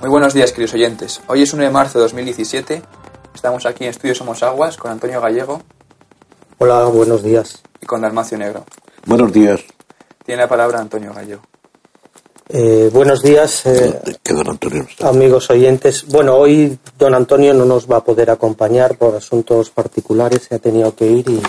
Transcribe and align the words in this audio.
Muy 0.00 0.10
buenos 0.10 0.34
días, 0.34 0.52
queridos 0.52 0.74
oyentes. 0.74 1.20
Hoy 1.26 1.42
es 1.42 1.52
1 1.52 1.62
de 1.64 1.70
marzo 1.70 1.98
de 1.98 2.04
2017. 2.04 2.82
Estamos 3.34 3.66
aquí 3.66 3.84
en 3.84 3.90
Estudio 3.90 4.14
Somos 4.14 4.42
Aguas 4.42 4.76
con 4.76 4.90
Antonio 4.90 5.20
Gallego 5.20 5.62
Hola, 6.58 6.84
buenos 6.86 7.22
días. 7.22 7.62
y 7.80 7.86
con 7.86 8.00
Dalmacio 8.00 8.38
Negro. 8.38 8.64
Buenos 9.06 9.32
días, 9.32 9.60
Tiene 10.24 10.42
la 10.42 10.48
palabra 10.48 10.80
Antonio 10.80 11.12
Gallego. 11.14 11.42
Eh, 12.50 12.88
buenos 12.92 13.22
días, 13.22 13.66
eh, 13.66 14.00
que 14.22 14.32
don 14.32 14.48
Antonio 14.48 14.86
está. 14.88 15.08
amigos 15.08 15.50
oyentes. 15.50 16.06
Bueno, 16.08 16.34
hoy 16.36 16.78
don 16.98 17.14
Antonio 17.14 17.52
no 17.52 17.64
nos 17.66 17.90
va 17.90 17.98
a 17.98 18.04
poder 18.04 18.30
acompañar 18.30 18.96
por 18.96 19.14
asuntos 19.14 19.68
particulares, 19.70 20.44
se 20.48 20.54
ha 20.54 20.58
tenido 20.58 20.94
que 20.94 21.06
ir 21.06 21.28
y, 21.28 21.42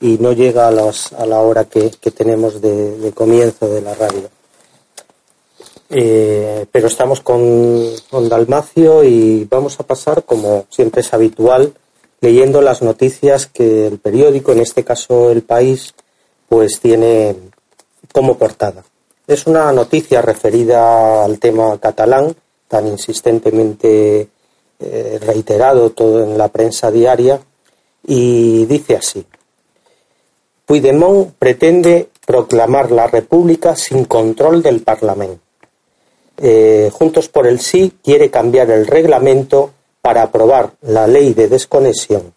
y 0.00 0.18
no 0.18 0.32
llega 0.32 0.68
a, 0.68 0.70
las- 0.70 1.12
a 1.12 1.26
la 1.26 1.40
hora 1.40 1.64
que, 1.66 1.90
que 2.00 2.10
tenemos 2.10 2.60
de, 2.62 2.96
de 2.98 3.12
comienzo 3.12 3.68
de 3.68 3.82
la 3.82 3.94
radio. 3.94 4.28
Eh, 5.94 6.64
pero 6.72 6.86
estamos 6.86 7.20
con, 7.20 7.92
Dalmacio 8.10 9.04
y 9.04 9.44
vamos 9.44 9.78
a 9.78 9.82
pasar, 9.82 10.24
como 10.24 10.64
siempre 10.70 11.02
es 11.02 11.12
habitual, 11.12 11.74
leyendo 12.22 12.62
las 12.62 12.80
noticias 12.80 13.46
que 13.46 13.88
el 13.88 13.98
periódico, 13.98 14.52
en 14.52 14.60
este 14.60 14.84
caso 14.84 15.30
El 15.30 15.42
País, 15.42 15.92
pues 16.48 16.80
tiene 16.80 17.36
como 18.10 18.38
portada. 18.38 18.84
Es 19.26 19.46
una 19.46 19.70
noticia 19.72 20.22
referida 20.22 21.24
al 21.24 21.38
tema 21.38 21.78
catalán, 21.78 22.34
tan 22.68 22.86
insistentemente 22.86 24.28
eh, 24.80 25.18
reiterado 25.20 25.90
todo 25.90 26.24
en 26.24 26.38
la 26.38 26.48
prensa 26.48 26.90
diaria, 26.90 27.38
y 28.06 28.64
dice 28.64 28.96
así. 28.96 29.26
Puigdemont 30.64 31.34
pretende 31.38 32.08
proclamar 32.26 32.90
la 32.90 33.08
República 33.08 33.76
sin 33.76 34.06
control 34.06 34.62
del 34.62 34.80
Parlamento. 34.80 35.41
Eh, 36.38 36.90
Juntos 36.92 37.28
por 37.28 37.46
el 37.46 37.60
Sí 37.60 37.92
quiere 38.02 38.30
cambiar 38.30 38.70
el 38.70 38.86
reglamento 38.86 39.72
para 40.00 40.22
aprobar 40.22 40.72
la 40.82 41.06
ley 41.06 41.34
de 41.34 41.48
desconexión. 41.48 42.34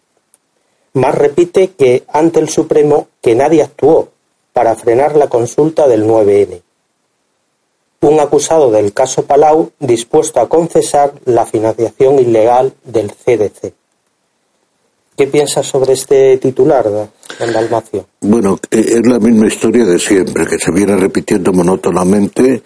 Más 0.94 1.14
repite 1.14 1.72
que 1.72 2.04
ante 2.08 2.40
el 2.40 2.48
Supremo 2.48 3.08
que 3.20 3.34
nadie 3.34 3.62
actuó 3.62 4.08
para 4.52 4.74
frenar 4.76 5.16
la 5.16 5.28
consulta 5.28 5.86
del 5.86 6.06
9N. 6.06 6.62
Un 8.00 8.20
acusado 8.20 8.70
del 8.70 8.92
caso 8.92 9.24
Palau 9.24 9.72
dispuesto 9.78 10.40
a 10.40 10.48
confesar 10.48 11.12
la 11.24 11.44
financiación 11.44 12.18
ilegal 12.18 12.72
del 12.84 13.12
CDC. 13.12 13.74
¿Qué 15.16 15.26
piensas 15.26 15.66
sobre 15.66 15.94
este 15.94 16.36
titular, 16.36 16.84
don 16.84 17.52
Dalmacio? 17.52 18.06
Bueno, 18.20 18.58
eh, 18.70 18.84
es 18.86 19.06
la 19.06 19.18
misma 19.18 19.46
historia 19.46 19.84
de 19.84 19.98
siempre, 19.98 20.46
que 20.46 20.58
se 20.58 20.70
viene 20.70 20.94
repitiendo 20.96 21.52
monótonamente 21.52 22.62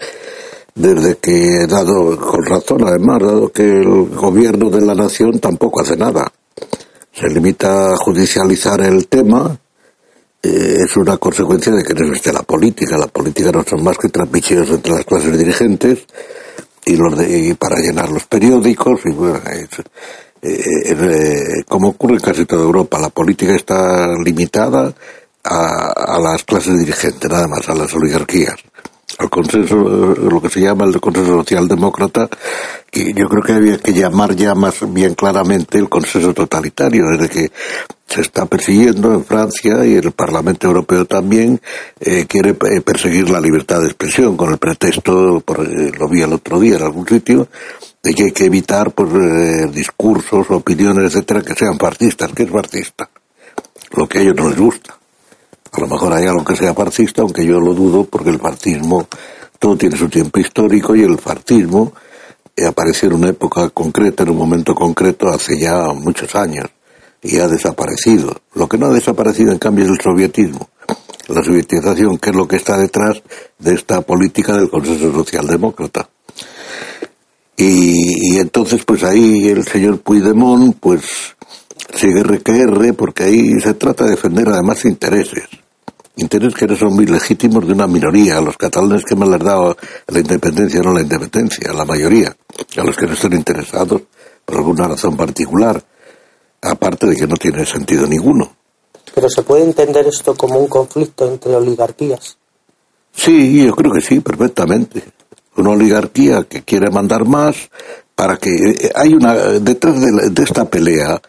desde 0.81 1.19
que, 1.19 1.67
dado 1.69 2.17
con 2.17 2.45
razón 2.45 2.87
además, 2.87 3.19
dado 3.21 3.53
que 3.53 3.63
el 3.63 4.09
gobierno 4.09 4.71
de 4.71 4.81
la 4.81 4.95
nación 4.95 5.39
tampoco 5.39 5.83
hace 5.83 5.97
nada. 5.97 6.33
Se 7.13 7.29
limita 7.29 7.93
a 7.93 7.97
judicializar 7.97 8.81
el 8.81 9.07
tema, 9.09 9.59
eh, 10.43 10.77
es 10.85 10.97
una 10.97 11.19
consecuencia 11.19 11.73
de 11.73 11.83
que 11.83 11.93
no 11.93 12.07
existe 12.07 12.33
la 12.33 12.43
política. 12.43 12.97
La 12.97 13.09
política 13.09 13.53
no 13.53 13.63
son 13.63 13.85
más 13.85 13.99
que 13.99 14.09
trapicheos 14.09 14.71
entre 14.71 14.95
las 14.95 15.05
clases 15.05 15.37
dirigentes 15.37 16.07
y, 16.87 16.97
los 16.97 17.17
de, 17.17 17.39
y 17.39 17.55
para 17.55 17.77
llenar 17.77 18.09
los 18.11 18.25
periódicos 18.25 19.01
y 19.05 19.13
bueno, 19.13 19.41
eh, 19.47 19.67
eh, 20.43 21.65
como 21.69 21.91
ocurre 21.91 22.15
en 22.15 22.21
casi 22.21 22.47
toda 22.47 22.63
Europa, 22.63 22.99
la 22.99 23.11
política 23.11 23.55
está 23.55 24.07
limitada 24.25 24.95
a, 25.45 26.15
a 26.15 26.19
las 26.19 26.43
clases 26.45 26.79
dirigentes, 26.79 27.31
nada 27.31 27.47
más, 27.47 27.69
a 27.69 27.75
las 27.75 27.93
oligarquías, 27.95 28.57
al 29.21 29.29
consenso, 29.29 29.77
lo 29.77 30.41
que 30.41 30.49
se 30.49 30.61
llama 30.61 30.87
el 30.87 31.01
consenso 31.01 31.37
socialdemócrata, 31.39 32.29
y 32.91 33.13
yo 33.13 33.29
creo 33.29 33.43
que 33.43 33.53
había 33.53 33.79
que 33.79 33.93
llamar 33.93 34.35
ya 34.35 34.55
más 34.55 34.77
bien 34.93 35.15
claramente 35.15 35.79
el 35.79 35.89
consenso 35.89 36.33
totalitario, 36.33 37.05
desde 37.11 37.29
que 37.29 37.53
se 38.07 38.23
está 38.23 38.47
persiguiendo 38.47 39.13
en 39.13 39.25
Francia 39.25 39.85
y 39.85 39.95
el 39.95 40.13
Parlamento 40.13 40.67
Europeo 40.67 41.05
también 41.05 41.61
eh, 42.01 42.25
quiere 42.27 42.51
eh, 42.51 42.81
perseguir 42.81 43.29
la 43.31 43.41
libertad 43.41 43.81
de 43.81 43.87
expresión 43.87 44.37
con 44.37 44.51
el 44.53 44.59
pretexto, 44.59 45.41
por, 45.45 45.61
eh, 45.61 45.93
lo 45.97 46.09
vi 46.09 46.23
el 46.23 46.33
otro 46.33 46.59
día 46.59 46.77
en 46.77 46.83
algún 46.83 47.07
sitio, 47.07 47.49
de 48.03 48.15
que 48.15 48.25
hay 48.25 48.33
que 48.33 48.47
evitar 48.47 48.93
pues, 48.93 49.11
eh, 49.13 49.71
discursos, 49.73 50.51
opiniones, 50.51 51.05
etcétera, 51.05 51.43
que 51.43 51.55
sean 51.55 51.79
fascistas. 51.79 52.33
¿Qué 52.33 52.45
es 52.45 52.51
fascista? 52.51 53.11
Lo 53.93 54.09
que 54.09 54.19
a 54.19 54.23
ellos 54.23 54.37
no 54.37 54.49
les 54.49 54.59
gusta. 54.59 55.00
A 55.73 55.81
lo 55.81 55.87
mejor 55.87 56.13
hay 56.13 56.27
algo 56.27 56.45
que 56.45 56.57
sea 56.57 56.75
fascista, 56.75 57.23
aunque 57.23 57.47
yo 57.47 57.61
lo 57.61 57.75
dudo, 57.75 58.05
porque 58.05 58.31
el 58.31 58.41
fascismo, 58.41 59.07
todo 59.59 59.77
tiene 59.77 59.97
su 59.97 60.09
tiempo 60.09 60.41
histórico 60.41 60.97
y 60.97 61.03
el 61.03 61.19
fascismo 61.19 61.93
eh, 62.57 62.67
apareció 62.67 63.09
en 63.09 63.15
una 63.15 63.29
época 63.29 63.71
concreta, 63.71 64.25
en 64.25 64.31
un 64.31 64.37
momento 64.37 64.75
concreto, 64.75 65.29
hace 65.29 65.59
ya 65.59 65.93
muchos 65.93 66.35
años, 66.35 66.67
y 67.23 67.39
ha 67.39 67.47
desaparecido. 67.47 68.35
Lo 68.55 68.69
que 68.69 68.79
no 68.79 68.87
ha 68.87 68.93
desaparecido, 68.93 69.53
en 69.53 69.59
cambio, 69.59 69.85
es 69.85 69.93
el 69.93 70.01
sovietismo. 70.01 70.71
La 71.29 71.45
sovietización, 71.45 72.19
que 72.19 72.31
es 72.31 72.37
lo 72.37 72.49
que 72.49 72.57
está 72.57 72.77
detrás 72.77 73.23
de 73.59 73.75
esta 73.75 74.01
política 74.01 74.57
del 74.57 74.69
consenso 74.69 75.13
socialdemócrata. 75.13 76.09
Y, 77.57 78.35
y 78.35 78.39
entonces, 78.41 78.85
pues 78.85 79.05
ahí 79.05 79.49
el 79.49 79.65
señor 79.65 80.01
Puigdemont, 80.01 80.77
pues 80.81 81.05
sigue 81.95 82.25
RQR, 82.25 82.95
porque 82.95 83.25
ahí 83.25 83.61
se 83.61 83.75
trata 83.75 84.05
de 84.05 84.11
defender 84.11 84.49
además 84.49 84.85
intereses 84.85 85.60
intereses 86.21 86.55
que 86.55 86.67
no 86.67 86.77
son 86.77 86.95
muy 86.95 87.07
legítimos 87.07 87.67
de 87.67 87.73
una 87.73 87.87
minoría, 87.87 88.39
a 88.39 88.41
los 88.41 88.57
catalanes 88.57 89.05
que 89.05 89.17
me 89.17 89.25
han 89.27 89.39
dado 89.39 89.77
la 90.09 90.19
independencia, 90.21 90.81
no 90.83 90.93
la 90.93 91.03
independencia, 91.03 91.71
a 91.71 91.75
la 91.75 91.85
mayoría, 91.85 92.35
a 92.77 92.85
los 92.85 92.97
que 92.97 93.07
no 93.07 93.13
estén 93.15 93.33
interesados 93.35 94.03
por 94.45 94.57
alguna 94.59 94.89
razón 94.89 95.17
particular, 95.17 95.83
aparte 96.63 97.07
de 97.07 97.17
que 97.17 97.27
no 97.27 97.37
tiene 97.37 97.65
sentido 97.67 98.07
ninguno. 98.07 98.55
Pero 99.15 99.29
se 99.29 99.43
puede 99.43 99.65
entender 99.65 100.07
esto 100.07 100.35
como 100.35 100.59
un 100.59 100.69
conflicto 100.69 101.27
entre 101.31 101.55
oligarquías. 101.55 102.37
Sí, 103.13 103.65
yo 103.65 103.75
creo 103.75 103.93
que 103.93 104.01
sí, 104.01 104.21
perfectamente. 104.21 105.03
Una 105.57 105.71
oligarquía 105.71 106.45
que 106.45 106.63
quiere 106.63 106.91
mandar 106.91 107.25
más 107.27 107.57
para 108.15 108.37
que 108.37 108.51
eh, 108.55 108.93
hay 108.95 109.15
una 109.15 109.35
detrás 109.35 110.01
de, 110.01 110.13
la- 110.13 110.29
de 110.29 110.43
esta 110.43 110.65
pelea 110.71 111.21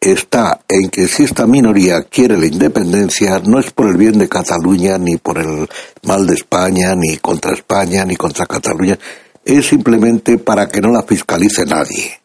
está 0.00 0.62
en 0.66 0.88
que 0.88 1.06
si 1.06 1.24
esta 1.24 1.46
minoría 1.46 2.02
quiere 2.04 2.38
la 2.38 2.46
independencia 2.46 3.38
no 3.44 3.58
es 3.58 3.70
por 3.70 3.88
el 3.88 3.98
bien 3.98 4.18
de 4.18 4.28
Cataluña 4.28 4.96
ni 4.96 5.18
por 5.18 5.38
el 5.38 5.68
mal 6.04 6.26
de 6.26 6.34
España 6.34 6.94
ni 6.96 7.18
contra 7.18 7.52
España 7.52 8.04
ni 8.06 8.16
contra 8.16 8.46
Cataluña 8.46 8.98
es 9.44 9.66
simplemente 9.66 10.38
para 10.38 10.68
que 10.68 10.80
no 10.80 10.90
la 10.90 11.02
fiscalice 11.02 11.64
nadie. 11.66 12.18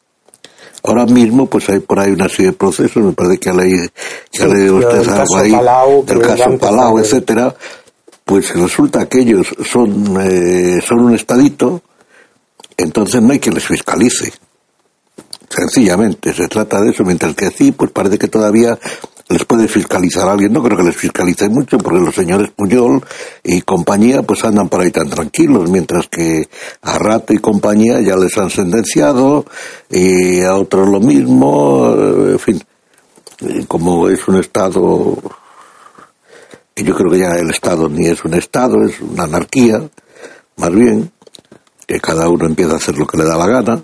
Ahora 0.83 1.05
mismo, 1.05 1.47
pues 1.47 1.67
hay 1.69 1.79
por 1.79 1.99
ahí 1.99 2.11
una 2.11 2.29
serie 2.29 2.47
de 2.47 2.53
procesos, 2.53 3.03
me 3.03 3.13
parece 3.13 3.39
que 3.39 3.49
ha 3.49 3.53
leído, 3.53 3.87
que 4.31 4.43
ha 4.43 4.47
leído 4.47 4.77
el 4.77 4.85
usted 4.85 5.09
caso 5.09 5.19
algo 5.19 5.37
ahí, 5.37 5.51
Palau, 5.51 6.05
del 6.05 6.21
caso 6.21 6.57
Palau, 6.59 6.99
etcétera, 6.99 7.55
pues 8.23 8.53
resulta 8.53 9.07
que 9.07 9.21
ellos 9.21 9.47
son, 9.65 10.17
eh, 10.21 10.79
son 10.85 10.99
un 10.99 11.15
estadito, 11.15 11.81
entonces 12.77 13.21
no 13.21 13.31
hay 13.31 13.39
que 13.39 13.51
les 13.51 13.65
fiscalice. 13.65 14.31
Sencillamente, 15.49 16.33
se 16.33 16.47
trata 16.47 16.81
de 16.81 16.91
eso, 16.91 17.03
mientras 17.03 17.35
que 17.35 17.49
sí, 17.51 17.71
pues 17.71 17.91
parece 17.91 18.17
que 18.17 18.27
todavía 18.27 18.77
les 19.27 19.43
puede 19.45 19.67
fiscalizar 19.67 20.27
a 20.27 20.33
alguien. 20.33 20.53
No 20.53 20.63
creo 20.63 20.77
que 20.77 20.83
les 20.83 20.95
fiscalice 20.95 21.49
mucho, 21.49 21.77
porque 21.77 21.99
los 21.99 22.15
señores 22.15 22.51
Puyol 22.55 23.03
y 23.43 23.61
compañía 23.61 24.21
pues 24.23 24.43
andan 24.43 24.69
por 24.69 24.81
ahí 24.81 24.91
tan 24.91 25.09
tranquilos, 25.09 25.69
mientras 25.69 26.07
que 26.07 26.47
a 26.81 26.97
Rato 26.97 27.33
y 27.33 27.39
compañía 27.39 28.01
ya 28.01 28.15
les 28.15 28.37
han 28.37 28.49
sentenciado, 28.49 29.45
y 29.89 30.41
a 30.41 30.55
otros 30.55 30.87
lo 30.89 30.99
mismo, 30.99 31.95
eh, 31.97 32.31
en 32.33 32.39
fin, 32.39 32.63
eh, 33.41 33.65
como 33.67 34.09
es 34.09 34.27
un 34.27 34.37
Estado, 34.37 35.17
yo 36.75 36.95
creo 36.95 37.11
que 37.11 37.19
ya 37.19 37.35
el 37.35 37.49
Estado 37.49 37.89
ni 37.89 38.07
es 38.07 38.23
un 38.25 38.33
Estado, 38.33 38.83
es 38.85 38.99
una 39.01 39.23
anarquía, 39.23 39.81
más 40.57 40.71
bien, 40.71 41.11
que 41.87 41.99
cada 41.99 42.29
uno 42.29 42.45
empieza 42.45 42.73
a 42.73 42.77
hacer 42.77 42.97
lo 42.97 43.05
que 43.05 43.17
le 43.17 43.25
da 43.25 43.37
la 43.37 43.47
gana, 43.47 43.83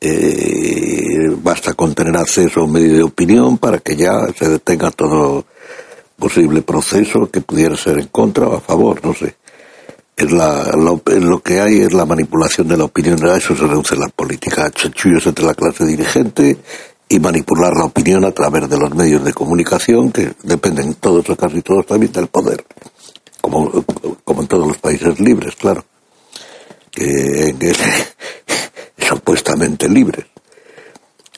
eh, 0.00 1.28
basta 1.42 1.74
con 1.74 1.94
tener 1.94 2.16
acceso 2.16 2.60
a 2.60 2.64
un 2.64 2.72
medio 2.72 2.94
de 2.94 3.02
opinión 3.02 3.58
para 3.58 3.78
que 3.78 3.96
ya 3.96 4.12
se 4.36 4.48
detenga 4.48 4.90
todo 4.90 5.44
posible 6.18 6.62
proceso 6.62 7.30
que 7.30 7.40
pudiera 7.40 7.76
ser 7.76 7.98
en 7.98 8.08
contra 8.08 8.46
o 8.46 8.56
a 8.56 8.60
favor, 8.60 9.04
no 9.04 9.14
sé. 9.14 9.36
Es 10.16 10.30
la, 10.32 10.72
lo, 10.76 11.02
que 11.42 11.60
hay 11.60 11.80
es 11.80 11.92
la 11.94 12.04
manipulación 12.04 12.68
de 12.68 12.76
la 12.76 12.84
opinión, 12.84 13.24
a 13.26 13.36
eso 13.36 13.56
se 13.56 13.66
reduce 13.66 13.96
la 13.96 14.08
política, 14.08 14.70
chanchullos 14.70 15.26
entre 15.26 15.46
la 15.46 15.54
clase 15.54 15.86
dirigente 15.86 16.58
y 17.08 17.18
manipular 17.18 17.72
la 17.74 17.86
opinión 17.86 18.24
a 18.24 18.32
través 18.32 18.68
de 18.68 18.78
los 18.78 18.94
medios 18.94 19.24
de 19.24 19.32
comunicación 19.32 20.12
que 20.12 20.32
dependen 20.42 20.94
todos 20.94 21.28
o 21.30 21.36
casi 21.36 21.62
todos 21.62 21.86
también 21.86 22.12
del 22.12 22.26
poder, 22.26 22.64
como, 23.40 23.70
como 24.24 24.42
en 24.42 24.46
todos 24.46 24.68
los 24.68 24.76
países 24.76 25.18
libres, 25.20 25.56
claro 25.56 25.84
que, 26.90 27.54
que 27.58 27.72
supuestamente 29.10 29.88
libres. 29.88 30.26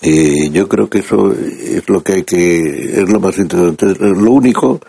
Y 0.00 0.50
yo 0.50 0.69
creo 0.69 0.90
que 0.90 0.98
eso 0.98 1.32
es 1.32 1.88
lo 1.88 2.02
que 2.02 2.12
hay 2.14 2.22
que, 2.24 3.00
es 3.00 3.08
lo 3.08 3.20
más 3.20 3.38
interesante. 3.38 3.86
Lo 3.98 4.32
único 4.32 4.80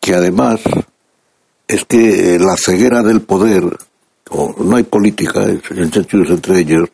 que 0.00 0.14
además 0.14 0.60
es 1.68 1.84
que 1.84 2.38
la 2.38 2.56
ceguera 2.56 3.02
del 3.02 3.22
poder, 3.22 3.64
o 4.30 4.54
no 4.62 4.76
hay 4.76 4.84
política, 4.84 5.44
entre 5.44 6.60
ellos, 6.60 6.88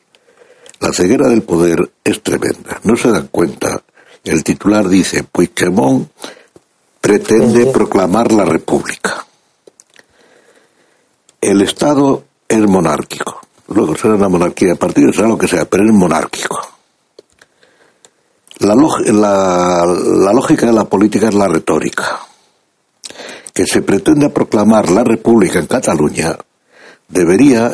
la 0.80 0.92
ceguera 0.92 1.28
del 1.28 1.42
poder 1.42 1.92
es 2.02 2.22
tremenda. 2.22 2.80
No 2.82 2.96
se 2.96 3.10
dan 3.10 3.28
cuenta. 3.28 3.82
El 4.24 4.42
titular 4.42 4.88
dice, 4.88 5.24
Puigdemont 5.24 6.10
pretende 7.00 7.66
proclamar 7.66 8.32
la 8.32 8.44
república. 8.44 9.26
El 11.40 11.62
Estado 11.62 12.24
es 12.48 12.60
monárquico. 12.60 13.40
Luego 13.70 13.96
será 13.96 14.14
una 14.14 14.28
monarquía 14.28 14.68
de 14.70 14.76
partido, 14.76 15.12
será 15.12 15.28
lo 15.28 15.38
que 15.38 15.46
sea, 15.48 15.64
pero 15.64 15.84
es 15.84 15.92
monárquico. 15.92 16.58
La, 18.58 18.74
la- 18.74 20.32
lógica 20.32 20.66
de 20.66 20.72
la 20.72 20.84
política 20.84 21.28
es 21.28 21.34
la 21.34 21.46
retórica. 21.48 22.20
Que 23.54 23.66
se 23.66 23.82
pretenda 23.82 24.28
proclamar 24.28 24.90
la 24.90 25.04
república 25.04 25.58
en 25.58 25.66
Cataluña 25.66 26.36
debería, 27.08 27.72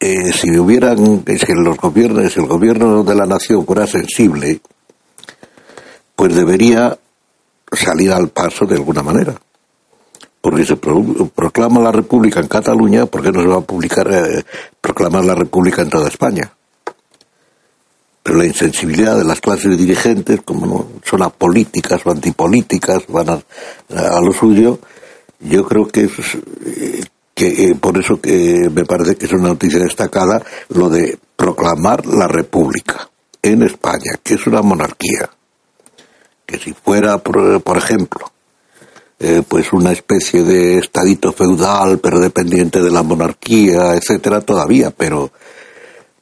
eh, 0.00 0.32
si 0.32 0.58
hubieran, 0.58 1.24
si 1.26 1.52
los 1.54 1.76
gobiernos, 1.76 2.32
si 2.32 2.40
el 2.40 2.46
gobierno 2.46 3.04
de 3.04 3.14
la 3.14 3.26
nación 3.26 3.64
fuera 3.66 3.86
sensible, 3.86 4.60
pues 6.16 6.34
debería 6.34 6.98
salir 7.72 8.12
al 8.12 8.28
paso 8.28 8.64
de 8.64 8.74
alguna 8.76 9.02
manera 9.02 9.34
porque 10.40 10.64
se 10.64 10.76
pro- 10.76 11.30
proclama 11.34 11.80
la 11.80 11.92
República 11.92 12.40
en 12.40 12.48
Cataluña, 12.48 13.06
¿por 13.06 13.22
qué 13.22 13.32
no 13.32 13.42
se 13.42 13.48
va 13.48 13.56
a 13.56 13.60
publicar, 13.60 14.08
eh, 14.12 14.44
proclamar 14.80 15.24
la 15.24 15.34
República 15.34 15.82
en 15.82 15.90
toda 15.90 16.08
España? 16.08 16.50
Pero 18.22 18.38
la 18.38 18.46
insensibilidad 18.46 19.16
de 19.16 19.24
las 19.24 19.40
clases 19.40 19.76
dirigentes, 19.78 20.40
como 20.44 20.66
no 20.66 20.86
son 21.04 21.22
apolíticas 21.22 22.00
o 22.04 22.10
antipolíticas, 22.10 23.06
van 23.08 23.30
a, 23.30 23.40
a 24.16 24.20
lo 24.20 24.32
suyo, 24.32 24.78
yo 25.40 25.64
creo 25.66 25.88
que 25.88 26.02
es, 26.04 26.12
eh, 26.66 27.04
que 27.34 27.64
eh, 27.64 27.74
por 27.80 27.96
eso 27.98 28.20
que 28.20 28.68
me 28.70 28.84
parece 28.84 29.16
que 29.16 29.26
es 29.26 29.32
una 29.32 29.48
noticia 29.48 29.78
destacada 29.78 30.42
lo 30.70 30.88
de 30.90 31.18
proclamar 31.36 32.04
la 32.06 32.26
República 32.28 33.08
en 33.40 33.62
España, 33.62 34.18
que 34.22 34.34
es 34.34 34.46
una 34.46 34.60
monarquía. 34.60 35.30
Que 36.44 36.58
si 36.58 36.72
fuera, 36.72 37.18
por, 37.18 37.62
por 37.62 37.76
ejemplo, 37.78 38.30
eh, 39.20 39.42
pues 39.46 39.72
una 39.72 39.90
especie 39.90 40.44
de 40.44 40.78
estadito 40.78 41.32
feudal, 41.32 41.98
pero 41.98 42.20
dependiente 42.20 42.80
de 42.80 42.90
la 42.90 43.02
monarquía, 43.02 43.94
etcétera, 43.94 44.40
todavía, 44.42 44.92
pero, 44.92 45.32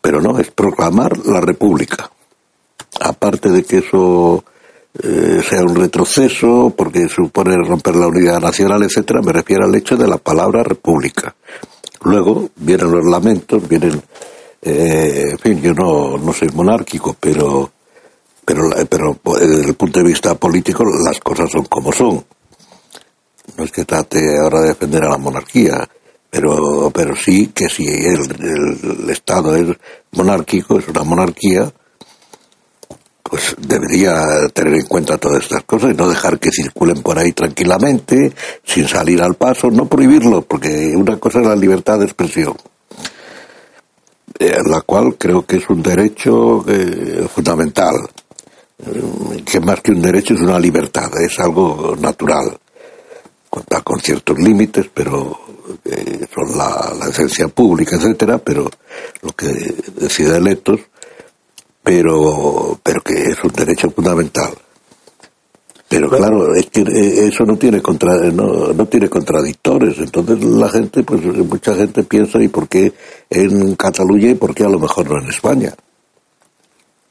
pero 0.00 0.22
no, 0.22 0.38
es 0.38 0.50
proclamar 0.50 1.18
la 1.26 1.40
república. 1.40 2.10
Aparte 3.00 3.50
de 3.50 3.64
que 3.64 3.78
eso 3.78 4.42
eh, 5.02 5.42
sea 5.46 5.60
un 5.60 5.74
retroceso, 5.74 6.72
porque 6.74 7.06
supone 7.08 7.54
romper 7.56 7.96
la 7.96 8.06
unidad 8.06 8.40
nacional, 8.40 8.82
etcétera, 8.82 9.20
me 9.20 9.32
refiero 9.32 9.66
al 9.66 9.74
hecho 9.74 9.96
de 9.96 10.08
la 10.08 10.16
palabra 10.16 10.62
república. 10.62 11.34
Luego 12.02 12.48
vienen 12.56 12.90
los 12.90 13.04
lamentos, 13.04 13.68
vienen, 13.68 14.00
eh, 14.62 15.24
en 15.32 15.38
fin, 15.38 15.60
yo 15.60 15.74
no, 15.74 16.16
no 16.16 16.32
soy 16.32 16.48
monárquico, 16.48 17.14
pero, 17.20 17.70
pero, 18.42 18.70
pero 18.88 19.18
desde 19.38 19.66
el 19.66 19.74
punto 19.74 19.98
de 19.98 20.06
vista 20.06 20.34
político 20.36 20.82
las 21.04 21.20
cosas 21.20 21.50
son 21.50 21.64
como 21.64 21.92
son 21.92 22.24
no 23.56 23.64
es 23.64 23.72
que 23.72 23.84
trate 23.84 24.20
ahora 24.42 24.60
de 24.60 24.68
defender 24.68 25.04
a 25.04 25.10
la 25.10 25.18
monarquía, 25.18 25.88
pero, 26.30 26.90
pero 26.92 27.16
sí 27.16 27.48
que 27.48 27.68
si 27.68 27.86
el, 27.86 29.08
Estado 29.10 29.56
es 29.56 29.76
monárquico, 30.12 30.78
es 30.78 30.88
una 30.88 31.02
monarquía, 31.02 31.72
pues 33.22 33.56
debería 33.58 34.22
tener 34.52 34.75
en 34.75 34.86
cuenta 34.86 35.18
todas 35.18 35.44
estas 35.44 35.64
cosas 35.64 35.92
y 35.92 35.94
no 35.94 36.08
dejar 36.08 36.38
que 36.38 36.50
circulen 36.50 37.02
por 37.02 37.18
ahí 37.18 37.32
tranquilamente, 37.32 38.32
sin 38.64 38.86
salir 38.86 39.22
al 39.22 39.34
paso, 39.34 39.70
no 39.70 39.86
prohibirlo, 39.86 40.42
porque 40.42 40.92
una 40.94 41.16
cosa 41.18 41.40
es 41.40 41.46
la 41.46 41.56
libertad 41.56 41.98
de 41.98 42.04
expresión, 42.04 42.54
eh, 44.38 44.58
la 44.64 44.82
cual 44.82 45.16
creo 45.16 45.46
que 45.46 45.56
es 45.56 45.68
un 45.70 45.82
derecho 45.82 46.64
eh, 46.68 47.26
fundamental, 47.34 47.96
eh, 48.84 49.42
que 49.44 49.60
más 49.60 49.80
que 49.80 49.92
un 49.92 50.02
derecho 50.02 50.34
es 50.34 50.40
una 50.40 50.58
libertad, 50.58 51.10
es 51.18 51.38
algo 51.40 51.96
natural 51.98 52.58
cuenta 53.56 53.80
con 53.80 53.98
ciertos 54.00 54.38
límites, 54.38 54.90
pero 54.92 55.34
eh, 55.86 56.26
son 56.34 56.58
la, 56.58 56.92
la 56.98 57.06
esencia 57.08 57.48
pública, 57.48 57.96
etcétera, 57.96 58.36
pero 58.36 58.68
lo 59.22 59.30
que 59.30 59.46
decide 59.98 60.36
electos, 60.36 60.80
pero, 61.82 62.78
pero 62.82 63.00
que 63.00 63.14
es 63.14 63.42
un 63.42 63.52
derecho 63.52 63.90
fundamental. 63.90 64.50
Pero 65.88 66.10
claro, 66.10 66.54
es 66.54 66.66
que 66.66 66.82
eh, 66.82 67.28
eso 67.28 67.44
no 67.44 67.56
tiene 67.56 67.80
contra, 67.80 68.30
no, 68.30 68.75
no 68.75 68.86
tiene 68.88 69.08
contradictores. 69.08 70.00
Entonces 70.00 70.44
la 70.44 70.68
gente, 70.68 71.02
pues 71.02 71.22
mucha 71.22 71.75
gente 71.76 72.02
piensa, 72.02 72.42
¿y 72.42 72.48
por 72.48 72.68
qué 72.68 72.92
en 73.30 73.75
Cataluña 73.76 74.32
y 74.32 74.34
por 74.34 74.54
qué 74.54 74.64
a 74.64 74.68
lo 74.68 74.78
mejor 74.78 75.08
no 75.08 75.18
en 75.22 75.30
España? 75.30 75.75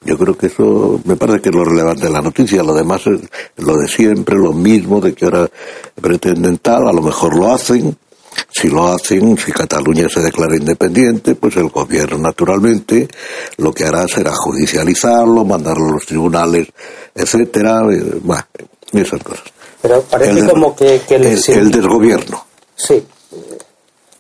Yo 0.06 0.18
creo 0.18 0.38
que 0.38 0.48
eso 0.48 1.02
me 1.04 1.16
parece 1.16 1.42
que 1.42 1.50
es 1.50 1.56
lo 1.56 1.66
relevante 1.66 2.06
de 2.06 2.12
la 2.12 2.22
noticia. 2.22 2.62
Lo 2.64 2.74
demás 2.74 3.02
es 3.08 3.20
lo 3.58 3.76
de 3.76 3.88
siempre, 3.88 4.36
lo 4.38 4.54
mismo, 4.54 5.02
de 5.02 5.14
que 5.14 5.26
ahora 5.26 5.50
pretenden 6.00 6.60
tal, 6.60 6.88
a 6.88 6.94
lo 6.94 7.02
mejor 7.02 7.36
lo 7.36 7.52
hacen. 7.54 7.98
Si 8.54 8.68
lo 8.70 8.88
hacen, 8.88 9.38
si 9.38 9.52
Cataluña 9.52 10.08
se 10.10 10.22
declara 10.22 10.56
independiente, 10.56 11.36
pues 11.36 11.56
el 11.56 11.70
gobierno 11.70 12.18
naturalmente 12.18 13.08
lo 13.58 13.74
que 13.74 13.86
hará 13.86 14.06
será 14.08 14.32
judicializarlo, 14.36 15.44
mandarlo 15.46 15.88
a 15.88 15.92
los 15.94 16.06
tribunales, 16.06 16.68
etcétera, 17.16 17.82
eh, 17.92 18.20
bueno, 18.22 18.44
esas 18.92 19.24
cosas. 19.24 19.46
Pero 19.82 20.02
parece 20.02 20.40
El 20.40 20.50
como 20.50 20.76
que, 20.76 21.02
que 21.08 21.16
el, 21.16 21.26
el, 21.26 21.38
sí, 21.42 21.54
el 21.54 21.72
desgobierno. 21.72 22.46
sí. 22.76 23.04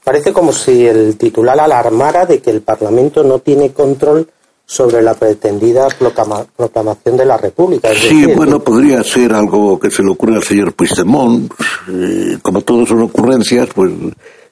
Parece 0.03 0.31
como 0.31 0.53
si 0.53 0.85
el 0.85 1.17
titular 1.17 1.59
alarmara 1.59 2.27
de 2.27 2.39
que 2.39 2.51
el 2.51 2.61
Parlamento 2.61 3.23
no 3.23 3.39
tiene 3.39 3.73
control 3.73 4.29
sobre 4.65 5.01
la 5.01 5.13
pretendida 5.13 5.87
proclama- 5.89 6.45
proclamación 6.55 7.17
de 7.17 7.25
la 7.25 7.37
República. 7.37 7.91
Es 7.91 7.99
Sí, 7.99 8.21
decir, 8.21 8.35
bueno, 8.35 8.59
podría 8.63 9.03
ser 9.03 9.33
algo 9.33 9.79
que 9.79 9.91
se 9.91 10.01
le 10.03 10.11
ocurre 10.11 10.35
al 10.35 10.43
señor 10.43 10.73
Puigdemont. 10.73 11.51
eh, 11.89 12.37
como 12.41 12.61
todos 12.61 12.89
son 12.89 13.01
ocurrencias, 13.03 13.69
pues 13.75 13.91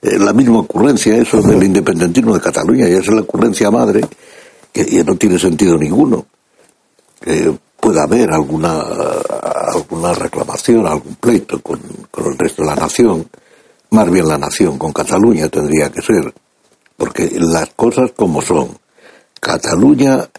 eh, 0.04 0.20
la 0.20 0.34
misma 0.34 0.60
ocurrencia, 0.60 1.16
eso 1.18 1.42
del 1.42 1.64
independentismo 1.64 2.34
de 2.36 2.42
Cataluña, 2.42 2.88
y 2.88 2.92
esa 2.92 3.02
es 3.02 3.08
la 3.16 3.22
ocurrencia 3.22 3.72
madre, 3.72 4.02
que, 4.72 4.86
que 4.86 5.04
no 5.04 5.16
tiene 5.16 5.40
sentido 5.40 5.78
ninguno. 5.78 6.26
Que 7.20 7.52
pueda 7.80 8.04
haber 8.04 8.32
alguna, 8.32 8.82
alguna 9.74 10.14
reclamación, 10.14 10.86
algún 10.88 11.16
pleito 11.16 11.60
con, 11.62 11.80
con 12.12 12.32
el 12.32 12.38
resto 12.38 12.62
de 12.64 12.70
la 12.70 12.76
nación, 12.76 13.28
más 13.92 14.10
bien 14.12 14.28
la 14.28 14.38
nación, 14.38 14.78
con 14.78 14.92
Cataluña 14.94 15.50
tendría 15.50 15.90
que 15.92 16.02
ser, 16.02 16.34
porque 16.98 17.32
las 17.40 17.70
cosas 17.76 18.12
como 18.16 18.42
son. 18.42 18.70
Cataluña 19.44 20.30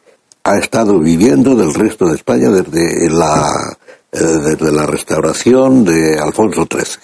ha 0.44 0.56
estado 0.56 0.98
viviendo 0.98 1.54
del 1.54 1.74
resto 1.74 2.06
de 2.06 2.16
España 2.16 2.48
desde 2.48 3.10
la, 3.10 3.76
eh, 4.10 4.18
desde 4.18 4.72
la 4.72 4.86
restauración 4.86 5.84
de 5.84 6.18
Alfonso 6.18 6.66
XIII, 6.70 7.02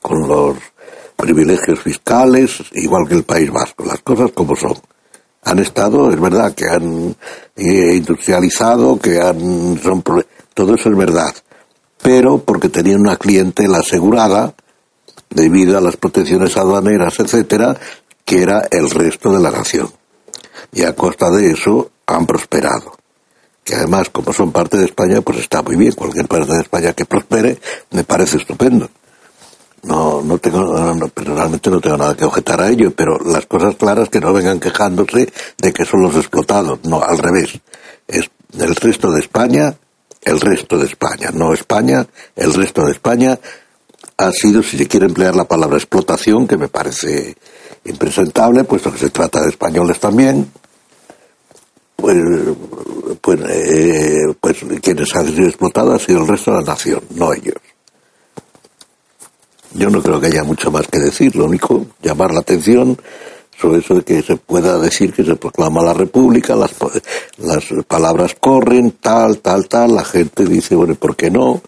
con 0.00 0.28
los 0.28 0.56
privilegios 1.16 1.80
fiscales, 1.80 2.62
igual 2.72 3.08
que 3.08 3.14
el 3.14 3.24
País 3.24 3.50
Vasco, 3.50 3.84
las 3.84 4.00
cosas 4.02 4.30
como 4.32 4.54
son. 4.54 4.74
Han 5.42 5.58
estado, 5.58 6.12
es 6.12 6.20
verdad, 6.20 6.54
que 6.54 6.68
han 6.68 7.16
eh, 7.56 7.94
industrializado, 7.96 8.98
que 8.98 9.20
han, 9.20 9.80
son, 9.82 10.02
todo 10.54 10.74
eso 10.76 10.90
es 10.90 10.96
verdad, 10.96 11.34
pero 12.00 12.38
porque 12.38 12.68
tenían 12.68 13.00
una 13.00 13.16
clientela 13.16 13.78
asegurada, 13.78 14.54
debido 15.28 15.76
a 15.76 15.80
las 15.80 15.96
protecciones 15.96 16.56
aduaneras, 16.56 17.18
etcétera, 17.18 17.76
que 18.24 18.42
era 18.42 18.68
el 18.70 18.88
resto 18.90 19.32
de 19.32 19.40
la 19.40 19.50
nación 19.50 19.90
y 20.74 20.82
a 20.82 20.94
costa 20.94 21.30
de 21.30 21.52
eso 21.52 21.90
han 22.06 22.26
prosperado. 22.26 22.96
Que 23.62 23.76
además, 23.76 24.10
como 24.10 24.32
son 24.32 24.52
parte 24.52 24.76
de 24.76 24.84
España, 24.84 25.22
pues 25.22 25.38
está 25.38 25.62
muy 25.62 25.76
bien. 25.76 25.92
Cualquier 25.92 26.26
parte 26.26 26.52
de 26.52 26.60
España 26.60 26.92
que 26.92 27.06
prospere 27.06 27.58
me 27.92 28.04
parece 28.04 28.36
estupendo. 28.36 28.90
No, 29.84 30.22
no 30.22 30.38
tengo, 30.38 30.94
no, 30.94 31.08
personalmente 31.08 31.70
no 31.70 31.80
tengo 31.80 31.96
nada 31.96 32.16
que 32.16 32.24
objetar 32.24 32.60
a 32.60 32.68
ello, 32.68 32.92
pero 32.94 33.18
las 33.20 33.46
cosas 33.46 33.76
claras 33.76 34.08
que 34.08 34.20
no 34.20 34.32
vengan 34.32 34.60
quejándose 34.60 35.32
de 35.58 35.72
que 35.72 35.84
son 35.84 36.02
los 36.02 36.14
explotados. 36.16 36.80
No, 36.84 37.02
al 37.02 37.18
revés. 37.18 37.60
Es 38.08 38.28
el 38.58 38.74
resto 38.74 39.10
de 39.10 39.20
España, 39.20 39.74
el 40.22 40.40
resto 40.40 40.76
de 40.76 40.86
España, 40.86 41.30
no 41.32 41.52
España, 41.52 42.06
el 42.36 42.52
resto 42.52 42.84
de 42.84 42.92
España 42.92 43.38
ha 44.16 44.30
sido, 44.30 44.62
si 44.62 44.78
se 44.78 44.86
quiere 44.86 45.06
emplear 45.06 45.34
la 45.34 45.44
palabra 45.44 45.76
explotación, 45.76 46.46
que 46.46 46.56
me 46.56 46.68
parece 46.68 47.36
impresentable, 47.84 48.64
puesto 48.64 48.92
que 48.92 48.98
se 48.98 49.10
trata 49.10 49.40
de 49.40 49.50
españoles 49.50 49.98
también, 49.98 50.50
pues, 51.96 52.16
pues, 53.20 53.40
eh, 53.48 54.34
pues 54.40 54.58
quienes 54.82 55.14
han 55.14 55.26
sido 55.26 55.48
explotados 55.48 56.02
ha 56.02 56.06
sido 56.06 56.22
el 56.22 56.28
resto 56.28 56.52
de 56.52 56.58
la 56.58 56.64
nación, 56.64 57.00
no 57.14 57.32
ellos. 57.32 57.56
Yo 59.72 59.90
no 59.90 60.02
creo 60.02 60.20
que 60.20 60.28
haya 60.28 60.44
mucho 60.44 60.70
más 60.70 60.86
que 60.86 60.98
decir, 60.98 61.34
lo 61.34 61.46
único, 61.46 61.86
llamar 62.02 62.32
la 62.32 62.40
atención 62.40 62.96
sobre 63.60 63.78
eso 63.78 63.94
de 63.94 64.02
que 64.02 64.22
se 64.22 64.36
pueda 64.36 64.78
decir 64.78 65.12
que 65.12 65.24
se 65.24 65.36
proclama 65.36 65.82
la 65.82 65.94
república, 65.94 66.54
las, 66.54 66.72
las 67.38 67.64
palabras 67.86 68.36
corren, 68.38 68.92
tal, 69.00 69.38
tal, 69.38 69.68
tal, 69.68 69.94
la 69.94 70.04
gente 70.04 70.44
dice, 70.44 70.76
bueno, 70.76 70.92
¿y 70.92 70.96
¿por 70.96 71.16
qué 71.16 71.30
no? 71.30 71.62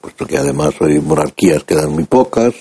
Puesto 0.00 0.26
que 0.26 0.38
además 0.38 0.74
hay 0.80 0.98
monarquías 1.00 1.64
quedan 1.64 1.90
muy 1.90 2.04
pocas, 2.04 2.54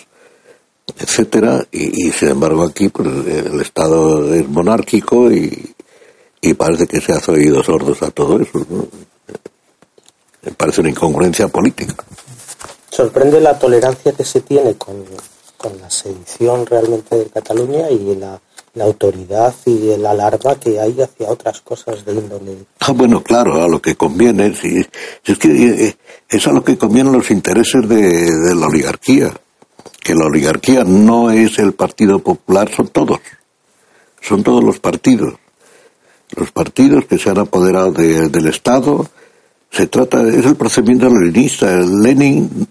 etcétera, 0.98 1.66
y, 1.72 2.08
y 2.08 2.12
sin 2.12 2.30
embargo 2.30 2.64
aquí 2.64 2.90
pues, 2.90 3.08
el 3.28 3.62
Estado 3.62 4.34
es 4.34 4.48
monárquico 4.48 5.32
y, 5.32 5.74
y 6.42 6.54
parece 6.56 6.88
que 6.88 7.00
se 7.00 7.14
hace 7.14 7.32
oídos 7.32 7.68
sordos 7.68 8.02
a 8.02 8.12
todo 8.12 8.42
eso. 8.42 8.66
¿no? 8.70 8.88
Me 10.42 10.52
parece 10.54 10.82
una 10.82 10.90
incongruencia 10.90 11.48
política. 11.48 11.96
sorprende 12.90 13.40
la 13.40 13.58
tolerancia 13.58 14.12
que 14.12 14.26
se 14.26 14.42
tiene 14.42 14.76
con, 14.76 15.06
con 15.56 15.80
la 15.80 15.90
sedición 15.90 16.66
realmente 16.66 17.16
de 17.16 17.26
Cataluña 17.26 17.92
y 17.92 18.16
la, 18.16 18.42
la 18.74 18.86
autoridad 18.86 19.54
y 19.66 19.90
el 19.90 20.06
alarma 20.06 20.56
que 20.56 20.80
hay 20.80 21.00
hacia 21.00 21.30
otras 21.30 21.62
cosas 21.62 22.04
de 22.06 22.14
índole. 22.14 22.58
Ah, 22.80 22.92
bueno, 22.92 23.22
claro, 23.22 23.62
a 23.62 23.68
lo 23.68 23.80
que 23.80 23.96
conviene, 23.96 24.56
si, 24.56 24.82
si 25.24 25.32
es 25.32 25.38
que 25.38 25.50
eh, 25.88 25.98
es 26.28 26.48
a 26.48 26.52
lo 26.52 26.64
que 26.64 26.78
convienen 26.78 27.14
los 27.14 27.30
intereses 27.30 27.88
de, 27.88 28.32
de 28.32 28.56
la 28.56 28.66
oligarquía, 28.66 29.32
que 30.02 30.16
la 30.16 30.26
oligarquía 30.26 30.84
no 30.84 31.30
es 31.30 31.60
el 31.60 31.74
Partido 31.74 32.20
Popular, 32.20 32.72
son 32.76 32.88
todos, 32.88 33.20
son 34.22 34.42
todos 34.42 34.64
los 34.64 34.80
partidos, 34.80 35.36
los 36.36 36.52
partidos 36.52 37.06
que 37.06 37.18
se 37.18 37.30
han 37.30 37.40
apoderado 37.40 37.92
de- 37.92 38.30
del 38.30 38.48
Estado, 38.48 39.08
se 39.70 39.88
trata, 39.88 40.22
es 40.28 40.46
el 40.46 40.56
procedimiento 40.56 41.08
leninista, 41.10 41.78
Lenin 41.78 42.68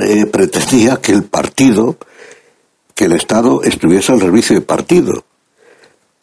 eh, 0.00 0.26
pretendía 0.26 0.96
que 0.96 1.12
el 1.12 1.24
partido, 1.24 1.96
que 2.94 3.04
el 3.06 3.12
Estado 3.12 3.62
estuviese 3.62 4.12
al 4.12 4.20
servicio 4.20 4.54
del 4.56 4.64
partido, 4.64 5.24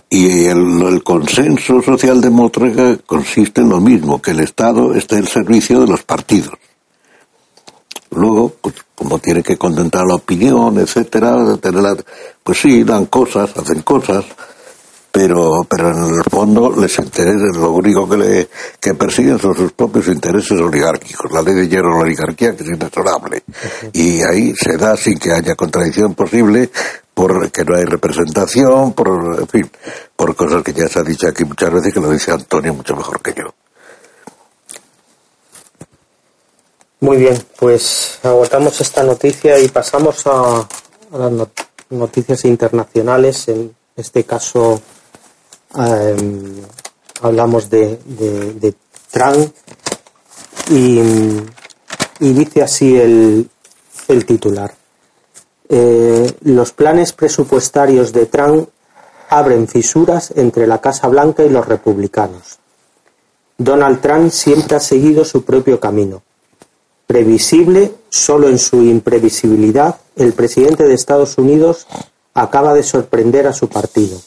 y 0.10 0.46
el, 0.46 0.82
el 0.82 1.04
consenso 1.04 1.82
socialdemócrata 1.82 2.98
consiste 3.06 3.62
en 3.62 3.70
lo 3.70 3.80
mismo, 3.80 4.22
que 4.22 4.32
el 4.32 4.40
Estado 4.42 4.94
esté 4.96 5.18
al 5.18 5.28
servicio 5.28 5.82
de 5.82 5.88
los 5.88 6.04
partidos. 6.04 6.54
Luego, 8.10 8.54
pues, 8.62 8.76
como 8.96 9.20
tiene 9.20 9.42
que 9.42 9.58
contentar 9.58 10.06
la 10.06 10.16
opinión, 10.16 10.78
etcétera, 10.80 11.58
pues 12.44 12.58
sí, 12.60 12.84
dan 12.84 13.06
cosas, 13.06 13.56
hacen 13.56 13.84
cosas, 13.84 14.26
pero, 15.12 15.66
pero 15.70 15.92
en 15.92 16.16
el 16.16 16.24
fondo 16.24 16.72
les 16.72 16.98
interesa, 16.98 17.46
lo 17.60 17.72
único 17.72 18.08
que, 18.08 18.18
le, 18.18 18.50
que 18.80 18.94
persiguen 18.94 19.38
son 19.40 19.56
sus 19.56 19.74
propios 19.74 20.08
intereses 20.08 20.60
oligárquicos. 20.60 21.32
La 21.32 21.42
ley 21.42 21.54
de 21.54 21.68
hierro 21.68 21.90
de 21.90 21.96
la 21.96 22.02
oligarquía 22.04 22.56
que 22.56 22.64
es 22.64 22.70
inexorable. 22.70 23.44
Y 23.92 24.22
ahí 24.22 24.54
se 24.56 24.78
da 24.78 24.96
sin 24.96 25.20
que 25.20 25.34
haya 25.34 25.56
contradicción 25.56 26.16
posible, 26.16 26.70
porque 27.14 27.66
no 27.66 27.76
hay 27.76 27.84
representación, 27.84 28.94
por, 28.94 29.42
en 29.42 29.48
fin, 29.48 29.72
por 30.16 30.34
cosas 30.36 30.64
que 30.64 30.72
ya 30.74 30.88
se 30.88 31.00
ha 31.00 31.04
dicho 31.04 31.28
aquí 31.28 31.44
muchas 31.44 31.72
veces, 31.74 31.94
que 31.94 32.00
lo 32.00 32.10
dice 32.10 32.32
Antonio 32.32 32.74
mucho 32.74 32.96
mejor 32.96 33.22
que 33.22 33.34
yo. 33.34 33.54
Muy 37.02 37.18
bien, 37.18 37.44
pues 37.60 38.20
agotamos 38.24 38.80
esta 38.80 39.04
noticia 39.04 39.60
y 39.60 39.68
pasamos 39.68 40.26
a, 40.28 40.60
a 40.60 41.18
las 41.18 41.32
not- 41.32 41.68
noticias 41.90 42.46
internacionales. 42.46 43.48
En 43.48 43.76
este 43.96 44.24
caso 44.24 44.80
em, 45.76 46.62
hablamos 47.22 47.70
de, 47.70 48.00
de, 48.06 48.74
Trump 49.12 49.54
y, 50.70 51.00
y 52.20 52.34
dice 52.34 52.64
así 52.64 52.98
el, 52.98 53.50
el 54.08 54.26
titular. 54.26 54.74
Eh, 55.74 56.34
los 56.42 56.74
planes 56.74 57.14
presupuestarios 57.14 58.12
de 58.12 58.26
Trump 58.26 58.70
abren 59.30 59.68
fisuras 59.70 60.34
entre 60.36 60.68
la 60.68 60.82
Casa 60.82 61.08
Blanca 61.08 61.44
y 61.46 61.50
los 61.50 61.66
republicanos. 61.66 62.60
Donald 63.58 64.02
Trump 64.02 64.32
siempre 64.32 64.76
ha 64.76 64.82
seguido 64.82 65.24
su 65.24 65.44
propio 65.46 65.80
camino. 65.80 66.24
Previsible 67.08 67.94
solo 68.10 68.50
en 68.50 68.60
su 68.60 68.82
imprevisibilidad, 68.82 69.98
el 70.18 70.34
presidente 70.34 70.84
de 70.84 70.94
Estados 70.94 71.38
Unidos 71.38 71.88
acaba 72.34 72.74
de 72.74 72.84
sorprender 72.84 73.48
a 73.48 73.54
su 73.54 73.70
partido. 73.70 74.20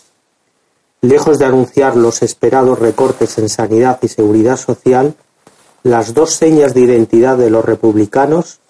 Lejos 1.05 1.39
de 1.39 1.45
anunciar 1.45 1.97
los 1.97 2.23
esperados 2.23 2.79
recortes 2.79 3.37
en 3.37 3.51
sanidad 3.51 3.99
y 4.01 4.09
seguridad 4.09 4.57
social, 4.57 5.15
las 5.83 6.15
dos 6.15 6.31
señas 6.31 6.73
de 6.73 6.81
identidad 6.81 7.37
de 7.37 7.51
los 7.51 7.63
republicanos, 7.63 8.61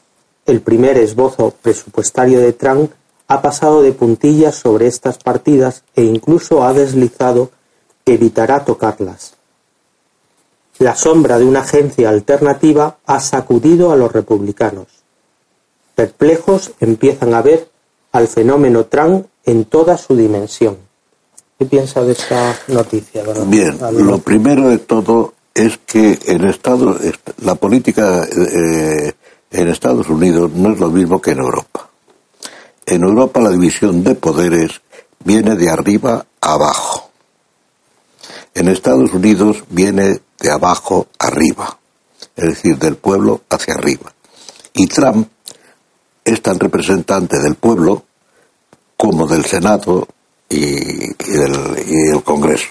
el 0.44 0.60
primer 0.60 0.98
esbozo 0.98 1.54
presupuestario 1.62 2.40
de 2.40 2.52
Trump, 2.52 2.90
ha 3.28 3.40
pasado 3.40 3.82
de 3.82 3.92
puntillas 3.92 4.56
sobre 4.56 4.88
estas 4.88 5.18
partidas 5.18 5.84
e 5.94 6.02
incluso 6.02 6.64
ha 6.64 6.72
deslizado 6.72 7.52
que 8.04 8.14
evitará 8.14 8.64
tocarlas. 8.64 9.34
La 10.80 10.96
sombra 10.96 11.38
de 11.38 11.44
una 11.44 11.60
agencia 11.60 12.08
alternativa 12.08 12.96
ha 13.06 13.20
sacudido 13.20 13.92
a 13.92 13.96
los 13.96 14.10
republicanos. 14.10 14.88
Perplejos 15.94 16.72
empiezan 16.80 17.32
a 17.32 17.42
ver 17.42 17.68
al 18.10 18.26
fenómeno 18.26 18.86
Trump 18.86 19.28
en 19.44 19.66
toda 19.66 19.96
su 19.96 20.16
dimensión. 20.16 20.93
¿Qué 21.58 21.66
piensa 21.66 22.02
de 22.02 22.12
esta 22.12 22.58
noticia? 22.68 23.22
don 23.22 23.50
Bien, 23.50 23.78
lo 23.92 24.18
primero 24.18 24.68
de 24.68 24.78
todo 24.78 25.34
es 25.54 25.78
que 25.78 26.18
en 26.26 26.44
Estados, 26.44 27.00
la 27.42 27.54
política 27.54 28.24
eh, 28.24 29.12
en 29.52 29.68
Estados 29.68 30.08
Unidos 30.08 30.50
no 30.52 30.72
es 30.72 30.80
lo 30.80 30.90
mismo 30.90 31.20
que 31.20 31.30
en 31.30 31.38
Europa. 31.38 31.88
En 32.86 33.02
Europa 33.02 33.40
la 33.40 33.50
división 33.50 34.02
de 34.02 34.16
poderes 34.16 34.80
viene 35.24 35.54
de 35.54 35.70
arriba 35.70 36.26
a 36.40 36.52
abajo. 36.52 37.10
En 38.54 38.68
Estados 38.68 39.12
Unidos 39.12 39.62
viene 39.68 40.20
de 40.40 40.50
abajo 40.50 41.06
arriba, 41.18 41.78
es 42.36 42.44
decir, 42.44 42.78
del 42.78 42.96
pueblo 42.96 43.42
hacia 43.48 43.74
arriba. 43.74 44.12
Y 44.72 44.88
Trump 44.88 45.28
es 46.24 46.42
tan 46.42 46.58
representante 46.58 47.38
del 47.38 47.54
pueblo 47.54 48.04
como 48.96 49.26
del 49.26 49.44
Senado 49.44 50.08
y, 50.54 51.14
y 51.26 51.32
del, 51.32 52.22
Congreso. 52.24 52.68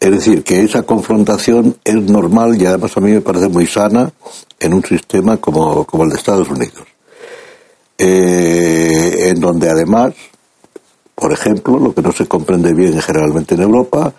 Es 0.00 0.10
decir, 0.10 0.44
que 0.44 0.62
esa 0.62 0.82
confrontación 0.82 1.76
es 1.84 1.94
normal 1.96 2.60
y 2.60 2.66
además 2.66 2.96
a 2.96 3.00
mí 3.00 3.10
me 3.12 3.20
parece 3.20 3.48
muy 3.48 3.66
sana 3.66 4.12
en 4.60 4.74
un 4.74 4.84
sistema 4.84 5.38
como, 5.38 5.84
como 5.84 6.04
el 6.04 6.10
de 6.10 6.16
Estados 6.16 6.48
Unidos. 6.48 6.84
Eh, 8.00 9.30
en 9.30 9.40
donde 9.40 9.68
además, 9.68 10.14
por 11.16 11.32
ejemplo, 11.32 11.78
lo 11.80 11.92
que 11.94 12.02
no 12.02 12.12
se 12.12 12.26
comprende 12.26 12.72
bien 12.72 13.00
generalmente 13.02 13.56
en 13.56 13.62
Europa 13.62 14.14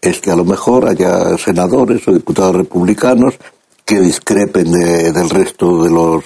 es 0.00 0.20
que 0.20 0.30
a 0.30 0.36
lo 0.36 0.44
mejor 0.44 0.86
haya 0.88 1.36
senadores 1.38 2.06
o 2.06 2.12
diputados 2.12 2.54
republicanos 2.54 3.34
que 3.84 3.98
discrepen 4.00 4.70
de- 4.70 5.12
del 5.12 5.30
resto 5.30 5.82
de 5.82 5.90
los 5.90 6.24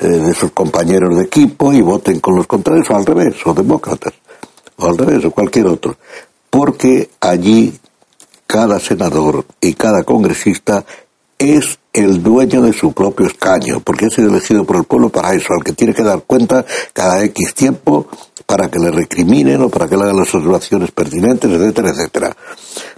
eh, 0.00 0.06
de 0.08 0.34
sus 0.34 0.50
compañeros 0.50 1.16
de 1.16 1.22
equipo 1.24 1.72
y 1.72 1.80
voten 1.80 2.18
con 2.18 2.34
los 2.36 2.46
contrarios 2.48 2.90
o 2.90 2.96
al 2.96 3.06
revés, 3.06 3.36
o 3.46 3.54
demócratas, 3.54 4.12
o 4.76 4.86
al 4.86 4.98
revés, 4.98 5.24
o 5.24 5.30
cualquier 5.30 5.66
otro. 5.66 5.96
Porque 6.50 7.10
allí 7.20 7.78
cada 8.46 8.78
senador 8.78 9.44
y 9.60 9.74
cada 9.74 10.04
congresista 10.04 10.84
es 11.38 11.78
el 11.92 12.22
dueño 12.22 12.62
de 12.62 12.72
su 12.72 12.92
propio 12.92 13.26
escaño, 13.26 13.80
porque 13.80 14.10
sido 14.10 14.30
elegido 14.30 14.64
por 14.64 14.76
el 14.76 14.84
pueblo 14.84 15.10
para 15.10 15.34
eso, 15.34 15.52
al 15.56 15.64
que 15.64 15.72
tiene 15.72 15.94
que 15.94 16.02
dar 16.02 16.22
cuenta 16.22 16.64
cada 16.92 17.22
X 17.24 17.54
tiempo 17.54 18.08
para 18.46 18.68
que 18.68 18.78
le 18.78 18.90
recriminen 18.90 19.62
o 19.62 19.68
para 19.68 19.88
que 19.88 19.96
le 19.96 20.02
hagan 20.02 20.16
las 20.16 20.34
observaciones 20.34 20.90
pertinentes, 20.90 21.50
etcétera, 21.50 21.90
etcétera. 21.90 22.36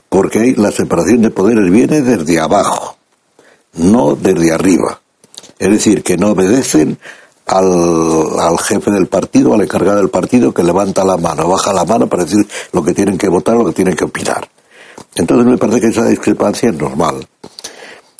Porque 0.08 0.54
la 0.56 0.70
separación 0.70 1.22
de 1.22 1.30
poderes 1.30 1.70
viene 1.70 2.00
desde 2.00 2.40
abajo, 2.40 2.96
no 3.74 4.16
desde 4.16 4.52
arriba. 4.52 5.00
Es 5.58 5.70
decir, 5.70 6.02
que 6.02 6.16
no 6.16 6.30
obedecen 6.30 6.98
al, 7.46 8.40
al 8.40 8.58
jefe 8.58 8.90
del 8.90 9.06
partido, 9.06 9.54
al 9.54 9.62
encargado 9.62 9.98
del 9.98 10.10
partido 10.10 10.52
que 10.52 10.62
levanta 10.62 11.04
la 11.04 11.16
mano, 11.16 11.48
baja 11.48 11.72
la 11.72 11.84
mano 11.84 12.08
para 12.08 12.24
decir 12.24 12.46
lo 12.72 12.82
que 12.82 12.92
tienen 12.92 13.16
que 13.16 13.28
votar, 13.28 13.56
lo 13.56 13.66
que 13.66 13.72
tienen 13.72 13.96
que 13.96 14.04
opinar. 14.04 14.48
Entonces 15.14 15.46
me 15.46 15.56
parece 15.56 15.80
que 15.80 15.88
esa 15.88 16.04
discrepancia 16.06 16.70
es 16.70 16.76
normal. 16.76 17.26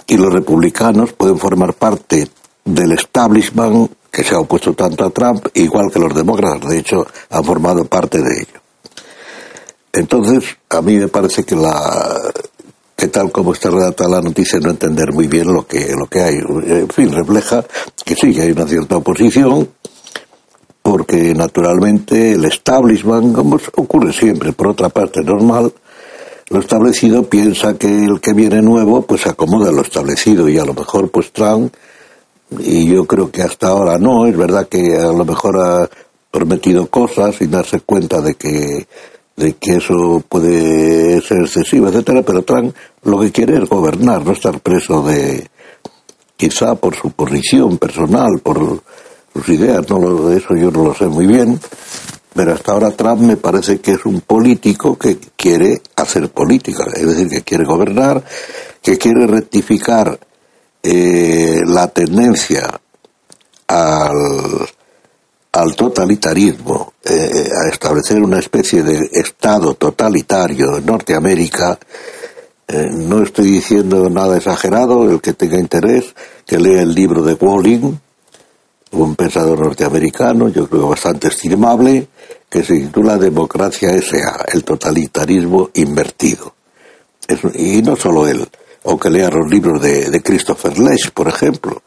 Y 0.07 0.17
los 0.17 0.33
republicanos 0.33 1.13
pueden 1.13 1.39
formar 1.39 1.75
parte 1.75 2.31
del 2.65 2.93
establishment 2.93 3.91
que 4.11 4.25
se 4.25 4.35
ha 4.35 4.39
opuesto 4.39 4.73
tanto 4.73 5.05
a 5.05 5.11
Trump, 5.11 5.47
igual 5.55 5.91
que 5.93 5.99
los 5.99 6.15
demócratas, 6.15 6.71
de 6.71 6.79
hecho, 6.79 7.07
han 7.29 7.45
formado 7.45 7.85
parte 7.85 8.19
de 8.23 8.41
ello. 8.41 8.61
Entonces, 9.93 10.57
a 10.71 10.81
mí 10.81 10.97
me 10.97 11.09
parece 11.09 11.45
que 11.45 11.57
la 11.57 12.33
que 12.97 13.09
tal 13.09 13.31
como 13.31 13.53
está 13.53 13.71
redactada 13.71 14.09
la 14.09 14.23
noticia 14.23 14.59
no 14.59 14.71
entender 14.71 15.13
muy 15.13 15.27
bien 15.27 15.53
lo 15.53 15.67
que 15.67 15.93
lo 15.95 16.07
que 16.07 16.21
hay. 16.23 16.37
En 16.37 16.89
fin, 16.89 17.13
refleja 17.13 17.65
que 18.05 18.15
sí, 18.15 18.35
que 18.35 18.43
hay 18.43 18.53
una 18.53 18.67
cierta 18.67 18.97
oposición, 18.97 19.69
porque 20.83 21.35
naturalmente 21.35 22.33
el 22.33 22.45
establishment, 22.47 23.35
como 23.35 23.59
ocurre 23.75 24.13
siempre, 24.13 24.53
por 24.53 24.69
otra 24.69 24.89
parte 24.89 25.23
normal, 25.23 25.73
lo 26.49 26.61
establecido 26.61 27.29
piensa 27.29 27.77
que 27.77 28.05
el 28.05 28.21
que 28.21 28.33
viene 28.33 28.63
nuevo 28.63 29.03
pues 29.03 29.27
acomoda 29.27 29.73
lo 29.73 29.83
establecido 29.83 30.49
y 30.49 30.59
a 30.59 30.65
lo 30.65 30.75
mejor 30.75 31.11
pues 31.11 31.33
Trump 31.33 31.75
y 32.61 32.87
yo 32.87 33.05
creo 33.05 33.31
que 33.31 33.43
hasta 33.43 33.69
ahora 33.69 33.99
no, 33.99 34.27
es 34.27 34.37
verdad 34.37 34.69
que 34.69 34.97
a 34.97 35.13
lo 35.13 35.25
mejor 35.25 35.57
ha 35.59 35.91
prometido 36.31 36.87
cosas 36.87 37.35
sin 37.35 37.51
darse 37.51 37.81
cuenta 37.81 38.21
de 38.21 38.35
que 38.35 38.87
de 39.37 39.53
que 39.55 39.77
eso 39.77 40.23
puede 40.29 41.21
ser 41.21 41.43
excesivo, 41.43 41.89
etcétera, 41.89 42.23
pero 42.23 42.43
Trump 42.43 42.75
lo 43.03 43.21
que 43.21 43.33
quiere 43.33 43.59
es 43.59 43.69
gobernar, 43.69 44.25
no 44.25 44.33
estar 44.33 44.61
preso 44.61 45.03
de 45.03 45.49
quizá 46.37 46.75
por 46.75 46.95
su 46.97 47.11
posición 47.11 47.79
personal, 47.79 48.41
por 48.43 48.83
sus 49.33 49.49
ideas, 49.51 49.89
no 49.91 49.99
lo, 49.99 50.33
eso 50.33 50.55
yo 50.57 50.71
no 50.71 50.85
lo 50.85 50.95
sé 50.95 51.07
muy 51.07 51.27
bien, 51.27 51.61
pero 52.35 52.55
hasta 52.55 52.73
ahora 52.73 52.91
Trump 52.91 53.21
me 53.21 53.37
parece 53.37 53.79
que 53.81 53.93
es 53.93 54.05
un 54.07 54.23
político 54.23 54.99
que 54.99 55.19
quiere 55.37 55.83
hacer 55.97 56.31
política, 56.31 56.85
es 56.95 57.07
decir, 57.07 57.29
que 57.29 57.43
quiere 57.43 57.65
gobernar, 57.65 58.25
que 58.83 58.97
quiere 58.97 59.27
rectificar 59.27 60.19
eh, 60.83 61.61
la 61.67 61.89
tendencia 61.89 62.81
al, 63.67 64.67
al 65.57 65.75
totalitarismo, 65.75 66.93
eh, 67.03 67.49
a 67.65 67.69
establecer 67.69 68.21
una 68.23 68.39
especie 68.39 68.83
de 68.83 69.09
Estado 69.13 69.75
totalitario 69.75 70.77
en 70.77 70.85
Norteamérica, 70.85 71.79
eh, 72.69 72.89
no 72.91 73.23
estoy 73.23 73.53
diciendo 73.53 74.11
nada 74.11 74.37
exagerado, 74.37 75.11
el 75.11 75.21
que 75.21 75.33
tenga 75.33 75.59
interés, 75.59 76.15
que 76.45 76.59
lea 76.59 76.83
el 76.83 76.95
libro 76.95 77.23
de 77.23 77.35
Walling, 77.35 77.99
un 78.93 79.17
pensador 79.17 79.61
norteamericano, 79.61 80.49
yo 80.51 80.69
creo 80.69 80.89
bastante 80.89 81.29
estimable, 81.29 82.09
que 82.51 82.63
se 82.63 82.75
titula 82.75 83.17
Democracia 83.17 83.91
S.A., 83.91 84.45
el 84.53 84.63
totalitarismo 84.63 85.71
invertido. 85.75 86.55
Y 87.55 87.83
no 87.83 87.97
solo 87.97 88.29
él, 88.29 88.47
o 88.83 88.99
que 88.99 89.11
lea 89.11 89.31
los 89.31 89.51
libros 89.51 89.81
de, 89.81 90.11
de 90.11 90.23
Christopher 90.23 90.79
Lesch, 90.79 91.11
por 91.13 91.29
ejemplo, 91.29 91.83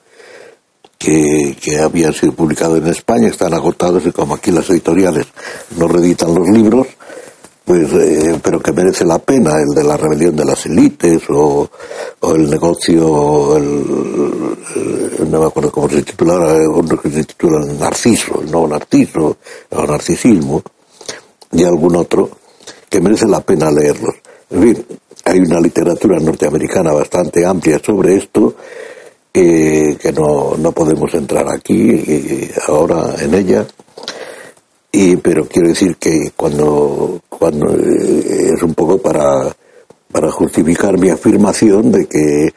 que, 0.99 1.79
habían 1.81 2.13
sido 2.13 2.33
publicados 2.33 2.77
en 2.79 2.87
España, 2.87 3.29
están 3.29 3.53
agotados 3.53 4.05
y 4.05 4.11
como 4.11 4.35
aquí 4.35 4.51
las 4.51 4.69
editoriales 4.69 5.25
no 5.77 5.87
reeditan 5.87 6.35
los 6.35 6.47
libros, 6.49 6.87
pues, 7.63 7.87
eh, 7.93 8.37
pero 8.43 8.59
que 8.59 8.73
merece 8.73 9.05
la 9.05 9.19
pena, 9.19 9.53
el 9.61 9.69
de 9.73 9.83
la 9.85 9.95
rebelión 9.95 10.35
de 10.35 10.43
las 10.43 10.65
élites 10.65 11.21
o, 11.29 11.69
el 12.33 12.49
negocio, 12.49 13.55
el, 13.55 13.65
el- 14.75 15.31
no 15.31 15.39
me 15.39 15.45
acuerdo 15.45 15.71
cómo 15.71 15.87
se 15.89 16.01
titula 16.01 16.33
ahora, 16.33 16.53
uno 16.69 16.99
que 16.99 17.09
se 17.09 17.23
titula 17.23 17.59
Narciso, 17.65 18.41
el 18.41 18.51
nuevo 18.51 18.67
Narciso, 18.67 19.37
o 19.69 19.85
Narcisismo, 19.85 20.61
y 21.53 21.63
algún 21.63 21.95
otro, 21.95 22.29
que 22.89 22.99
merece 22.99 23.25
la 23.27 23.39
pena 23.39 23.71
leerlos. 23.71 24.15
En 24.49 24.61
fin, 24.63 24.85
hay 25.25 25.39
una 25.39 25.61
literatura 25.61 26.19
norteamericana 26.19 26.91
bastante 26.91 27.45
amplia 27.45 27.79
sobre 27.79 28.17
esto, 28.17 28.55
eh, 29.39 29.97
que 29.99 30.11
no, 30.11 30.55
no 30.57 30.71
podemos 30.71 31.13
entrar 31.13 31.47
aquí 31.49 32.03
eh, 32.07 32.51
ahora 32.67 33.15
en 33.21 33.33
ella, 33.33 33.65
y, 34.91 35.15
pero 35.17 35.45
quiero 35.47 35.69
decir 35.69 35.97
que 35.97 36.31
cuando, 36.35 37.21
cuando 37.29 37.75
eh, 37.75 38.51
es 38.55 38.63
un 38.63 38.73
poco 38.73 38.97
para, 38.97 39.55
para 40.11 40.31
justificar 40.31 40.97
mi 40.97 41.09
afirmación 41.09 41.91
de 41.91 42.07
que 42.07 42.49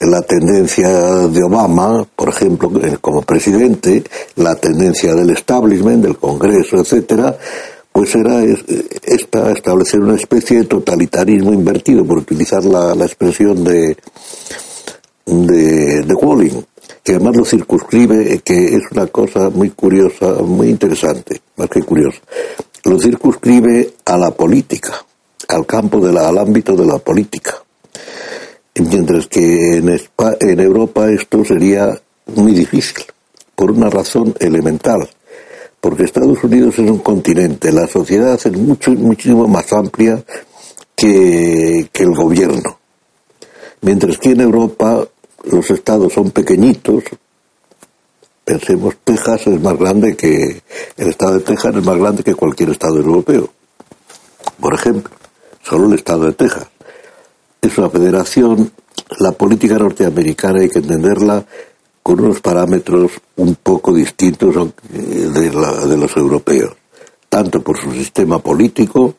la 0.00 0.22
tendencia 0.22 0.88
de 1.28 1.42
Obama, 1.42 2.06
por 2.16 2.28
ejemplo, 2.30 2.70
eh, 2.82 2.96
como 3.00 3.22
presidente, 3.22 4.02
la 4.36 4.54
tendencia 4.54 5.14
del 5.14 5.30
establishment, 5.30 6.02
del 6.04 6.16
Congreso, 6.18 6.76
etcétera, 6.80 7.36
pues 7.92 8.14
era 8.14 8.42
es- 8.44 8.64
esta, 9.02 9.50
establecer 9.52 10.00
una 10.00 10.14
especie 10.16 10.58
de 10.60 10.64
totalitarismo 10.66 11.52
invertido, 11.52 12.04
por 12.06 12.18
utilizar 12.18 12.64
la, 12.64 12.94
la 12.94 13.04
expresión 13.04 13.64
de, 13.64 13.96
de, 15.26 16.02
de 16.02 16.14
Walling, 16.14 16.62
que 17.02 17.12
además 17.12 17.36
lo 17.36 17.44
circunscribe, 17.44 18.34
eh, 18.34 18.40
que 18.44 18.76
es 18.76 18.82
una 18.92 19.06
cosa 19.06 19.50
muy 19.50 19.70
curiosa, 19.70 20.34
muy 20.42 20.68
interesante, 20.68 21.40
más 21.56 21.68
que 21.68 21.82
curiosa. 21.82 22.18
Lo 22.84 22.98
circunscribe 22.98 23.94
a 24.06 24.16
la 24.16 24.30
política, 24.30 25.04
al 25.48 25.66
campo 25.66 26.04
de 26.04 26.12
la, 26.12 26.28
al 26.28 26.38
ámbito 26.38 26.74
de 26.76 26.86
la 26.86 26.98
política. 26.98 27.54
Mientras 28.74 29.26
que 29.26 29.76
en, 29.76 29.88
Espa- 29.88 30.36
en 30.40 30.58
Europa 30.60 31.10
esto 31.10 31.44
sería 31.44 32.00
muy 32.34 32.52
difícil, 32.52 33.04
por 33.54 33.70
una 33.70 33.90
razón 33.90 34.34
elemental. 34.40 35.08
Porque 35.80 36.04
Estados 36.04 36.42
Unidos 36.44 36.74
es 36.78 36.90
un 36.90 36.98
continente, 36.98 37.72
la 37.72 37.86
sociedad 37.86 38.38
es 38.42 38.52
mucho, 38.52 38.90
muchísimo 38.92 39.48
más 39.48 39.72
amplia 39.72 40.22
que, 40.94 41.88
que 41.92 42.02
el 42.02 42.14
gobierno. 42.14 42.79
Mientras 43.82 44.18
que 44.18 44.30
en 44.30 44.40
Europa 44.40 45.06
los 45.44 45.70
estados 45.70 46.12
son 46.12 46.30
pequeñitos, 46.30 47.04
pensemos, 48.44 48.96
Texas 49.04 49.46
es 49.46 49.60
más 49.60 49.78
grande 49.78 50.16
que, 50.16 50.62
el 50.96 51.08
estado 51.08 51.34
de 51.34 51.40
Texas 51.40 51.76
es 51.76 51.84
más 51.84 51.98
grande 51.98 52.22
que 52.22 52.34
cualquier 52.34 52.70
estado 52.70 52.96
europeo. 52.96 53.48
Por 54.60 54.74
ejemplo, 54.74 55.14
solo 55.62 55.88
el 55.88 55.94
estado 55.94 56.26
de 56.26 56.32
Texas. 56.32 56.66
Es 57.62 57.76
una 57.78 57.90
federación 57.90 58.72
la 59.18 59.32
política 59.32 59.78
norteamericana 59.78 60.60
hay 60.60 60.70
que 60.70 60.78
entenderla 60.78 61.44
con 62.02 62.20
unos 62.20 62.40
parámetros 62.40 63.12
un 63.36 63.56
poco 63.56 63.92
distintos 63.92 64.54
de, 64.88 65.50
de 65.50 65.96
los 65.96 66.16
europeos, 66.16 66.72
tanto 67.28 67.60
por 67.60 67.78
su 67.78 67.92
sistema 67.92 68.38
político, 68.38 69.16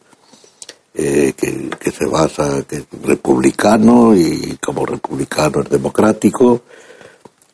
eh, 0.93 1.33
que, 1.37 1.91
se 1.91 2.05
basa 2.05 2.63
que 2.67 2.77
es 2.77 2.85
republicano 3.03 4.13
y 4.15 4.57
como 4.61 4.85
republicano 4.85 5.61
es 5.61 5.69
democrático, 5.69 6.61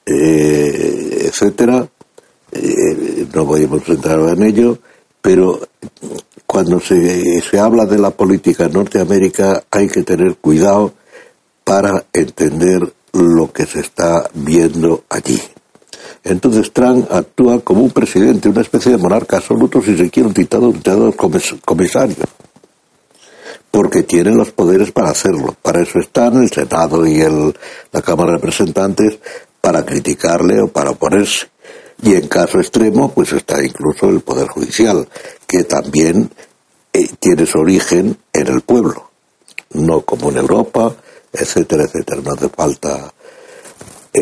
eh, 0.05 1.25
etcétera. 1.27 1.87
Eh, 2.51 3.27
no 3.33 3.53
a 3.53 3.57
entrar 3.59 4.19
en 4.29 4.43
ello, 4.43 4.79
pero 5.21 5.59
cuando 6.45 6.79
se, 6.79 7.41
se 7.41 7.59
habla 7.59 7.85
de 7.85 7.99
la 7.99 8.11
política 8.11 8.65
en 8.65 8.73
Norteamérica 8.73 9.63
hay 9.69 9.87
que 9.87 10.03
tener 10.03 10.37
cuidado 10.37 10.93
para 11.63 12.05
entender 12.13 12.91
lo 13.13 13.51
que 13.51 13.65
se 13.65 13.81
está 13.81 14.29
viendo 14.33 15.03
allí. 15.09 15.39
Entonces 16.23 16.71
Trump 16.71 17.11
actúa 17.11 17.59
como 17.59 17.81
un 17.81 17.91
presidente, 17.91 18.49
una 18.49 18.61
especie 18.61 18.93
de 18.93 18.97
monarca 18.97 19.37
absoluto, 19.37 19.81
si 19.81 19.95
se 19.97 20.09
quiere, 20.09 20.27
un 20.27 20.33
dictador, 20.33 20.69
un 20.69 20.73
dictador 20.75 21.15
comisario 21.15 22.15
porque 23.77 24.01
tienen 24.01 24.35
los 24.35 24.49
poderes 24.49 24.91
para 24.91 25.11
hacerlo. 25.11 25.55
Para 25.61 25.83
eso 25.83 25.99
están 25.99 26.41
el 26.41 26.49
Senado 26.49 27.05
y 27.05 27.21
el, 27.21 27.55
la 27.91 28.01
Cámara 28.01 28.31
de 28.31 28.37
Representantes 28.37 29.19
para 29.61 29.85
criticarle 29.85 30.59
o 30.63 30.67
para 30.67 30.89
oponerse. 30.89 31.45
Y 32.01 32.15
en 32.15 32.27
caso 32.27 32.57
extremo, 32.57 33.13
pues 33.13 33.33
está 33.33 33.63
incluso 33.63 34.09
el 34.09 34.21
Poder 34.21 34.47
Judicial, 34.47 35.07
que 35.47 35.63
también 35.65 36.27
eh, 36.91 37.07
tiene 37.19 37.45
su 37.45 37.59
origen 37.59 38.17
en 38.33 38.47
el 38.47 38.61
pueblo, 38.61 39.11
no 39.73 40.01
como 40.01 40.31
en 40.31 40.37
Europa, 40.37 40.95
etcétera, 41.31 41.83
etcétera. 41.83 42.21
No 42.25 42.31
hace 42.31 42.49
falta 42.49 43.13
eh, 44.11 44.19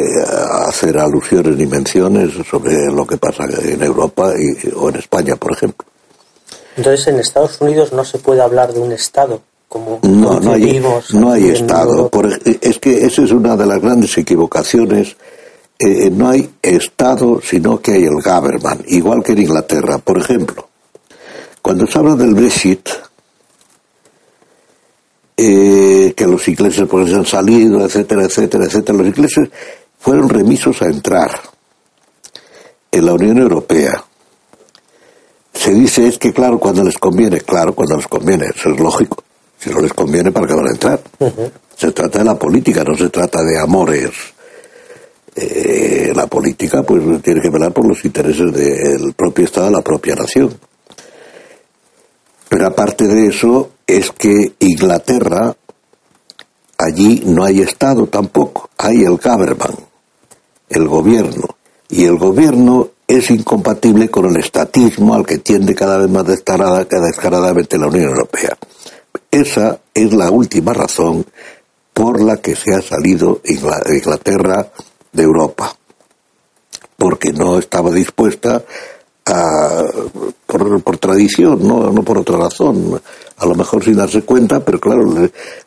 hacer 0.67 0.97
alusiones 0.97 1.55
ni 1.55 1.65
menciones 1.65 2.33
sobre 2.45 2.91
lo 2.91 3.07
que 3.07 3.15
pasa 3.15 3.45
en 3.45 3.81
Europa 3.81 4.33
o 4.75 4.89
en 4.89 4.95
España, 4.97 5.37
por 5.37 5.53
ejemplo. 5.53 5.87
Entonces, 6.77 7.07
en 7.07 7.19
Estados 7.19 7.59
Unidos 7.61 7.93
no 7.93 8.03
se 8.03 8.17
puede 8.19 8.41
hablar 8.41 8.73
de 8.73 8.79
un 8.79 8.91
Estado 8.91 9.41
como 9.67 9.99
no, 10.03 10.39
no 10.39 10.53
hay, 10.53 10.81
no 11.13 11.31
hay 11.31 11.49
Estado. 11.49 12.09
es 12.61 12.79
que 12.79 13.05
esa 13.05 13.23
es 13.23 13.31
una 13.31 13.57
de 13.57 13.65
las 13.65 13.81
grandes 13.81 14.17
equivocaciones. 14.17 15.17
Eh, 15.77 16.09
no 16.09 16.29
hay 16.29 16.49
Estado, 16.61 17.41
sino 17.43 17.81
que 17.81 17.91
hay 17.93 18.03
el 18.03 18.21
government, 18.21 18.85
igual 18.87 19.21
que 19.23 19.33
en 19.33 19.39
Inglaterra. 19.39 19.97
Por 19.97 20.19
ejemplo, 20.19 20.69
cuando 21.61 21.85
se 21.87 21.97
habla 21.97 22.15
del 22.15 22.33
Brexit, 22.33 22.87
eh, 25.35 26.13
que 26.15 26.27
los 26.27 26.47
ingleses 26.47 26.87
pues 26.89 27.13
han 27.13 27.25
salido, 27.25 27.83
etcétera, 27.83 28.23
etcétera, 28.23 28.65
etcétera, 28.65 28.97
los 28.97 29.07
ingleses 29.07 29.49
fueron 29.99 30.29
remisos 30.29 30.81
a 30.81 30.85
entrar 30.85 31.37
en 32.91 33.05
la 33.05 33.13
Unión 33.13 33.39
Europea 33.39 34.05
se 35.65 35.73
dice 35.73 36.07
es 36.07 36.19
que, 36.19 36.31
claro, 36.31 36.59
cuando 36.59 36.83
les 36.83 36.95
conviene, 36.99 37.41
claro, 37.41 37.73
cuando 37.73 37.97
les 37.97 38.07
conviene, 38.07 38.51
eso 38.55 38.69
es 38.69 38.79
lógico. 38.79 39.23
Si 39.57 39.71
no 39.71 39.79
les 39.79 39.93
conviene, 39.93 40.31
¿para 40.31 40.45
qué 40.45 40.53
van 40.53 40.67
a 40.67 40.71
entrar? 40.71 41.01
Se 41.75 41.91
trata 41.91 42.19
de 42.19 42.25
la 42.25 42.35
política, 42.35 42.83
no 42.83 42.95
se 42.95 43.09
trata 43.09 43.41
de 43.41 43.59
amores. 43.59 44.11
Eh, 45.35 46.13
la 46.15 46.27
política, 46.27 46.83
pues, 46.83 47.01
tiene 47.23 47.41
que 47.41 47.49
velar 47.49 47.73
por 47.73 47.87
los 47.87 48.05
intereses 48.05 48.53
del 48.53 49.13
propio 49.13 49.45
Estado, 49.45 49.65
de 49.65 49.71
la 49.71 49.81
propia 49.81 50.13
nación. 50.13 50.55
Pero 52.47 52.67
aparte 52.67 53.07
de 53.07 53.25
eso, 53.25 53.71
es 53.87 54.11
que 54.11 54.53
Inglaterra, 54.59 55.57
allí 56.77 57.23
no 57.25 57.43
hay 57.43 57.61
Estado 57.61 58.05
tampoco, 58.05 58.69
hay 58.77 58.97
el 58.97 59.17
government, 59.17 59.79
el 60.69 60.87
gobierno. 60.87 61.57
Y 61.89 62.05
el 62.05 62.17
gobierno 62.17 62.91
es 63.07 63.29
incompatible 63.29 64.09
con 64.09 64.25
el 64.25 64.37
estatismo 64.37 65.13
al 65.13 65.25
que 65.25 65.37
tiende 65.37 65.75
cada 65.75 65.97
vez 65.97 66.09
más 66.09 66.25
descarada, 66.25 66.83
descaradamente 66.83 67.77
la 67.77 67.87
Unión 67.87 68.09
Europea. 68.09 68.57
Esa 69.29 69.79
es 69.93 70.13
la 70.13 70.31
última 70.31 70.73
razón 70.73 71.25
por 71.93 72.21
la 72.21 72.37
que 72.37 72.55
se 72.55 72.73
ha 72.73 72.81
salido 72.81 73.41
Inglaterra 73.45 74.71
de 75.11 75.23
Europa, 75.23 75.75
porque 76.97 77.31
no 77.31 77.59
estaba 77.59 77.91
dispuesta 77.91 78.63
a, 79.25 79.83
por, 80.45 80.97
tradición, 80.97 81.67
no, 81.67 81.91
no 81.91 82.03
por 82.03 82.19
otra 82.19 82.37
razón, 82.37 83.01
a 83.37 83.45
lo 83.45 83.55
mejor 83.55 83.83
sin 83.83 83.95
darse 83.95 84.21
cuenta, 84.21 84.63
pero 84.63 84.79
claro, 84.79 85.03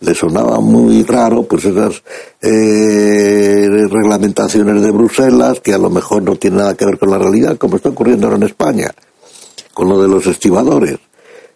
le, 0.01 0.15
sonaba 0.15 0.61
muy 0.61 1.03
raro 1.03 1.43
pues 1.43 1.65
esas 1.65 2.03
eh, 2.41 3.67
reglamentaciones 3.91 4.81
de 4.81 4.91
Bruselas 4.91 5.61
que 5.61 5.75
a 5.75 5.79
lo 5.79 5.91
mejor 5.91 6.23
no 6.23 6.37
tienen 6.37 6.61
nada 6.61 6.75
que 6.75 6.87
ver 6.87 6.99
con 6.99 7.11
la 7.11 7.19
realidad, 7.19 7.59
como 7.59 7.77
está 7.77 7.89
ocurriendo 7.89 8.27
ahora 8.27 8.37
en 8.37 8.45
España, 8.45 8.93
con 9.75 9.89
lo 9.89 10.01
de 10.01 10.09
los 10.09 10.27
estibadores. 10.27 10.99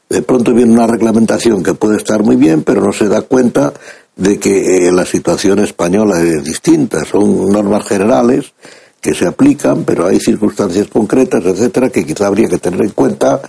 De 0.09 0.23
pronto 0.23 0.53
viene 0.53 0.73
una 0.73 0.87
reglamentación 0.87 1.63
que 1.63 1.73
puede 1.73 1.97
estar 1.97 2.23
muy 2.23 2.37
bien, 2.37 2.65
pero 2.65 2.83
no 2.83 2.93
se 2.93 3.09
da 3.09 3.23
cuenta 3.23 3.73
de 4.15 4.39
que 4.39 4.89
eh, 4.89 4.93
la 4.93 5.07
situación 5.07 5.61
española 5.61 6.21
es 6.21 6.45
distinta. 6.45 7.05
Son 7.05 7.49
normas 7.51 7.87
generales 7.87 8.53
que 9.03 9.15
se 9.15 9.27
aplican, 9.27 9.85
pero 9.85 10.07
hay 10.07 10.21
circunstancias 10.21 10.87
concretas, 10.87 11.45
etcétera, 11.45 11.91
que 11.91 12.07
quizá 12.07 12.29
habría 12.29 12.49
que 12.49 12.59
tener 12.59 12.83
en 12.83 12.91
cuenta. 12.91 13.43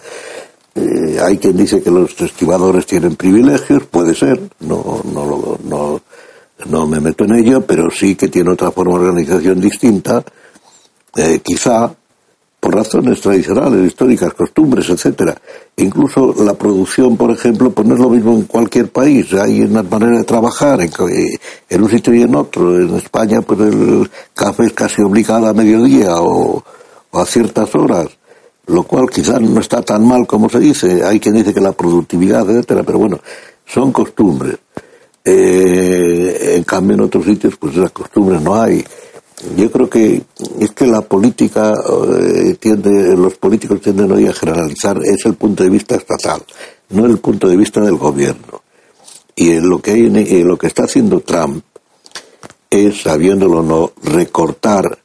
Eh, 0.73 1.19
hay 1.21 1.37
quien 1.37 1.55
dice 1.55 1.83
que 1.83 1.91
los 1.91 2.19
estibadores 2.19 2.87
tienen 2.87 3.15
privilegios, 3.15 3.85
puede 3.85 4.15
ser, 4.15 4.41
no, 4.61 5.03
no, 5.13 5.59
no, 5.63 6.01
no 6.65 6.87
me 6.87 6.99
meto 6.99 7.25
en 7.25 7.35
ello, 7.35 7.61
pero 7.67 7.91
sí 7.91 8.15
que 8.15 8.29
tiene 8.29 8.49
otra 8.49 8.71
forma 8.71 8.97
de 8.97 9.05
organización 9.05 9.61
distinta, 9.61 10.23
eh, 11.15 11.39
quizá 11.43 11.93
por 12.63 12.75
razones 12.75 13.19
tradicionales, 13.19 13.85
históricas, 13.85 14.33
costumbres, 14.33 14.89
etcétera. 14.89 15.35
Incluso 15.75 16.33
la 16.45 16.53
producción, 16.53 17.17
por 17.17 17.29
ejemplo, 17.29 17.71
pues 17.71 17.85
no 17.85 17.95
es 17.95 17.99
lo 17.99 18.09
mismo 18.09 18.31
en 18.31 18.43
cualquier 18.43 18.89
país. 18.89 19.33
Hay 19.33 19.63
una 19.63 19.83
manera 19.83 20.19
de 20.19 20.23
trabajar 20.23 20.79
en, 20.79 20.87
eh, 20.87 21.37
en 21.67 21.83
un 21.83 21.89
sitio 21.89 22.13
y 22.13 22.21
en 22.21 22.33
otro. 22.33 22.79
En 22.79 22.95
España, 22.95 23.41
pues 23.41 23.59
el 23.59 24.09
café 24.33 24.63
es 24.67 24.71
casi 24.71 25.01
obligado 25.01 25.47
a 25.47 25.53
mediodía 25.53 26.15
o 26.21 26.63
a 27.11 27.25
ciertas 27.25 27.75
horas 27.75 28.07
lo 28.65 28.83
cual 28.83 29.09
quizás 29.09 29.41
no 29.41 29.59
está 29.59 29.81
tan 29.81 30.07
mal 30.07 30.25
como 30.25 30.49
se 30.49 30.57
dice. 30.57 31.03
Hay 31.03 31.19
quien 31.19 31.35
dice 31.35 31.53
que 31.53 31.59
la 31.59 31.73
productividad, 31.73 32.49
etcétera, 32.49 32.83
pero 32.83 32.97
bueno, 32.97 33.19
son 33.65 33.91
costumbres. 33.91 34.55
Eh, 35.25 36.55
en 36.55 36.63
cambio, 36.63 36.95
en 36.95 37.01
otros 37.01 37.25
sitios, 37.25 37.57
pues 37.57 37.75
esas 37.75 37.91
costumbres 37.91 38.41
no 38.41 38.55
hay. 38.55 38.81
Yo 39.57 39.71
creo 39.71 39.89
que 39.89 40.23
es 40.59 40.71
que 40.71 40.87
la 40.87 41.01
política 41.01 41.73
eh, 41.73 42.55
tiende, 42.59 43.15
los 43.15 43.35
políticos 43.35 43.81
tienden 43.81 44.11
hoy 44.11 44.25
a 44.25 44.33
generalizar, 44.33 44.99
es 45.03 45.25
el 45.25 45.35
punto 45.35 45.63
de 45.63 45.69
vista 45.69 45.95
estatal, 45.95 46.41
no 46.89 47.05
el 47.05 47.17
punto 47.17 47.49
de 47.49 47.57
vista 47.57 47.81
del 47.81 47.97
gobierno. 47.97 48.61
Y 49.35 49.59
lo 49.59 49.81
que 49.81 49.91
hay, 49.91 50.43
lo 50.43 50.57
que 50.57 50.67
está 50.67 50.83
haciendo 50.83 51.19
Trump 51.19 51.63
es, 52.69 53.01
sabiéndolo 53.01 53.59
o 53.59 53.63
no, 53.63 53.91
recortar 54.03 54.99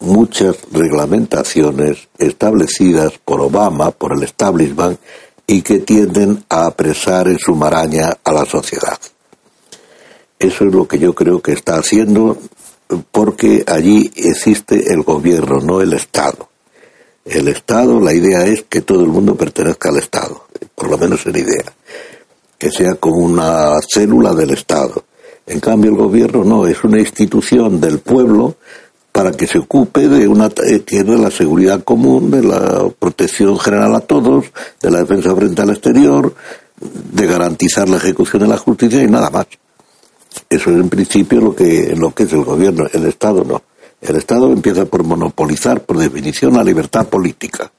muchas 0.00 0.56
reglamentaciones 0.72 2.08
establecidas 2.18 3.12
por 3.24 3.40
Obama, 3.40 3.90
por 3.90 4.16
el 4.16 4.22
establishment, 4.22 4.98
y 5.46 5.62
que 5.62 5.78
tienden 5.78 6.44
a 6.48 6.66
apresar 6.66 7.28
en 7.28 7.38
su 7.38 7.54
maraña 7.54 8.18
a 8.22 8.32
la 8.32 8.44
sociedad. 8.44 8.98
Eso 10.38 10.64
es 10.64 10.74
lo 10.74 10.86
que 10.86 10.98
yo 10.98 11.14
creo 11.14 11.40
que 11.40 11.52
está 11.52 11.76
haciendo 11.76 12.36
porque 13.10 13.64
allí 13.66 14.10
existe 14.16 14.92
el 14.92 15.02
gobierno, 15.02 15.60
no 15.60 15.80
el 15.80 15.92
Estado. 15.92 16.48
El 17.24 17.48
Estado, 17.48 18.00
la 18.00 18.14
idea 18.14 18.46
es 18.46 18.64
que 18.68 18.80
todo 18.80 19.02
el 19.02 19.08
mundo 19.08 19.34
pertenezca 19.34 19.90
al 19.90 19.98
Estado, 19.98 20.46
por 20.74 20.88
lo 20.88 20.96
menos 20.96 21.26
en 21.26 21.36
idea, 21.36 21.72
que 22.56 22.70
sea 22.70 22.94
como 22.94 23.16
una 23.16 23.74
célula 23.86 24.32
del 24.34 24.50
Estado. 24.50 25.04
En 25.46 25.60
cambio, 25.60 25.90
el 25.90 25.96
gobierno 25.96 26.44
no, 26.44 26.66
es 26.66 26.82
una 26.84 26.98
institución 26.98 27.80
del 27.80 27.98
pueblo 28.00 28.56
para 29.12 29.32
que 29.32 29.46
se 29.46 29.58
ocupe 29.58 30.08
de 30.08 30.28
una 30.28 30.50
eh, 30.64 30.78
tiene 30.80 31.16
la 31.18 31.30
seguridad 31.30 31.82
común, 31.82 32.30
de 32.30 32.42
la 32.42 32.88
protección 32.98 33.58
general 33.58 33.94
a 33.96 34.00
todos, 34.00 34.46
de 34.80 34.90
la 34.90 35.00
defensa 35.00 35.34
frente 35.34 35.62
al 35.62 35.70
exterior, 35.70 36.34
de 36.80 37.26
garantizar 37.26 37.88
la 37.88 37.96
ejecución 37.96 38.42
de 38.42 38.48
la 38.48 38.58
justicia 38.58 39.02
y 39.02 39.08
nada 39.08 39.28
más. 39.30 39.46
Eso 40.48 40.70
es 40.70 40.76
en 40.76 40.88
principio 40.88 41.40
lo 41.40 41.54
que, 41.54 41.94
lo 41.96 42.14
que 42.14 42.24
es 42.24 42.32
el 42.32 42.44
gobierno, 42.44 42.86
el 42.92 43.06
Estado 43.06 43.44
no. 43.44 43.62
El 44.00 44.16
Estado 44.16 44.52
empieza 44.52 44.84
por 44.84 45.02
monopolizar, 45.04 45.82
por 45.84 45.98
definición, 45.98 46.54
la 46.54 46.64
libertad 46.64 47.06
política. 47.08 47.70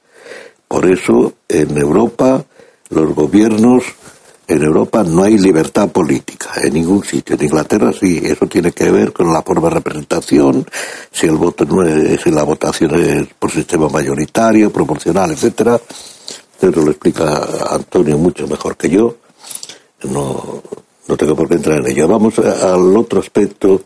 Por 0.68 0.90
eso, 0.90 1.34
en 1.48 1.76
Europa, 1.78 2.44
los 2.90 3.14
gobiernos 3.14 3.84
en 4.50 4.64
Europa 4.64 5.04
no 5.04 5.22
hay 5.22 5.38
libertad 5.38 5.88
política 5.90 6.50
en 6.62 6.74
ningún 6.74 7.04
sitio. 7.04 7.36
En 7.36 7.44
Inglaterra 7.44 7.92
sí, 7.92 8.20
eso 8.24 8.46
tiene 8.46 8.72
que 8.72 8.90
ver 8.90 9.12
con 9.12 9.32
la 9.32 9.42
forma 9.42 9.68
de 9.68 9.74
representación, 9.76 10.66
si 11.12 11.26
el 11.26 11.36
voto 11.36 11.64
no 11.64 11.84
es, 11.84 12.20
si 12.20 12.30
la 12.32 12.42
votación 12.42 13.00
es 13.00 13.28
por 13.38 13.50
sistema 13.52 13.88
mayoritario, 13.88 14.72
proporcional, 14.72 15.30
etcétera. 15.30 15.80
Eso 16.60 16.80
lo 16.82 16.90
explica 16.90 17.46
Antonio 17.70 18.18
mucho 18.18 18.46
mejor 18.48 18.76
que 18.76 18.90
yo. 18.90 19.16
No, 20.02 20.62
no 21.10 21.16
tengo 21.16 21.34
por 21.36 21.48
qué 21.48 21.54
entrar 21.54 21.78
en 21.80 21.86
ello. 21.90 22.06
Vamos 22.08 22.38
al 22.38 22.96
otro 22.96 23.20
aspecto 23.20 23.82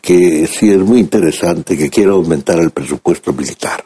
que 0.00 0.46
sí 0.46 0.70
es 0.70 0.78
muy 0.78 1.00
interesante, 1.00 1.76
que 1.76 1.88
quiere 1.90 2.10
aumentar 2.10 2.58
el 2.58 2.70
presupuesto 2.70 3.32
militar. 3.32 3.84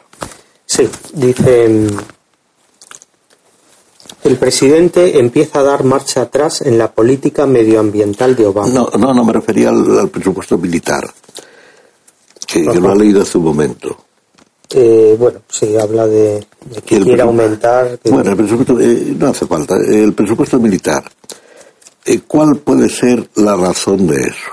Sí, 0.65 0.87
dice. 1.13 1.67
mm, 1.69 1.87
El 4.23 4.37
presidente 4.37 5.19
empieza 5.19 5.59
a 5.59 5.63
dar 5.63 5.83
marcha 5.83 6.21
atrás 6.21 6.61
en 6.61 6.77
la 6.77 6.91
política 6.91 7.45
medioambiental 7.45 8.35
de 8.35 8.45
Obama. 8.45 8.69
No, 8.69 8.89
no, 8.97 9.13
no 9.13 9.25
me 9.25 9.33
refería 9.33 9.69
al, 9.69 9.99
al 9.99 10.09
presupuesto 10.09 10.57
militar, 10.57 11.03
que, 12.47 12.63
que 12.65 12.79
lo 12.79 12.89
ha 12.91 12.95
leído 12.95 13.21
hace 13.21 13.37
un 13.37 13.43
momento. 13.45 13.97
Eh, 14.75 15.15
bueno, 15.19 15.39
sí, 15.49 15.77
habla 15.77 16.07
de, 16.07 16.35
de 16.65 16.81
que 16.85 16.99
quiere 17.01 17.21
aumentar. 17.21 17.99
que- 17.99 18.09
Bueno, 18.09 18.31
el 18.31 18.37
presupuesto, 18.37 18.79
eh, 18.79 19.13
no 19.17 19.27
hace 19.27 19.45
falta. 19.45 19.75
El 19.77 20.13
presupuesto 20.13 20.57
militar. 20.59 21.03
Eh, 22.05 22.21
¿Cuál 22.27 22.57
puede 22.57 22.89
ser 22.89 23.29
la 23.35 23.55
razón 23.55 24.07
de 24.07 24.21
eso? 24.21 24.51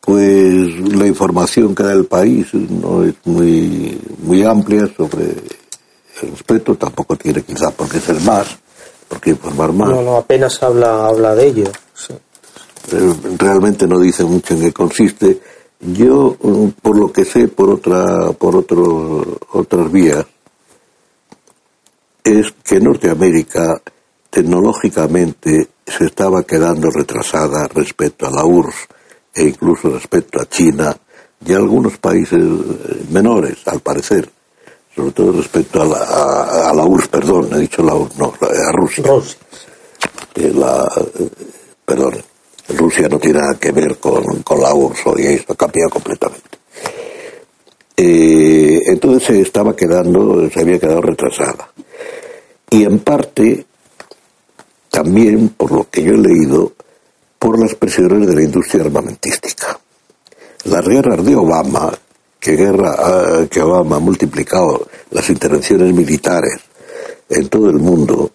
Pues 0.00 0.94
la 0.94 1.06
información 1.06 1.74
que 1.74 1.82
da 1.82 1.92
el 1.92 2.06
país 2.06 2.54
no 2.54 3.04
es 3.04 3.14
muy, 3.24 4.00
muy 4.22 4.42
amplia 4.44 4.88
sobre 4.96 5.24
el 6.22 6.30
respeto, 6.30 6.76
tampoco 6.76 7.16
tiene 7.16 7.42
quizá 7.42 7.70
por 7.70 7.88
qué 7.88 8.00
ser 8.00 8.20
más, 8.22 8.46
por 9.08 9.20
qué 9.20 9.30
informar 9.30 9.72
más. 9.72 9.90
no, 9.90 10.02
no, 10.02 10.16
apenas 10.16 10.62
habla, 10.62 11.06
habla 11.06 11.34
de 11.34 11.46
ello. 11.46 11.72
sí. 11.94 12.14
Eh, 12.90 13.14
realmente 13.36 13.86
no 13.86 13.98
dice 13.98 14.24
mucho 14.24 14.54
en 14.54 14.62
qué 14.62 14.72
consiste. 14.72 15.40
Yo, 15.80 16.36
mm, 16.40 16.68
por 16.80 16.98
lo 16.98 17.12
que 17.12 17.24
sé, 17.24 17.48
por 17.48 17.68
otra, 17.70 18.32
por 18.32 18.56
otro, 18.56 19.38
otras 19.52 19.92
vías, 19.92 20.24
es 22.24 22.46
que 22.64 22.80
Norteamérica 22.80 23.82
tecnológicamente 24.30 25.68
se 25.86 26.04
estaba 26.04 26.42
quedando 26.42 26.90
retrasada 26.90 27.66
respecto 27.74 28.26
a 28.26 28.30
la 28.30 28.44
URSS 28.44 28.88
e 29.34 29.44
incluso 29.44 29.90
respecto 29.90 30.40
a 30.40 30.48
China 30.48 30.96
y 31.44 31.52
a 31.52 31.56
algunos 31.56 31.98
países 31.98 32.38
eh, 32.40 33.04
menores, 33.10 33.58
al 33.66 33.80
parecer, 33.80 34.28
sobre 34.94 35.12
todo 35.12 35.32
respecto 35.32 35.80
a 35.80 35.84
la, 35.84 35.98
a, 35.98 36.70
a 36.70 36.74
la 36.74 36.84
URSS, 36.84 37.08
perdón, 37.08 37.48
he 37.52 37.58
dicho 37.58 37.82
la 37.82 37.94
URSS, 37.94 38.18
no, 38.18 38.34
a 38.40 38.72
Rusia 38.72 39.04
Rusia. 39.04 39.38
la, 40.34 40.88
eh, 41.18 41.28
perdón, 41.84 42.14
Rusia 42.76 43.08
no 43.08 43.18
tiene 43.18 43.38
nada 43.38 43.58
que 43.58 43.72
ver 43.72 43.98
con, 43.98 44.42
con 44.42 44.60
la 44.60 44.74
URSS 44.74 45.06
hoy, 45.06 45.26
eso 45.26 45.52
ha 45.52 45.56
cambiado 45.56 45.90
completamente. 45.90 46.58
Eh, 48.00 48.80
entonces 48.86 49.24
se 49.24 49.40
estaba 49.40 49.74
quedando, 49.74 50.48
se 50.50 50.60
había 50.60 50.78
quedado 50.78 51.00
retrasada. 51.00 51.72
Y 52.70 52.84
en 52.84 53.00
parte, 53.00 53.66
también, 54.90 55.50
por 55.50 55.72
lo 55.72 55.88
que 55.90 56.02
yo 56.02 56.12
he 56.12 56.18
leído, 56.18 56.72
por 57.38 57.58
las 57.58 57.74
presiones 57.74 58.26
de 58.26 58.34
la 58.34 58.42
industria 58.42 58.84
armamentística. 58.84 59.78
Las 60.64 60.86
guerras 60.86 61.24
de 61.24 61.36
Obama, 61.36 61.92
que, 62.40 62.56
guerra, 62.56 62.94
ah, 62.98 63.46
que 63.50 63.60
Obama 63.62 63.96
ha 63.96 64.00
multiplicado 64.00 64.86
las 65.10 65.28
intervenciones 65.30 65.94
militares 65.94 66.54
en 67.28 67.48
todo 67.48 67.70
el 67.70 67.78
mundo, 67.78 68.30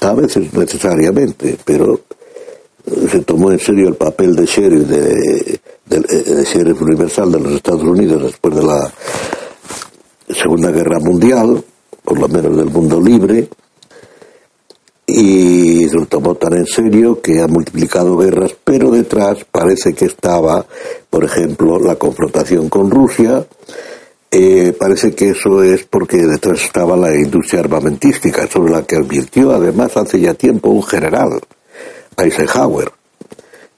a 0.00 0.12
veces 0.14 0.52
necesariamente, 0.54 1.56
pero 1.64 2.00
se 3.10 3.20
tomó 3.20 3.52
en 3.52 3.60
serio 3.60 3.88
el 3.88 3.94
papel 3.94 4.34
de 4.34 4.44
sheriff, 4.46 4.88
de, 4.88 5.60
de- 5.86 6.00
de 6.00 6.44
sheriff 6.44 6.80
universal 6.82 7.30
de 7.30 7.38
los 7.40 7.52
Estados 7.54 7.82
Unidos 7.84 8.22
después 8.24 8.54
de 8.56 8.62
la 8.64 8.92
Segunda 10.28 10.70
Guerra 10.70 10.98
Mundial, 10.98 11.62
por 12.02 12.18
lo 12.18 12.26
menos 12.28 12.56
del 12.56 12.70
mundo 12.70 13.00
libre, 13.00 13.48
y 15.14 15.88
lo 15.90 16.06
tomó 16.06 16.34
tan 16.34 16.54
en 16.54 16.66
serio 16.66 17.20
que 17.20 17.40
ha 17.40 17.46
multiplicado 17.46 18.16
guerras, 18.16 18.54
pero 18.64 18.90
detrás 18.90 19.44
parece 19.50 19.92
que 19.92 20.06
estaba, 20.06 20.64
por 21.10 21.24
ejemplo, 21.24 21.78
la 21.78 21.96
confrontación 21.96 22.68
con 22.68 22.90
Rusia, 22.90 23.46
eh, 24.30 24.74
parece 24.78 25.14
que 25.14 25.30
eso 25.30 25.62
es 25.62 25.84
porque 25.84 26.16
detrás 26.16 26.62
estaba 26.62 26.96
la 26.96 27.14
industria 27.14 27.60
armamentística, 27.60 28.46
sobre 28.46 28.72
la 28.72 28.82
que 28.84 28.96
advirtió 28.96 29.52
además 29.52 29.96
hace 29.96 30.20
ya 30.20 30.32
tiempo 30.32 30.70
un 30.70 30.82
general, 30.82 31.38
Eisenhower, 32.16 32.90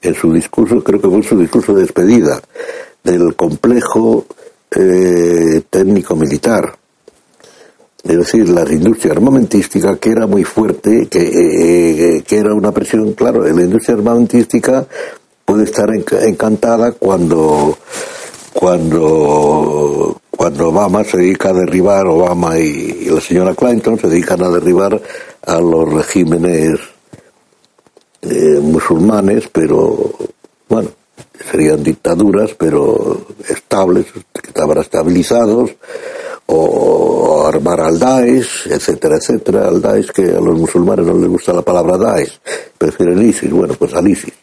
en 0.01 0.15
su 0.15 0.31
discurso, 0.31 0.83
creo 0.83 1.01
que 1.01 1.09
fue 1.09 1.23
su 1.23 1.37
discurso 1.37 1.73
de 1.73 1.81
despedida, 1.81 2.41
del 3.03 3.35
complejo 3.35 4.25
eh, 4.71 5.61
técnico-militar. 5.69 6.77
Es 8.07 8.17
decir, 8.17 8.47
la 8.49 8.61
industria 8.71 9.13
armamentística 9.13 9.97
que 9.97 10.11
era 10.11 10.27
muy 10.27 10.43
fuerte, 10.43 11.07
que, 11.07 11.21
eh, 12.17 12.23
que 12.23 12.37
era 12.37 12.53
una 12.53 12.71
presión, 12.71 13.13
claro, 13.13 13.43
la 13.43 13.61
industria 13.63 13.95
armamentística 13.97 14.85
puede 15.43 15.63
estar 15.63 15.87
enc- 15.89 16.21
encantada 16.23 16.91
cuando 16.91 17.75
cuando 18.53 20.21
cuando 20.29 20.69
Obama 20.69 21.03
se 21.03 21.17
dedica 21.17 21.49
a 21.49 21.53
derribar, 21.53 22.05
Obama 22.07 22.59
y, 22.59 23.05
y 23.05 23.09
la 23.09 23.21
señora 23.21 23.55
Clinton 23.55 23.97
se 23.99 24.07
dedican 24.07 24.43
a 24.43 24.49
derribar 24.49 25.01
a 25.45 25.59
los 25.59 25.91
regímenes 25.93 26.79
eh, 28.21 28.59
musulmanes, 28.61 29.47
pero 29.51 30.11
bueno, 30.69 30.89
serían 31.49 31.83
dictaduras, 31.83 32.53
pero 32.57 33.27
estables, 33.47 34.05
que 34.11 34.47
estaban 34.47 34.77
estabilizados, 34.77 35.71
o 36.47 37.47
armar 37.47 37.81
al 37.81 37.99
Daesh, 37.99 38.67
etcétera, 38.69 39.15
etcétera, 39.17 39.67
al 39.67 39.81
Daesh 39.81 40.11
que 40.11 40.23
a 40.23 40.39
los 40.39 40.57
musulmanes 40.57 41.05
no 41.05 41.17
les 41.17 41.29
gusta 41.29 41.53
la 41.53 41.61
palabra 41.61 41.97
Daesh, 41.97 42.39
prefieren 42.77 43.21
ISIS, 43.27 43.51
bueno, 43.51 43.73
pues 43.77 43.93
al 43.93 44.07
ISIS. 44.07 44.33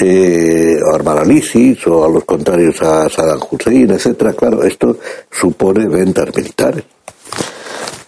Eh, 0.00 0.78
armar 0.92 1.18
al 1.18 1.30
ISIS 1.30 1.86
o 1.86 2.04
a 2.04 2.08
los 2.08 2.24
contrarios 2.24 2.80
a 2.82 3.08
Saddam 3.08 3.40
Hussein, 3.50 3.90
etcétera, 3.90 4.32
claro, 4.32 4.62
esto 4.62 4.98
supone 5.30 5.86
ventas 5.86 6.34
militares 6.34 6.84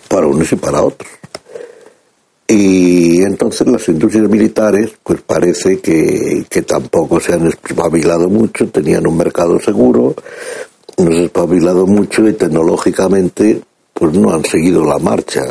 para 0.09 0.27
unos 0.27 0.51
y 0.53 0.57
para 0.57 0.83
otros. 0.83 1.11
Y 2.47 3.23
entonces 3.23 3.67
las 3.67 3.89
industrias 3.89 4.29
militares, 4.29 4.93
pues 5.03 5.23
parece 5.23 5.81
que, 5.81 6.45
que 6.49 6.63
tampoco 6.63 7.19
se 7.19 7.33
han 7.33 7.47
espabilado 7.47 8.29
mucho, 8.29 8.69
tenían 8.69 9.07
un 9.07 9.17
mercado 9.17 9.59
seguro, 9.61 10.15
no 10.99 11.07
se 11.07 11.17
han 11.17 11.25
espabilado 11.25 11.87
mucho 11.87 12.29
y 12.29 12.35
tecnológicamente 12.35 13.63
pues 13.95 14.13
no 14.13 14.35
han 14.35 14.45
seguido 14.45 14.85
la 14.85 14.99
marcha 14.99 15.43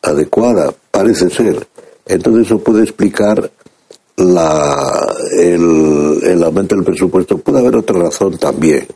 adecuada, 0.00 0.72
parece 0.90 1.28
ser. 1.28 1.66
Entonces 2.06 2.46
eso 2.46 2.58
puede 2.58 2.84
explicar 2.84 3.50
la, 4.16 5.14
el, 5.38 6.42
aumento 6.42 6.74
del 6.74 6.84
presupuesto. 6.84 7.38
Puede 7.38 7.60
haber 7.60 7.76
otra 7.76 7.98
razón 7.98 8.38
también, 8.38 8.86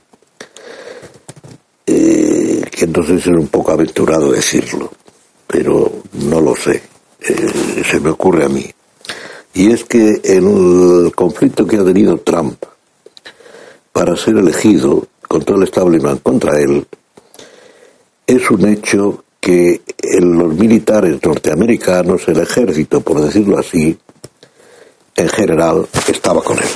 eh, 1.86 2.62
que 2.70 2.86
si 2.86 3.12
es 3.12 3.26
un 3.26 3.48
poco 3.48 3.72
aventurado 3.72 4.32
decirlo, 4.32 4.90
pero 5.46 6.02
no 6.12 6.40
lo 6.40 6.54
sé, 6.54 6.82
eh, 7.20 7.82
se 7.88 8.00
me 8.00 8.10
ocurre 8.10 8.44
a 8.44 8.48
mí. 8.48 8.66
Y 9.54 9.70
es 9.70 9.84
que 9.84 10.20
el 10.24 11.12
conflicto 11.14 11.66
que 11.66 11.76
ha 11.76 11.84
tenido 11.84 12.18
Trump 12.18 12.62
para 13.92 14.16
ser 14.16 14.36
elegido 14.36 15.06
con 15.26 15.42
todo 15.42 15.56
el 15.56 15.64
establishment 15.64 16.22
contra 16.22 16.60
él 16.60 16.86
es 18.26 18.50
un 18.50 18.66
hecho 18.68 19.24
que 19.40 19.80
en 20.02 20.36
los 20.36 20.54
militares 20.54 21.20
norteamericanos, 21.24 22.26
el 22.28 22.40
ejército, 22.40 23.00
por 23.00 23.20
decirlo 23.20 23.58
así, 23.58 23.96
en 25.14 25.28
general 25.28 25.86
estaba 26.08 26.42
con 26.42 26.58
él. 26.58 26.68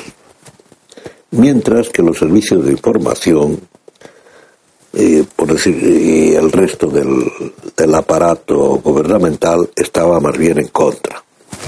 Mientras 1.32 1.88
que 1.88 2.02
los 2.02 2.18
servicios 2.18 2.64
de 2.64 2.72
información, 2.72 3.60
eh, 4.92 5.24
por 5.36 5.52
decir, 5.52 5.76
y 5.76 6.34
el 6.34 6.50
resto 6.50 6.88
del, 6.88 7.30
del 7.76 7.94
aparato 7.94 8.80
gubernamental 8.82 9.70
estaba 9.76 10.20
más 10.20 10.36
bien 10.36 10.58
en 10.58 10.68
contra. 10.68 11.22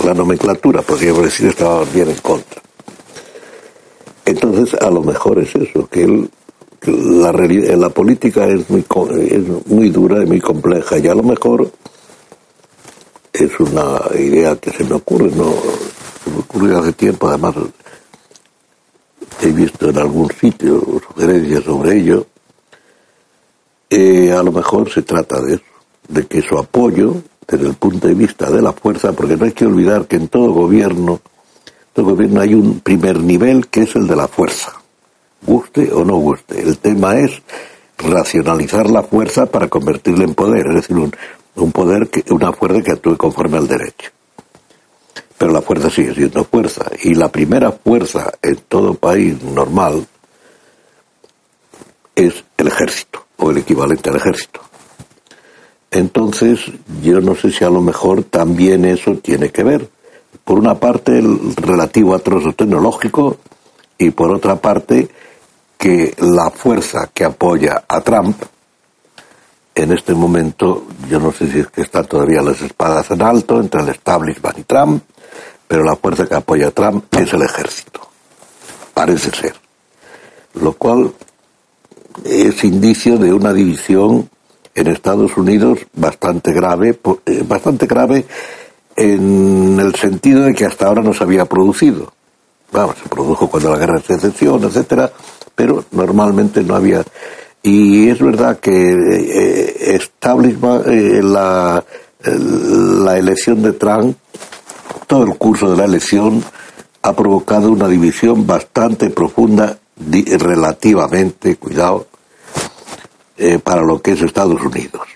La 0.04 0.14
nomenclatura, 0.14 0.82
podríamos 0.82 1.24
decir, 1.24 1.48
estaba 1.48 1.80
más 1.80 1.92
bien 1.92 2.11
en 2.11 2.16
contra. 2.16 2.61
Entonces, 4.24 4.74
a 4.80 4.90
lo 4.90 5.02
mejor 5.02 5.38
es 5.40 5.54
eso, 5.54 5.88
que 5.88 6.04
él, 6.04 6.30
la, 6.82 7.32
reali- 7.32 7.76
la 7.76 7.90
política 7.90 8.46
es 8.46 8.68
muy, 8.70 8.85
es 9.28 9.66
muy 9.66 9.90
dura 9.90 10.22
y 10.22 10.26
muy 10.26 10.40
compleja, 10.40 10.98
y 10.98 11.08
a 11.08 11.14
lo 11.14 11.22
mejor 11.22 11.70
es 13.32 13.61
una 13.61 14.00
idea 14.18 14.56
que 14.56 14.70
se 14.70 14.85
me 14.85 14.94
ocurre, 14.94 15.30
no 15.35 15.52
se 16.24 16.30
me 16.30 16.38
ocurrió 16.38 16.78
hace 16.78 16.92
tiempo, 16.92 17.28
además 17.28 17.54
he 19.40 19.50
visto 19.50 19.88
en 19.90 19.98
algún 19.98 20.30
sitio 20.30 21.00
sugerencias 21.08 21.64
sobre 21.64 21.98
ello. 21.98 22.26
Eh, 23.94 24.33
a 24.33 24.42
lo 24.42 24.52
mejor 24.52 24.90
se 24.90 25.02
trata 25.02 25.38
de 25.42 25.57
eso, 25.57 25.64
de 26.09 26.26
que 26.26 26.40
su 26.40 26.57
apoyo, 26.57 27.16
desde 27.46 27.66
el 27.66 27.74
punto 27.74 28.09
de 28.09 28.14
vista 28.14 28.50
de 28.50 28.62
la 28.62 28.72
fuerza, 28.72 29.12
porque 29.12 29.37
no 29.37 29.44
hay 29.44 29.52
que 29.52 29.66
olvidar 29.66 30.07
que 30.07 30.16
en 30.16 30.28
todo 30.28 30.50
gobierno, 30.50 31.20
todo 31.92 32.07
gobierno 32.07 32.40
hay 32.40 32.55
un 32.55 32.81
primer 32.81 33.20
nivel 33.20 33.66
que 33.66 33.83
es 33.83 33.94
el 33.94 34.07
de 34.07 34.16
la 34.16 34.28
fuerza, 34.28 34.72
guste 35.42 35.92
o 35.92 36.07
no 36.07 36.16
guste. 36.16 36.59
El 36.62 36.78
tema 36.78 37.18
es 37.18 37.42
racionalizar 37.98 38.88
la 38.88 39.02
fuerza 39.02 39.44
para 39.44 39.68
convertirla 39.68 40.24
en 40.24 40.35
poder, 40.35 40.68
es 40.68 40.76
decir, 40.76 40.96
un, 40.96 41.12
un 41.57 41.70
poder, 41.70 42.09
que, 42.09 42.24
una 42.33 42.50
fuerza 42.50 42.81
que 42.81 42.92
actúe 42.92 43.18
conforme 43.18 43.59
al 43.59 43.68
derecho. 43.68 44.11
pero 45.37 45.52
la 45.52 45.61
fuerza 45.61 45.90
sigue 45.90 46.14
siendo 46.14 46.44
fuerza. 46.44 46.90
Y 47.02 47.12
la 47.12 47.31
primera 47.31 47.72
fuerza 47.72 48.33
en 48.40 48.57
todo 48.57 48.94
país 48.94 49.42
normal 49.42 50.07
es 52.14 52.42
el 52.57 52.68
ejército, 52.68 53.21
o 53.42 53.50
el 53.50 53.59
equivalente 53.59 54.09
al 54.09 54.16
ejército. 54.16 54.61
Entonces, 55.90 56.61
yo 57.02 57.20
no 57.20 57.35
sé 57.35 57.50
si 57.50 57.64
a 57.64 57.70
lo 57.70 57.83
mejor 57.83 58.24
también 58.24 58.85
eso 58.85 59.16
tiene 59.16 59.50
que 59.50 59.64
ver. 59.64 59.90
Por 60.44 60.59
una 60.59 60.76
parte, 60.76 61.18
el 61.18 61.55
relativo 61.57 62.14
a 62.14 62.18
trozo 62.20 62.52
tecnológico, 62.52 63.38
y 63.98 64.11
por 64.11 64.31
otra 64.31 64.57
parte, 64.57 65.09
que 65.76 66.14
la 66.18 66.50
fuerza 66.50 67.11
que 67.12 67.24
apoya 67.24 67.85
a 67.87 68.00
Trump, 68.00 68.40
en 69.74 69.92
este 69.92 70.14
momento, 70.14 70.87
yo 71.11 71.18
no 71.18 71.33
sé 71.33 71.50
si 71.50 71.59
es 71.59 71.66
que 71.68 71.83
están 71.83 72.07
todavía 72.07 72.42
las 72.42 72.61
espadas 72.62 73.11
en 73.11 73.22
alto 73.22 73.61
entre 73.61 73.83
el 73.83 73.88
establishment 73.88 74.59
y 74.59 74.64
Trump, 74.64 75.02
pero 75.66 75.83
la 75.83 75.96
fuerza 75.96 76.26
que 76.26 76.35
apoya 76.35 76.68
a 76.68 76.70
Trump 76.70 77.05
es 77.14 77.33
el 77.33 77.42
ejército. 77.42 78.00
Parece 78.94 79.31
ser. 79.31 79.55
Lo 80.55 80.74
cual 80.74 81.12
es 82.25 82.64
indicio 82.64 83.18
de 83.18 83.33
una 83.33 83.53
división 83.53 84.29
en 84.75 84.87
Estados 84.87 85.37
Unidos 85.37 85.81
bastante 85.94 86.53
grave, 86.53 86.98
eh, 87.27 87.44
bastante 87.46 87.87
grave 87.87 88.25
en 88.96 89.79
el 89.81 89.94
sentido 89.94 90.42
de 90.42 90.55
que 90.55 90.64
hasta 90.64 90.87
ahora 90.87 91.03
no 91.03 91.12
se 91.12 91.25
había 91.25 91.44
producido. 91.44 92.12
Vamos, 92.72 92.96
se 93.03 93.09
produjo 93.09 93.48
cuando 93.48 93.70
la 93.70 93.79
guerra 93.79 94.01
de 94.01 94.03
secesión, 94.03 94.64
etcétera, 94.64 95.12
pero 95.55 95.85
normalmente 95.92 96.62
no 96.62 96.75
había. 96.75 97.05
Y 97.62 98.09
es 98.09 98.20
verdad 98.20 98.59
que 98.59 98.92
eh, 98.92 99.98
eh, 99.98 101.20
la, 101.22 101.85
la 102.25 103.18
elección 103.18 103.62
de 103.62 103.72
Trump, 103.72 104.16
todo 105.07 105.25
el 105.25 105.37
curso 105.37 105.70
de 105.70 105.77
la 105.77 105.85
elección, 105.85 106.42
ha 107.03 107.12
provocado 107.14 107.70
una 107.70 107.88
división 107.88 108.46
bastante 108.46 109.11
profunda, 109.11 109.79
relativamente, 110.38 111.56
cuidado, 111.56 112.06
eh, 113.36 113.58
para 113.58 113.82
lo 113.82 114.00
que 114.00 114.12
es 114.12 114.22
Estados 114.22 114.60
Unidos, 114.62 115.08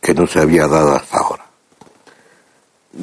que 0.00 0.14
no 0.14 0.26
se 0.26 0.40
había 0.40 0.66
dado 0.66 0.94
hasta 0.94 1.18
ahora. 1.18 1.46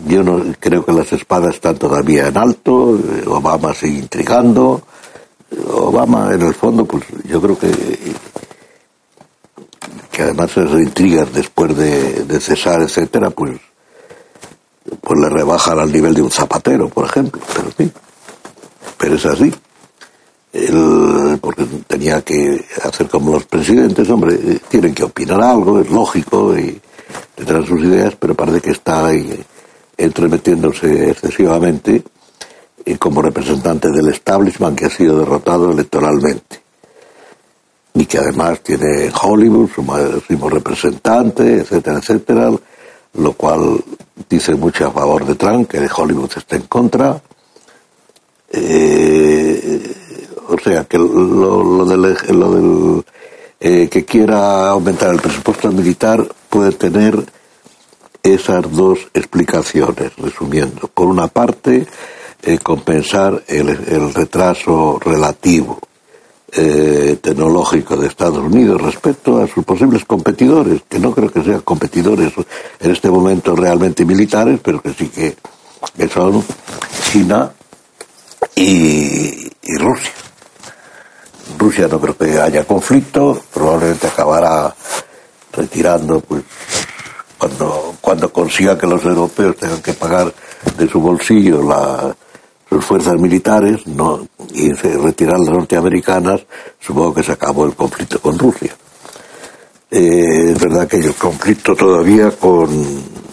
Yo 0.06 0.24
no 0.24 0.44
creo 0.60 0.86
que 0.86 0.92
las 0.92 1.12
espadas 1.14 1.56
están 1.56 1.78
todavía 1.78 2.28
en 2.28 2.38
alto, 2.38 2.98
eh, 2.98 3.24
Obama 3.28 3.74
sigue 3.74 4.00
intrigando, 4.00 4.84
Obama 5.72 6.34
en 6.34 6.42
el 6.42 6.54
fondo, 6.54 6.86
pues 6.86 7.06
yo 7.24 7.42
creo 7.42 7.58
que 7.58 7.72
que 10.12 10.24
además 10.24 10.50
esas 10.52 10.80
intrigas 10.80 11.32
después 11.32 11.78
de, 11.78 12.24
de 12.26 12.40
cesar, 12.40 12.82
etcétera, 12.82 13.30
pues 13.30 13.60
pues 15.02 15.20
le 15.20 15.30
rebajan 15.30 15.80
al 15.80 15.92
nivel 15.92 16.14
de 16.14 16.24
un 16.24 16.32
zapatero, 16.32 16.90
por 16.90 17.06
ejemplo, 17.06 17.42
pero 17.54 17.70
sí, 17.78 17.92
pero 18.98 19.16
es 19.16 19.26
así 19.26 19.54
porque 21.42 21.66
tenía 21.88 22.22
que 22.22 22.66
hacer 22.84 23.08
como 23.08 23.34
los 23.34 23.46
presidentes, 23.46 24.10
hombre, 24.10 24.36
eh, 24.36 24.60
tienen 24.70 24.94
que 24.94 25.04
opinar 25.04 25.42
algo, 25.42 25.80
es 25.80 25.90
lógico, 25.90 26.58
y 26.58 26.80
tendrán 27.36 27.66
sus 27.66 27.82
ideas, 27.82 28.16
pero 28.20 28.34
parece 28.34 28.62
que 28.62 28.72
está 28.72 29.08
ahí 29.08 29.44
entremetiéndose 29.98 31.10
excesivamente 31.10 32.04
y 32.86 32.96
como 32.96 33.22
representante 33.22 33.92
del 33.92 34.10
establishment 34.10 34.78
que 34.78 34.86
ha 34.86 34.90
sido 34.90 35.20
derrotado 35.20 35.72
electoralmente. 35.72 36.62
Y 37.94 38.06
que 38.06 38.20
además 38.20 38.62
tiene 38.62 39.12
Hollywood 39.22 39.70
su 39.74 39.84
máximo 39.84 40.50
representante, 40.50 41.62
etcétera, 41.62 41.98
etcétera, 41.98 42.52
lo 43.16 43.34
cual 43.34 43.84
dice 44.30 44.56
mucho 44.56 44.88
a 44.88 44.92
favor 44.92 45.26
de 45.26 45.36
Trump, 45.36 45.68
que 45.68 45.90
Hollywood 45.94 46.32
está 46.38 46.56
en 46.56 46.62
contra. 46.64 47.22
Eh, 48.50 49.27
sea, 50.68 50.84
que 50.84 50.98
lo, 50.98 51.86
del, 51.86 52.18
lo 52.30 52.52
del 52.52 53.06
eh, 53.60 53.88
que 53.90 54.06
quiera 54.06 54.70
aumentar 54.70 55.14
el 55.14 55.20
presupuesto 55.20 55.72
militar 55.72 56.28
puede 56.50 56.74
tener 56.74 57.24
esas 58.22 58.72
dos 58.72 59.00
explicaciones, 59.14 60.16
resumiendo. 60.18 60.90
Por 60.90 61.08
una 61.08 61.28
parte, 61.28 61.88
eh, 62.44 62.60
compensar 62.60 63.44
el, 63.48 64.14
retraso 64.14 65.00
relativo 65.00 65.80
eh, 66.52 67.18
tecnológico 67.22 67.96
de 67.96 68.08
Estados 68.08 68.40
Unidos 68.40 68.82
respecto 68.82 69.42
a 69.42 69.48
sus 69.48 69.64
posibles 69.64 70.06
competidores, 70.06 70.82
que 70.88 71.00
no 71.00 71.14
creo 71.14 71.32
que 71.32 71.44
sean 71.44 71.62
competidores 71.62 72.34
en 72.80 72.92
este 72.92 73.10
momento 73.10 73.56
realmente 73.56 74.06
militares, 74.06 74.60
pero 74.62 74.82
que 74.82 74.94
sí 74.94 75.08
que, 75.08 75.36
son 76.10 76.44
China 77.12 77.52
y 78.56 79.50
Rusia. 79.78 80.27
Rusia 81.58 81.88
no 81.88 82.00
creo 82.00 82.18
que 82.18 82.40
haya 82.40 82.66
conflicto, 82.66 83.42
probablemente 83.54 84.08
acabará 84.08 84.76
retirando 85.54 86.20
pues 86.22 86.44
cuando, 87.38 87.96
cuando 88.02 88.32
consiga 88.32 88.78
que 88.78 88.88
los 88.88 89.04
europeos 89.04 89.56
tengan 89.58 89.82
que 89.82 89.94
pagar 89.94 90.34
de 90.78 90.90
su 90.90 91.00
bolsillo 91.00 91.62
la, 91.62 92.16
sus 92.70 92.84
fuerzas 92.84 93.16
militares 93.16 93.86
no, 93.88 94.28
y 94.54 94.72
retirar 94.74 95.40
las 95.40 95.50
norteamericanas, 95.50 96.42
supongo 96.80 97.14
que 97.14 97.24
se 97.24 97.32
acabó 97.32 97.66
el 97.66 97.76
conflicto 97.76 98.20
con 98.20 98.38
Rusia. 98.38 98.76
Eh, 99.90 100.52
es 100.52 100.60
verdad 100.60 100.88
que 100.88 100.98
hay 100.98 101.04
el 101.04 101.16
conflicto 101.16 101.76
todavía 101.76 102.32
con 102.32 103.28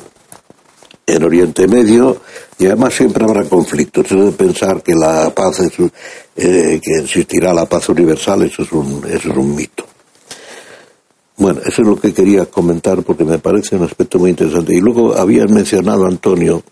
en 1.06 1.22
Oriente 1.22 1.66
Medio 1.66 2.22
y 2.58 2.66
además 2.66 2.94
siempre 2.94 3.24
habrá 3.24 3.44
conflictos. 3.44 4.06
Eso 4.06 4.24
de 4.24 4.32
pensar 4.32 4.82
que 4.82 4.94
la 4.94 5.34
paz 5.34 5.60
es, 5.60 5.72
eh, 6.36 6.80
que 6.82 7.00
existirá 7.02 7.52
la 7.52 7.66
paz 7.66 7.88
universal, 7.88 8.42
eso 8.42 8.62
es 8.62 8.72
un, 8.72 9.04
eso 9.08 9.30
es 9.30 9.36
un 9.36 9.54
mito. 9.54 9.86
Bueno, 11.36 11.60
eso 11.66 11.82
es 11.82 11.88
lo 11.88 11.96
que 11.96 12.14
quería 12.14 12.46
comentar 12.46 13.02
porque 13.02 13.24
me 13.24 13.38
parece 13.38 13.76
un 13.76 13.84
aspecto 13.84 14.18
muy 14.18 14.30
interesante. 14.30 14.74
Y 14.74 14.80
luego 14.80 15.16
habías 15.16 15.50
mencionado, 15.50 16.06
Antonio, 16.06 16.62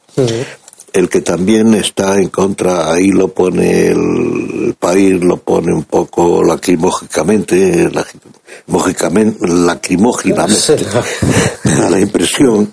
el 0.93 1.09
que 1.09 1.21
también 1.21 1.75
está 1.75 2.21
en 2.21 2.29
contra, 2.29 2.93
ahí 2.93 3.09
lo 3.09 3.29
pone 3.29 3.89
el, 3.89 4.77
país, 4.79 5.23
lo 5.23 5.37
pone 5.39 5.73
un 5.73 5.85
poco 5.85 6.45
lacrimógicamente, 6.45 7.91
lacrimógicamente, 7.91 9.47
lacrimógicamente, 9.49 10.77
me 11.65 11.73
da 11.73 11.91
la 11.91 12.01
impresión 12.01 12.73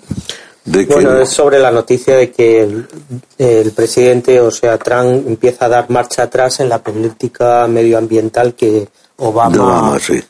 bueno, 0.64 1.18
es 1.18 1.30
sobre 1.30 1.58
la 1.58 1.70
noticia 1.70 2.16
de 2.16 2.30
que 2.30 2.62
el, 3.38 3.72
presidente, 3.72 4.40
o 4.40 4.50
sea, 4.50 4.78
Trump, 4.78 5.26
empieza 5.26 5.66
a 5.66 5.68
dar 5.68 5.90
marcha 5.90 6.24
atrás 6.24 6.60
en 6.60 6.68
la 6.68 6.82
política 6.82 7.66
medioambiental 7.66 8.54
que 8.54 8.86
Obama, 9.16 9.98
sí. 9.98 10.22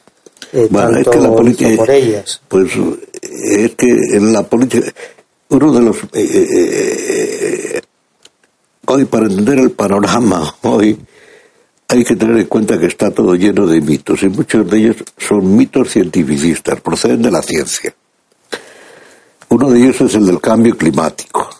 Eh, 0.52 0.66
bueno, 0.70 0.98
es 0.98 1.08
que 1.08 1.18
la 1.18 1.32
política, 1.32 1.70
por 1.76 1.90
ellas. 1.90 2.40
Pues 2.48 2.72
es 3.22 3.74
que 3.76 3.86
en 3.86 4.32
la 4.32 4.42
política, 4.42 4.92
uno 5.50 5.72
de 5.72 5.80
los... 5.80 5.96
Eh, 6.12 6.48
eh, 7.74 7.80
hoy, 8.86 9.04
para 9.04 9.26
entender 9.26 9.58
el 9.60 9.70
panorama, 9.70 10.54
hoy 10.62 10.98
hay 11.88 12.04
que 12.04 12.16
tener 12.16 12.36
en 12.36 12.46
cuenta 12.46 12.78
que 12.78 12.86
está 12.86 13.10
todo 13.10 13.34
lleno 13.34 13.66
de 13.66 13.80
mitos 13.80 14.22
y 14.22 14.28
muchos 14.28 14.68
de 14.70 14.78
ellos 14.78 14.96
son 15.16 15.56
mitos 15.56 15.90
cientificistas, 15.90 16.80
proceden 16.80 17.22
de 17.22 17.30
la 17.30 17.42
ciencia. 17.42 17.94
Uno 19.50 19.68
de 19.68 19.80
ellos 19.80 20.00
es 20.00 20.14
el 20.14 20.26
del 20.26 20.40
cambio 20.40 20.76
climático. 20.76 21.50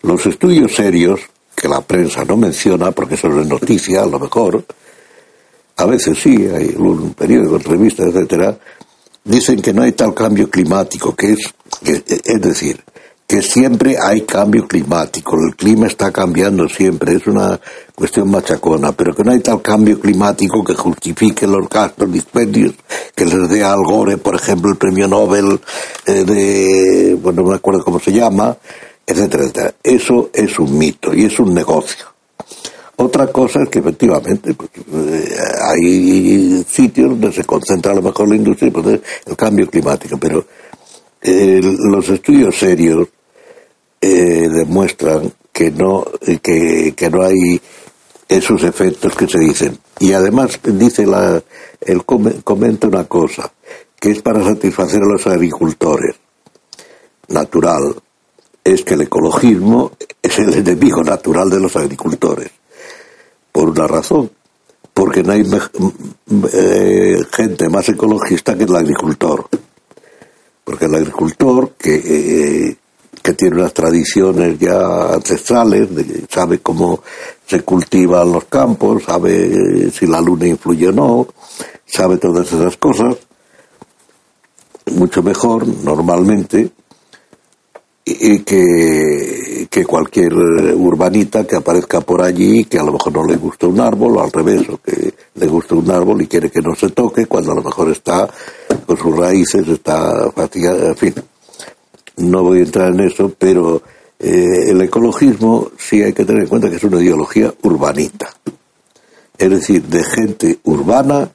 Los 0.00 0.24
estudios 0.24 0.74
serios, 0.74 1.20
que 1.54 1.68
la 1.68 1.82
prensa 1.82 2.24
no 2.24 2.38
menciona 2.38 2.90
porque 2.90 3.18
son 3.18 3.36
de 3.36 3.44
noticia, 3.44 4.02
a 4.02 4.06
lo 4.06 4.18
mejor, 4.18 4.64
a 5.76 5.84
veces 5.84 6.18
sí, 6.18 6.46
hay 6.46 6.74
un 6.74 7.12
periódico, 7.12 7.58
revistas, 7.58 8.06
etcétera, 8.06 8.58
dicen 9.24 9.60
que 9.60 9.74
no 9.74 9.82
hay 9.82 9.92
tal 9.92 10.14
cambio 10.14 10.48
climático, 10.48 11.14
que 11.14 11.32
es, 11.32 11.54
es 11.84 12.40
decir, 12.40 12.82
que 13.32 13.40
siempre 13.40 13.96
hay 13.98 14.26
cambio 14.26 14.68
climático, 14.68 15.38
el 15.42 15.56
clima 15.56 15.86
está 15.86 16.12
cambiando 16.12 16.68
siempre, 16.68 17.14
es 17.14 17.26
una 17.26 17.58
cuestión 17.94 18.30
machacona, 18.30 18.92
pero 18.92 19.14
que 19.14 19.24
no 19.24 19.32
hay 19.32 19.40
tal 19.40 19.62
cambio 19.62 19.98
climático 19.98 20.62
que 20.62 20.74
justifique 20.74 21.46
los 21.46 21.66
gastos, 21.66 22.12
dispendios, 22.12 22.74
que 23.14 23.24
les 23.24 23.48
dé 23.48 23.64
al 23.64 23.82
Gore, 23.84 24.18
por 24.18 24.34
ejemplo, 24.34 24.70
el 24.70 24.76
premio 24.76 25.08
Nobel 25.08 25.58
eh, 26.04 26.24
de, 26.24 27.14
bueno, 27.22 27.40
no 27.40 27.48
me 27.48 27.56
acuerdo 27.56 27.82
cómo 27.82 27.98
se 27.98 28.12
llama, 28.12 28.54
etcétera, 29.06 29.44
etcétera. 29.44 29.74
Eso 29.82 30.28
es 30.34 30.58
un 30.58 30.76
mito 30.76 31.14
y 31.14 31.24
es 31.24 31.40
un 31.40 31.54
negocio. 31.54 32.04
Otra 32.96 33.28
cosa 33.28 33.60
es 33.62 33.70
que 33.70 33.78
efectivamente 33.78 34.52
pues, 34.52 34.70
eh, 34.92 35.38
hay 35.70 36.62
sitios 36.68 37.08
donde 37.08 37.32
se 37.32 37.44
concentra 37.44 37.92
a 37.92 37.94
lo 37.94 38.02
mejor 38.02 38.28
la 38.28 38.36
industria 38.36 38.68
y 38.68 38.72
pues, 38.72 39.00
el 39.24 39.36
cambio 39.36 39.70
climático, 39.70 40.18
pero 40.18 40.44
eh, 41.22 41.62
los 41.62 42.06
estudios 42.10 42.58
serios 42.58 43.08
eh, 44.02 44.48
demuestran 44.50 45.32
que 45.52 45.70
no, 45.70 46.04
que, 46.42 46.92
que 46.96 47.10
no 47.10 47.22
hay 47.22 47.60
esos 48.28 48.64
efectos 48.64 49.14
que 49.14 49.28
se 49.28 49.38
dicen. 49.38 49.78
Y 50.00 50.12
además 50.12 50.58
dice 50.64 51.06
la, 51.06 51.42
él 51.80 52.04
comenta 52.04 52.88
una 52.88 53.04
cosa, 53.04 53.52
que 53.98 54.10
es 54.10 54.22
para 54.22 54.42
satisfacer 54.42 55.00
a 55.02 55.12
los 55.12 55.26
agricultores. 55.26 56.16
Natural. 57.28 57.94
es 58.64 58.82
que 58.82 58.94
el 58.94 59.02
ecologismo 59.02 59.92
es 60.20 60.38
el 60.38 60.52
enemigo 60.54 61.02
natural 61.02 61.48
de 61.48 61.60
los 61.60 61.76
agricultores. 61.76 62.50
Por 63.50 63.70
una 63.70 63.86
razón, 63.86 64.30
porque 64.92 65.22
no 65.22 65.32
hay 65.32 65.42
eh, 66.52 67.16
gente 67.32 67.68
más 67.68 67.88
ecologista 67.88 68.56
que 68.56 68.64
el 68.64 68.76
agricultor. 68.76 69.46
Porque 70.64 70.84
el 70.86 70.94
agricultor, 70.94 71.72
que, 71.78 71.94
eh, 71.94 72.76
que 73.22 73.34
tiene 73.34 73.56
unas 73.56 73.72
tradiciones 73.72 74.58
ya 74.58 75.14
ancestrales, 75.14 75.88
sabe 76.28 76.58
cómo 76.58 77.02
se 77.46 77.62
cultivan 77.62 78.32
los 78.32 78.44
campos, 78.44 79.04
sabe 79.04 79.90
si 79.90 80.06
la 80.06 80.20
luna 80.20 80.46
influye 80.46 80.88
o 80.88 80.92
no, 80.92 81.28
sabe 81.86 82.16
todas 82.18 82.52
esas 82.52 82.76
cosas, 82.76 83.16
mucho 84.94 85.22
mejor 85.22 85.66
normalmente 85.66 86.70
y 88.04 88.40
que, 88.40 89.68
que 89.70 89.84
cualquier 89.84 90.34
urbanita 90.34 91.46
que 91.46 91.56
aparezca 91.56 92.00
por 92.00 92.20
allí 92.20 92.64
que 92.64 92.78
a 92.78 92.82
lo 92.82 92.92
mejor 92.92 93.12
no 93.12 93.24
le 93.24 93.36
gusta 93.36 93.68
un 93.68 93.78
árbol 93.78 94.16
o 94.16 94.22
al 94.22 94.32
revés 94.32 94.68
o 94.68 94.78
que 94.78 95.14
le 95.34 95.46
gusta 95.46 95.76
un 95.76 95.88
árbol 95.88 96.20
y 96.20 96.26
quiere 96.26 96.50
que 96.50 96.60
no 96.60 96.74
se 96.74 96.90
toque 96.90 97.26
cuando 97.26 97.52
a 97.52 97.54
lo 97.54 97.62
mejor 97.62 97.90
está 97.90 98.28
con 98.86 98.96
sus 98.96 99.16
raíces 99.16 99.68
está 99.68 100.32
fatigado 100.32 100.88
en 100.88 100.96
fin 100.96 101.14
no 102.16 102.42
voy 102.42 102.60
a 102.60 102.62
entrar 102.62 102.92
en 102.92 103.00
eso 103.00 103.32
pero 103.38 103.82
eh, 104.18 104.70
el 104.70 104.80
ecologismo 104.82 105.70
sí 105.78 106.02
hay 106.02 106.12
que 106.12 106.24
tener 106.24 106.42
en 106.42 106.48
cuenta 106.48 106.70
que 106.70 106.76
es 106.76 106.84
una 106.84 107.02
ideología 107.02 107.52
urbanita 107.62 108.34
es 109.38 109.50
decir 109.50 109.82
de 109.82 110.04
gente 110.04 110.58
urbana 110.64 111.30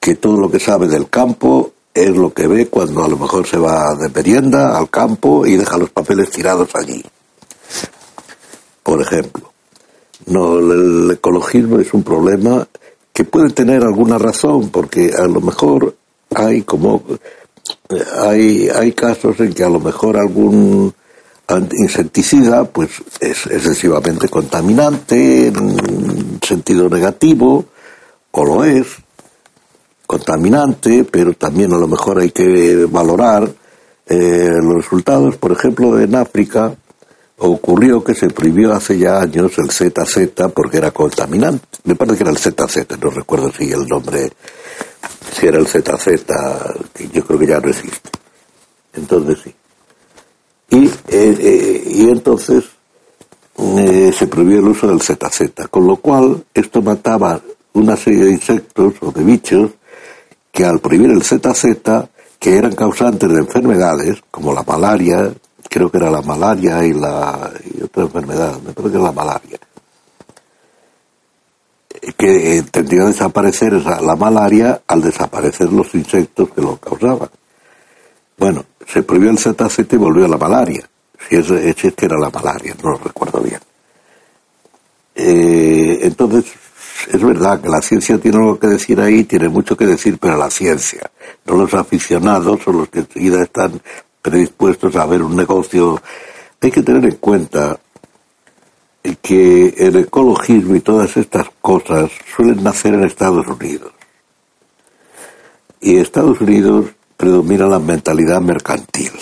que 0.00 0.16
todo 0.16 0.38
lo 0.38 0.50
que 0.50 0.60
sabe 0.60 0.86
del 0.86 1.08
campo 1.08 1.72
es 1.94 2.10
lo 2.14 2.34
que 2.34 2.48
ve 2.48 2.66
cuando 2.66 3.04
a 3.04 3.08
lo 3.08 3.16
mejor 3.16 3.46
se 3.46 3.56
va 3.56 3.94
de 3.94 4.08
merienda 4.08 4.76
al 4.76 4.90
campo 4.90 5.46
y 5.46 5.56
deja 5.56 5.78
los 5.78 5.90
papeles 5.90 6.30
tirados 6.30 6.70
allí. 6.74 7.02
Por 8.82 9.00
ejemplo. 9.00 9.52
No, 10.26 10.58
el 10.58 11.12
ecologismo 11.12 11.78
es 11.78 11.94
un 11.94 12.02
problema 12.02 12.66
que 13.12 13.24
puede 13.24 13.50
tener 13.50 13.82
alguna 13.82 14.18
razón, 14.18 14.70
porque 14.70 15.12
a 15.16 15.26
lo 15.26 15.40
mejor 15.40 15.94
hay 16.34 16.62
como 16.62 17.02
hay, 18.20 18.68
hay 18.68 18.92
casos 18.92 19.38
en 19.40 19.52
que 19.52 19.64
a 19.64 19.68
lo 19.68 19.80
mejor 19.80 20.16
algún 20.16 20.94
insecticida 21.78 22.64
pues 22.64 22.90
es 23.20 23.46
excesivamente 23.46 24.28
contaminante 24.28 25.48
en 25.48 26.38
sentido 26.42 26.88
negativo 26.88 27.66
o 28.30 28.44
lo 28.44 28.64
es 28.64 28.86
contaminante, 30.06 31.04
pero 31.04 31.34
también 31.34 31.72
a 31.72 31.78
lo 31.78 31.86
mejor 31.86 32.18
hay 32.20 32.30
que 32.30 32.86
valorar 32.90 33.50
eh, 34.06 34.50
los 34.62 34.76
resultados. 34.76 35.36
Por 35.36 35.52
ejemplo, 35.52 35.98
en 36.00 36.14
África 36.14 36.74
ocurrió 37.38 38.02
que 38.02 38.14
se 38.14 38.28
prohibió 38.28 38.72
hace 38.72 38.98
ya 38.98 39.20
años 39.20 39.52
el 39.58 39.70
ZZ 39.70 40.52
porque 40.54 40.78
era 40.78 40.90
contaminante. 40.90 41.64
Me 41.84 41.94
parece 41.94 42.18
que 42.18 42.24
era 42.24 42.32
el 42.32 42.38
ZZ, 42.38 42.98
no 43.00 43.10
recuerdo 43.10 43.52
si 43.52 43.70
el 43.70 43.86
nombre, 43.86 44.30
si 45.34 45.46
era 45.46 45.58
el 45.58 45.66
ZZ, 45.66 46.24
que 46.92 47.08
yo 47.08 47.24
creo 47.24 47.38
que 47.38 47.46
ya 47.46 47.60
no 47.60 47.68
existe. 47.68 48.10
Entonces 48.94 49.38
sí. 49.42 49.54
Y, 50.70 50.86
eh, 50.86 50.92
eh, 51.08 51.82
y 51.86 52.08
entonces 52.08 52.64
se 53.56 54.26
prohibió 54.26 54.58
el 54.58 54.68
uso 54.68 54.88
del 54.88 55.00
ZZ, 55.00 55.68
con 55.70 55.86
lo 55.86 55.96
cual 55.96 56.44
esto 56.54 56.82
mataba 56.82 57.40
una 57.74 57.96
serie 57.96 58.24
de 58.24 58.30
insectos 58.32 58.94
o 59.00 59.10
de 59.10 59.22
bichos 59.22 59.70
que 60.50 60.64
al 60.64 60.80
prohibir 60.80 61.10
el 61.10 61.22
ZZ, 61.22 62.08
que 62.38 62.56
eran 62.56 62.74
causantes 62.74 63.28
de 63.28 63.38
enfermedades, 63.38 64.22
como 64.30 64.52
la 64.52 64.62
malaria, 64.62 65.32
creo 65.68 65.90
que 65.90 65.98
era 65.98 66.10
la 66.10 66.22
malaria 66.22 66.84
y, 66.84 66.92
la, 66.92 67.50
otra 67.82 68.04
enfermedad, 68.04 68.60
me 68.64 68.72
parece 68.72 68.92
que 68.92 68.98
era 68.98 69.06
la 69.06 69.12
malaria, 69.12 69.58
que 72.12 72.62
tendría 72.70 73.02
a 73.02 73.06
desaparecer 73.06 73.72
la 73.72 74.16
malaria 74.16 74.82
al 74.86 75.02
desaparecer 75.02 75.72
los 75.72 75.94
insectos 75.94 76.50
que 76.50 76.60
lo 76.60 76.76
causaban. 76.76 77.30
Bueno, 78.36 78.64
se 78.86 79.02
prohibió 79.02 79.30
el 79.30 79.38
ZZ 79.38 79.92
y 79.92 79.96
volvió 79.96 80.24
a 80.24 80.28
la 80.28 80.36
malaria. 80.36 80.88
Si 81.28 81.36
es, 81.36 81.50
es 81.50 81.94
que 81.94 82.06
era 82.06 82.18
la 82.18 82.30
malaria, 82.30 82.74
no 82.82 82.90
lo 82.90 82.98
recuerdo 82.98 83.40
bien. 83.40 83.60
Eh, 85.14 86.00
entonces, 86.02 86.44
es 87.12 87.22
verdad 87.22 87.60
que 87.60 87.68
la 87.68 87.80
ciencia 87.80 88.18
tiene 88.18 88.38
algo 88.38 88.58
que 88.58 88.66
decir 88.66 89.00
ahí, 89.00 89.24
tiene 89.24 89.48
mucho 89.48 89.76
que 89.76 89.86
decir, 89.86 90.18
pero 90.18 90.36
la 90.36 90.50
ciencia, 90.50 91.10
no 91.46 91.56
los 91.56 91.72
aficionados 91.74 92.66
o 92.66 92.72
los 92.72 92.88
que 92.88 93.00
enseguida 93.00 93.42
están 93.42 93.80
predispuestos 94.20 94.96
a 94.96 95.06
ver 95.06 95.22
un 95.22 95.36
negocio. 95.36 96.00
Hay 96.60 96.70
que 96.70 96.82
tener 96.82 97.04
en 97.04 97.16
cuenta 97.16 97.78
que 99.20 99.74
el 99.76 99.96
ecologismo 99.96 100.74
y 100.74 100.80
todas 100.80 101.16
estas 101.16 101.48
cosas 101.60 102.10
suelen 102.34 102.62
nacer 102.64 102.94
en 102.94 103.04
Estados 103.04 103.46
Unidos. 103.46 103.92
Y 105.80 105.96
en 105.96 106.00
Estados 106.00 106.40
Unidos 106.40 106.86
predomina 107.16 107.66
la 107.66 107.78
mentalidad 107.78 108.40
mercantil. 108.40 109.12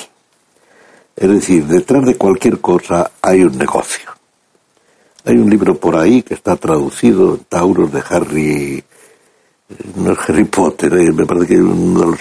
Es 1.16 1.28
decir, 1.28 1.66
detrás 1.66 2.07
de 2.07 2.16
cualquier 2.16 2.61
cosa 2.61 3.11
hay 3.20 3.43
un 3.43 3.59
negocio. 3.59 4.11
Hay 5.24 5.37
un 5.37 5.51
libro 5.51 5.76
por 5.76 5.97
ahí 5.97 6.22
que 6.22 6.35
está 6.35 6.57
traducido, 6.57 7.39
Tauros 7.49 7.93
de 7.93 8.03
Harry, 8.09 8.85
no 9.97 10.12
es 10.12 10.18
Harry 10.28 10.45
Potter, 10.45 10.93
eh, 10.95 11.12
me 11.12 11.26
parece 11.26 11.47
que 11.49 11.62
uno 11.62 12.01
de 12.01 12.07
los, 12.07 12.20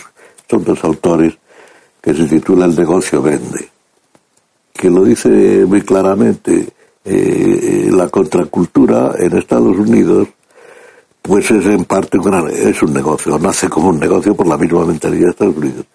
son 0.50 0.64
dos 0.64 0.84
autores, 0.84 1.38
que 2.02 2.14
se 2.14 2.26
titula 2.26 2.66
El 2.66 2.76
negocio 2.76 3.22
vende, 3.22 3.70
que 4.74 4.90
lo 4.90 5.04
dice 5.04 5.66
muy 5.68 5.82
claramente, 5.82 6.68
eh, 7.04 7.90
la 7.92 8.10
contracultura 8.10 9.14
en 9.18 9.38
Estados 9.38 9.78
Unidos, 9.78 10.28
pues 11.22 11.50
es 11.52 11.66
en 11.66 11.86
parte 11.86 12.18
un 12.18 12.50
es 12.50 12.82
un 12.82 12.94
negocio, 12.94 13.38
nace 13.40 13.70
como 13.70 13.90
un 13.90 14.00
negocio 14.00 14.36
por 14.36 14.48
la 14.48 14.58
misma 14.58 14.86
mentalidad 14.86 15.26
de 15.26 15.32
Estados 15.32 15.58
Unidos. 15.58 15.86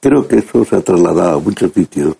Creo 0.00 0.26
que 0.26 0.38
eso 0.38 0.64
se 0.64 0.76
ha 0.76 0.80
trasladado 0.80 1.38
a 1.38 1.40
muchos 1.40 1.72
sitios 1.72 2.16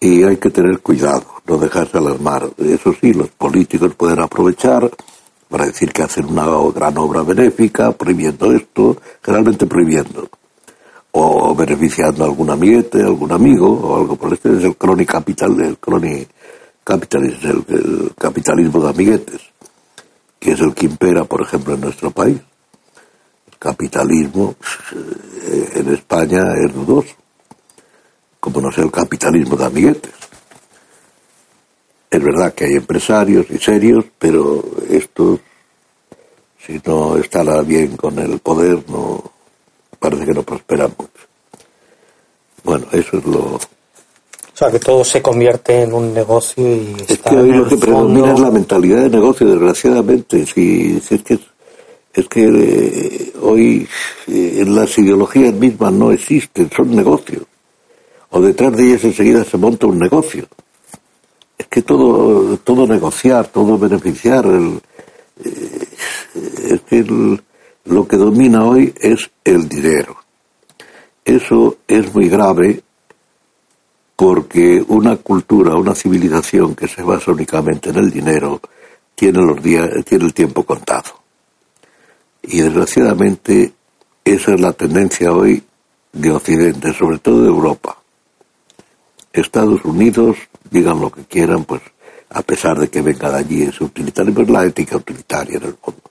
y 0.00 0.22
hay 0.22 0.38
que 0.38 0.50
tener 0.50 0.80
cuidado, 0.80 1.24
no 1.46 1.58
dejarse 1.58 1.98
alarmar. 1.98 2.50
Eso 2.58 2.94
sí, 2.98 3.12
los 3.12 3.28
políticos 3.28 3.94
pueden 3.94 4.20
aprovechar 4.20 4.90
para 5.48 5.66
decir 5.66 5.92
que 5.92 6.02
hacen 6.02 6.26
una 6.26 6.46
gran 6.72 6.96
obra 6.96 7.22
benéfica, 7.22 7.92
prohibiendo 7.92 8.52
esto, 8.52 8.96
generalmente 9.22 9.66
prohibiendo, 9.66 10.28
o 11.10 11.54
beneficiando 11.54 12.24
a 12.24 12.28
algún 12.28 12.50
amiguete, 12.50 13.02
algún 13.02 13.32
amigo, 13.32 13.68
o 13.68 13.96
algo 13.96 14.16
por 14.16 14.32
estilo. 14.32 14.58
Es 14.58 14.64
el 14.64 14.76
crony 14.76 15.04
capital, 15.04 15.60
el 15.60 15.78
crony 15.78 16.24
capitalismo, 16.90 17.50
el, 17.50 17.64
el 17.76 18.14
capitalismo 18.16 18.82
de 18.82 18.90
amiguetes, 18.90 19.40
que 20.38 20.52
es 20.52 20.60
el 20.60 20.74
que 20.74 20.86
impera, 20.86 21.24
por 21.24 21.42
ejemplo, 21.42 21.74
en 21.74 21.80
nuestro 21.80 22.10
país. 22.10 22.40
El 23.50 23.58
capitalismo 23.58 24.56
eh, 24.94 25.70
en 25.74 25.94
España 25.94 26.42
es 26.64 26.74
dudoso 26.74 27.20
como 28.40 28.62
no 28.62 28.72
sea 28.72 28.84
el 28.84 28.90
capitalismo 28.90 29.54
de 29.54 29.66
amiguetes. 29.66 30.14
Es 32.10 32.24
verdad 32.24 32.54
que 32.54 32.64
hay 32.64 32.74
empresarios 32.74 33.46
y 33.50 33.58
serios, 33.58 34.04
pero 34.18 34.64
estos, 34.88 35.40
si 36.58 36.80
no 36.84 37.18
estará 37.18 37.60
bien 37.62 37.96
con 37.96 38.18
el 38.18 38.40
poder, 38.40 38.82
no 38.88 39.22
parece 39.98 40.24
que 40.24 40.32
no 40.32 40.42
prosperan 40.42 40.92
mucho. 40.98 41.26
Bueno, 42.64 42.86
eso 42.92 43.18
es 43.18 43.24
lo... 43.24 43.60
Sea, 44.60 44.70
que 44.70 44.78
todo 44.78 45.02
se 45.02 45.22
convierte 45.22 45.84
en 45.84 45.94
un 45.94 46.12
negocio 46.12 46.62
y... 46.62 46.94
Es 47.08 47.16
que 47.16 47.34
hoy 47.34 47.50
lo 47.50 47.66
que 47.66 47.78
predomina 47.78 48.34
es 48.34 48.40
la 48.40 48.50
mentalidad 48.50 49.04
de 49.04 49.08
negocio, 49.08 49.48
desgraciadamente. 49.48 50.44
Si, 50.44 51.00
es 51.08 51.22
que, 51.22 51.38
es 52.12 52.28
que 52.28 52.44
eh, 52.44 53.32
hoy 53.40 53.88
eh, 54.26 54.64
las 54.68 54.98
ideologías 54.98 55.54
mismas 55.54 55.94
no 55.94 56.12
existen, 56.12 56.70
son 56.76 56.94
negocios 56.94 57.44
o 58.28 58.42
detrás 58.42 58.76
de 58.76 58.84
ellas 58.84 59.04
enseguida 59.04 59.44
se 59.44 59.56
monta 59.56 59.86
un 59.86 59.98
negocio. 59.98 60.46
Es 61.56 61.66
que 61.66 61.80
todo, 61.80 62.58
todo 62.58 62.86
negociar, 62.86 63.48
todo 63.48 63.78
beneficiar, 63.78 64.44
el, 64.44 64.78
eh, 65.42 65.88
es 66.68 66.80
que 66.82 67.02
lo 67.86 68.06
que 68.06 68.16
domina 68.18 68.66
hoy 68.66 68.92
es 69.00 69.30
el 69.42 69.66
dinero. 69.70 70.18
Eso 71.24 71.78
es 71.88 72.14
muy 72.14 72.28
grave 72.28 72.82
porque 74.20 74.84
una 74.86 75.16
cultura, 75.16 75.76
una 75.76 75.94
civilización 75.94 76.74
que 76.74 76.86
se 76.86 77.02
basa 77.02 77.30
únicamente 77.30 77.88
en 77.88 77.96
el 77.96 78.10
dinero 78.10 78.60
tiene 79.14 79.40
los 79.40 79.62
días, 79.62 79.88
tiene 80.04 80.26
el 80.26 80.34
tiempo 80.34 80.62
contado. 80.62 81.22
Y 82.42 82.60
desgraciadamente 82.60 83.72
esa 84.22 84.52
es 84.52 84.60
la 84.60 84.74
tendencia 84.74 85.32
hoy 85.32 85.64
de 86.12 86.32
Occidente, 86.32 86.92
sobre 86.92 87.18
todo 87.18 87.44
de 87.44 87.48
Europa. 87.48 87.96
Estados 89.32 89.86
Unidos, 89.86 90.36
digan 90.70 91.00
lo 91.00 91.10
que 91.10 91.24
quieran, 91.24 91.64
pues 91.64 91.80
a 92.28 92.42
pesar 92.42 92.78
de 92.78 92.90
que 92.90 93.00
venga 93.00 93.30
de 93.30 93.38
allí 93.38 93.62
es 93.62 93.80
utilitario, 93.80 94.34
pues 94.34 94.50
la 94.50 94.66
ética 94.66 94.98
utilitaria 94.98 95.56
en 95.56 95.64
el 95.64 95.74
fondo. 95.82 96.02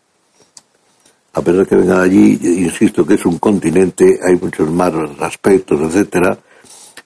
A 1.34 1.42
pesar 1.42 1.60
de 1.60 1.66
que 1.68 1.76
venga 1.76 2.00
de 2.00 2.06
allí, 2.06 2.40
insisto 2.42 3.06
que 3.06 3.14
es 3.14 3.26
un 3.28 3.38
continente, 3.38 4.20
hay 4.28 4.36
muchos 4.36 4.68
más 4.72 4.94
aspectos, 5.20 5.80
etcétera. 5.80 6.40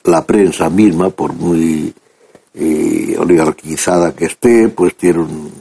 La 0.03 0.25
prensa 0.25 0.69
misma, 0.69 1.09
por 1.09 1.33
muy 1.33 1.93
y 2.53 3.15
oligarquizada 3.15 4.13
que 4.15 4.25
esté, 4.25 4.69
pues 4.69 4.95
tiene 4.95 5.19
un, 5.19 5.51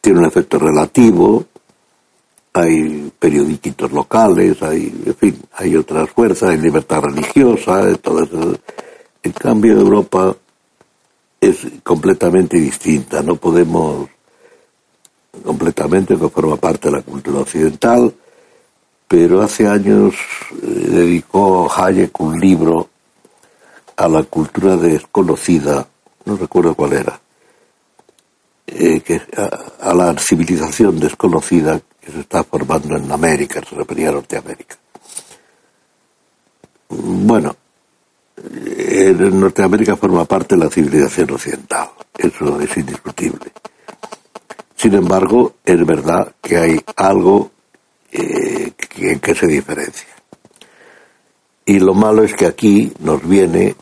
tiene 0.00 0.20
un 0.20 0.24
efecto 0.24 0.58
relativo, 0.58 1.44
hay 2.52 3.12
periodiquitos 3.18 3.92
locales, 3.92 4.62
hay, 4.62 5.02
en 5.04 5.14
fin, 5.14 5.42
hay 5.52 5.76
otras 5.76 6.10
fuerzas, 6.10 6.50
hay 6.50 6.58
libertad 6.58 7.02
religiosa, 7.02 7.94
todo 7.98 8.24
eso. 8.24 8.58
En 9.22 9.32
cambio, 9.32 9.78
Europa 9.78 10.34
es 11.40 11.58
completamente 11.82 12.56
distinta, 12.56 13.22
no 13.22 13.36
podemos 13.36 14.08
completamente, 15.44 16.16
que 16.16 16.28
forma 16.28 16.56
parte 16.56 16.88
de 16.88 16.96
la 16.96 17.02
cultura 17.02 17.40
occidental, 17.40 18.12
pero 19.06 19.42
hace 19.42 19.66
años 19.66 20.14
eh, 20.62 20.66
dedicó 20.88 21.70
Hayek 21.70 22.18
un 22.20 22.40
libro 22.40 22.88
a 24.00 24.08
la 24.08 24.22
cultura 24.22 24.78
desconocida, 24.78 25.86
no 26.24 26.36
recuerdo 26.36 26.74
cuál 26.74 26.94
era, 26.94 27.20
eh, 28.66 29.02
a, 29.78 29.92
la 29.92 30.16
civilización 30.18 30.98
desconocida 30.98 31.78
que 32.00 32.10
se 32.10 32.20
está 32.20 32.42
formando 32.42 32.96
en 32.96 33.12
América, 33.12 33.60
se 33.60 33.76
refería 33.76 34.08
a 34.08 34.12
Norteamérica. 34.12 34.76
Bueno, 36.88 37.54
en 38.38 39.38
Norteamérica 39.38 39.96
forma 39.96 40.24
parte 40.24 40.56
de 40.56 40.64
la 40.64 40.70
civilización 40.70 41.32
occidental, 41.32 41.90
eso 42.16 42.58
es 42.58 42.74
indiscutible. 42.78 43.52
Sin 44.76 44.94
embargo, 44.94 45.56
es 45.62 45.84
verdad 45.84 46.32
que 46.40 46.56
hay 46.56 46.80
algo 46.96 47.50
eh, 48.10 48.72
que, 48.78 49.20
que 49.20 49.34
se 49.34 49.46
diferencia. 49.46 50.08
Y 51.66 51.78
lo 51.80 51.92
malo 51.92 52.24
es 52.24 52.32
que 52.32 52.46
aquí 52.46 52.90
nos 53.00 53.28
viene 53.28 53.76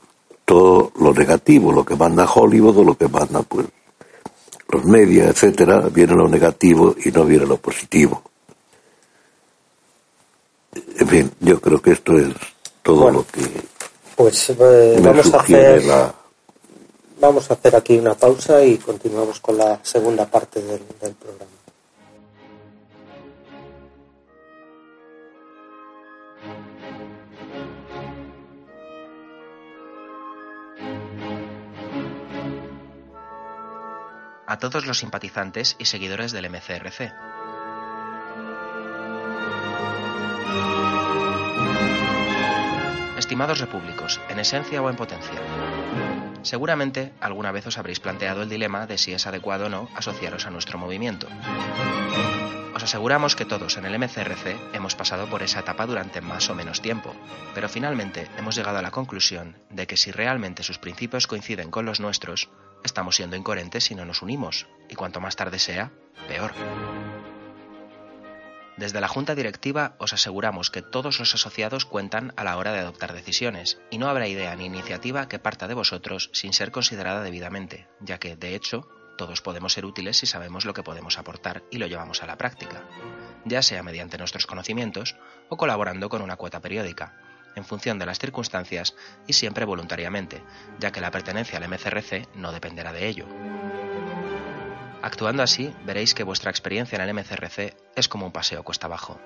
todo 0.48 0.92
lo 0.98 1.12
negativo, 1.12 1.70
lo 1.70 1.84
que 1.84 1.94
manda 1.94 2.24
Hollywood 2.24 2.78
o 2.78 2.84
lo 2.84 2.94
que 2.96 3.06
manda 3.06 3.42
pues 3.42 3.66
los 4.70 4.82
medios, 4.86 5.28
etcétera, 5.28 5.90
viene 5.92 6.14
lo 6.14 6.26
negativo 6.26 6.96
y 7.04 7.10
no 7.10 7.26
viene 7.26 7.44
lo 7.44 7.58
positivo. 7.58 8.22
En 10.72 11.06
fin, 11.06 11.30
yo 11.40 11.60
creo 11.60 11.82
que 11.82 11.92
esto 11.92 12.18
es 12.18 12.32
todo 12.82 13.10
lo 13.10 13.26
que 13.26 13.42
pues 14.16 14.50
eh, 14.50 14.98
vamos 15.02 15.34
a 15.34 15.40
hacer 15.40 15.82
vamos 17.20 17.50
a 17.50 17.54
hacer 17.54 17.76
aquí 17.76 17.98
una 17.98 18.14
pausa 18.14 18.64
y 18.64 18.78
continuamos 18.78 19.40
con 19.40 19.58
la 19.58 19.78
segunda 19.82 20.24
parte 20.24 20.62
del 20.62 20.80
programa. 21.14 21.57
A 34.48 34.58
todos 34.58 34.86
los 34.86 34.98
simpatizantes 34.98 35.76
y 35.78 35.84
seguidores 35.84 36.32
del 36.32 36.48
MCRC. 36.48 37.12
Estimados 43.18 43.60
repúblicos, 43.60 44.20
en 44.30 44.38
esencia 44.38 44.80
o 44.80 44.88
en 44.88 44.96
potencia, 44.96 45.38
seguramente 46.40 47.12
alguna 47.20 47.52
vez 47.52 47.66
os 47.66 47.76
habréis 47.76 48.00
planteado 48.00 48.42
el 48.42 48.48
dilema 48.48 48.86
de 48.86 48.96
si 48.96 49.12
es 49.12 49.26
adecuado 49.26 49.66
o 49.66 49.68
no 49.68 49.90
asociaros 49.94 50.46
a 50.46 50.50
nuestro 50.50 50.78
movimiento. 50.78 51.28
Os 52.74 52.82
aseguramos 52.82 53.36
que 53.36 53.44
todos 53.44 53.76
en 53.76 53.84
el 53.84 53.98
MCRC 53.98 54.56
hemos 54.72 54.94
pasado 54.94 55.28
por 55.28 55.42
esa 55.42 55.60
etapa 55.60 55.84
durante 55.84 56.22
más 56.22 56.48
o 56.48 56.54
menos 56.54 56.80
tiempo, 56.80 57.14
pero 57.54 57.68
finalmente 57.68 58.30
hemos 58.38 58.56
llegado 58.56 58.78
a 58.78 58.82
la 58.82 58.92
conclusión 58.92 59.58
de 59.68 59.86
que 59.86 59.98
si 59.98 60.10
realmente 60.10 60.62
sus 60.62 60.78
principios 60.78 61.26
coinciden 61.26 61.70
con 61.70 61.84
los 61.84 62.00
nuestros, 62.00 62.48
estamos 62.84 63.16
siendo 63.16 63.36
incoherentes 63.36 63.84
si 63.84 63.94
no 63.94 64.04
nos 64.04 64.22
unimos, 64.22 64.66
y 64.88 64.94
cuanto 64.94 65.20
más 65.20 65.36
tarde 65.36 65.58
sea, 65.58 65.92
peor. 66.26 66.52
Desde 68.76 69.00
la 69.00 69.08
Junta 69.08 69.34
Directiva 69.34 69.96
os 69.98 70.12
aseguramos 70.12 70.70
que 70.70 70.82
todos 70.82 71.18
los 71.18 71.34
asociados 71.34 71.84
cuentan 71.84 72.32
a 72.36 72.44
la 72.44 72.56
hora 72.56 72.72
de 72.72 72.78
adoptar 72.78 73.12
decisiones, 73.12 73.80
y 73.90 73.98
no 73.98 74.08
habrá 74.08 74.28
idea 74.28 74.54
ni 74.54 74.66
iniciativa 74.66 75.28
que 75.28 75.40
parta 75.40 75.66
de 75.66 75.74
vosotros 75.74 76.30
sin 76.32 76.52
ser 76.52 76.70
considerada 76.70 77.22
debidamente, 77.22 77.88
ya 78.00 78.18
que, 78.18 78.36
de 78.36 78.54
hecho, 78.54 78.88
todos 79.16 79.42
podemos 79.42 79.72
ser 79.72 79.84
útiles 79.84 80.16
si 80.16 80.26
sabemos 80.26 80.64
lo 80.64 80.74
que 80.74 80.84
podemos 80.84 81.18
aportar 81.18 81.64
y 81.72 81.78
lo 81.78 81.88
llevamos 81.88 82.22
a 82.22 82.26
la 82.26 82.38
práctica, 82.38 82.84
ya 83.44 83.62
sea 83.62 83.82
mediante 83.82 84.16
nuestros 84.16 84.46
conocimientos 84.46 85.16
o 85.48 85.56
colaborando 85.56 86.08
con 86.08 86.22
una 86.22 86.36
cuota 86.36 86.60
periódica, 86.60 87.18
en 87.58 87.64
función 87.64 87.98
de 87.98 88.06
las 88.06 88.18
circunstancias 88.18 88.94
y 89.26 89.34
siempre 89.34 89.66
voluntariamente, 89.66 90.42
ya 90.78 90.90
que 90.90 91.00
la 91.00 91.10
pertenencia 91.10 91.58
al 91.58 91.68
MCRC 91.68 92.34
no 92.34 92.52
dependerá 92.52 92.92
de 92.92 93.06
ello. 93.06 93.26
Actuando 95.02 95.42
así, 95.42 95.74
veréis 95.84 96.14
que 96.14 96.24
vuestra 96.24 96.50
experiencia 96.50 96.96
en 96.96 97.02
el 97.02 97.14
MCRC 97.14 97.76
es 97.94 98.08
como 98.08 98.26
un 98.26 98.32
paseo 98.32 98.64
cuesta 98.64 98.86
abajo. 98.86 99.20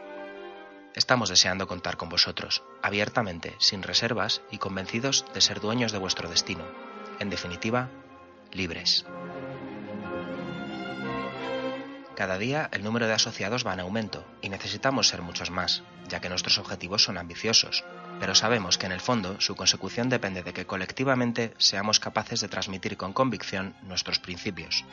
Estamos 0.95 1.31
deseando 1.31 1.67
contar 1.67 1.97
con 1.97 2.11
vosotros, 2.11 2.63
abiertamente, 2.83 3.55
sin 3.59 3.83
reservas 3.83 4.43
y 4.51 4.59
convencidos 4.59 5.25
de 5.33 5.41
ser 5.41 5.61
dueños 5.61 5.93
de 5.93 5.99
vuestro 5.99 6.29
destino. 6.29 6.65
En 7.19 7.31
definitiva, 7.31 7.89
libres. 8.51 9.07
Cada 12.15 12.37
día 12.37 12.69
el 12.73 12.85
número 12.85 13.07
de 13.07 13.15
asociados 13.15 13.67
va 13.67 13.73
en 13.73 13.81
aumento 13.81 14.25
y 14.43 14.51
necesitamos 14.51 15.09
ser 15.09 15.23
muchos 15.23 15.51
más, 15.51 15.83
ya 16.09 16.21
que 16.21 16.29
nuestros 16.29 16.59
objetivos 16.59 17.03
son 17.03 17.17
ambiciosos, 17.17 17.85
pero 18.23 18.37
sabemos 18.37 18.79
que 18.79 18.87
en 18.87 18.93
el 18.93 19.01
fondo 19.01 19.41
su 19.41 19.57
consecución 19.57 20.09
depende 20.09 20.45
de 20.45 20.53
que 20.53 20.65
colectivamente 20.65 21.55
seamos 21.59 21.99
capaces 21.99 22.41
de 22.41 22.47
transmitir 22.47 22.97
con 22.97 23.13
convicción 23.13 23.75
nuestros 23.83 24.21
principios. 24.21 24.85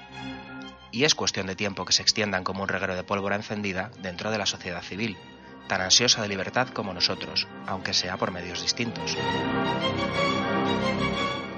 Y 0.91 1.03
es 1.03 1.13
cuestión 1.13 1.45
de 1.45 1.55
tiempo 1.55 1.85
que 1.85 1.93
se 1.93 2.01
extiendan 2.01 2.43
como 2.43 2.63
un 2.63 2.69
reguero 2.69 2.95
de 2.95 3.03
pólvora 3.03 3.35
encendida 3.35 3.91
dentro 4.01 4.31
de 4.31 4.39
la 4.39 4.47
sociedad 4.47 4.81
civil, 4.81 5.15
tan 5.67 5.79
ansiosa 5.79 6.23
de 6.23 6.27
libertad 6.27 6.69
como 6.69 6.91
nosotros, 6.91 7.47
aunque 7.67 7.93
sea 7.93 8.17
por 8.17 8.31
medios 8.31 8.63
distintos. 8.63 9.15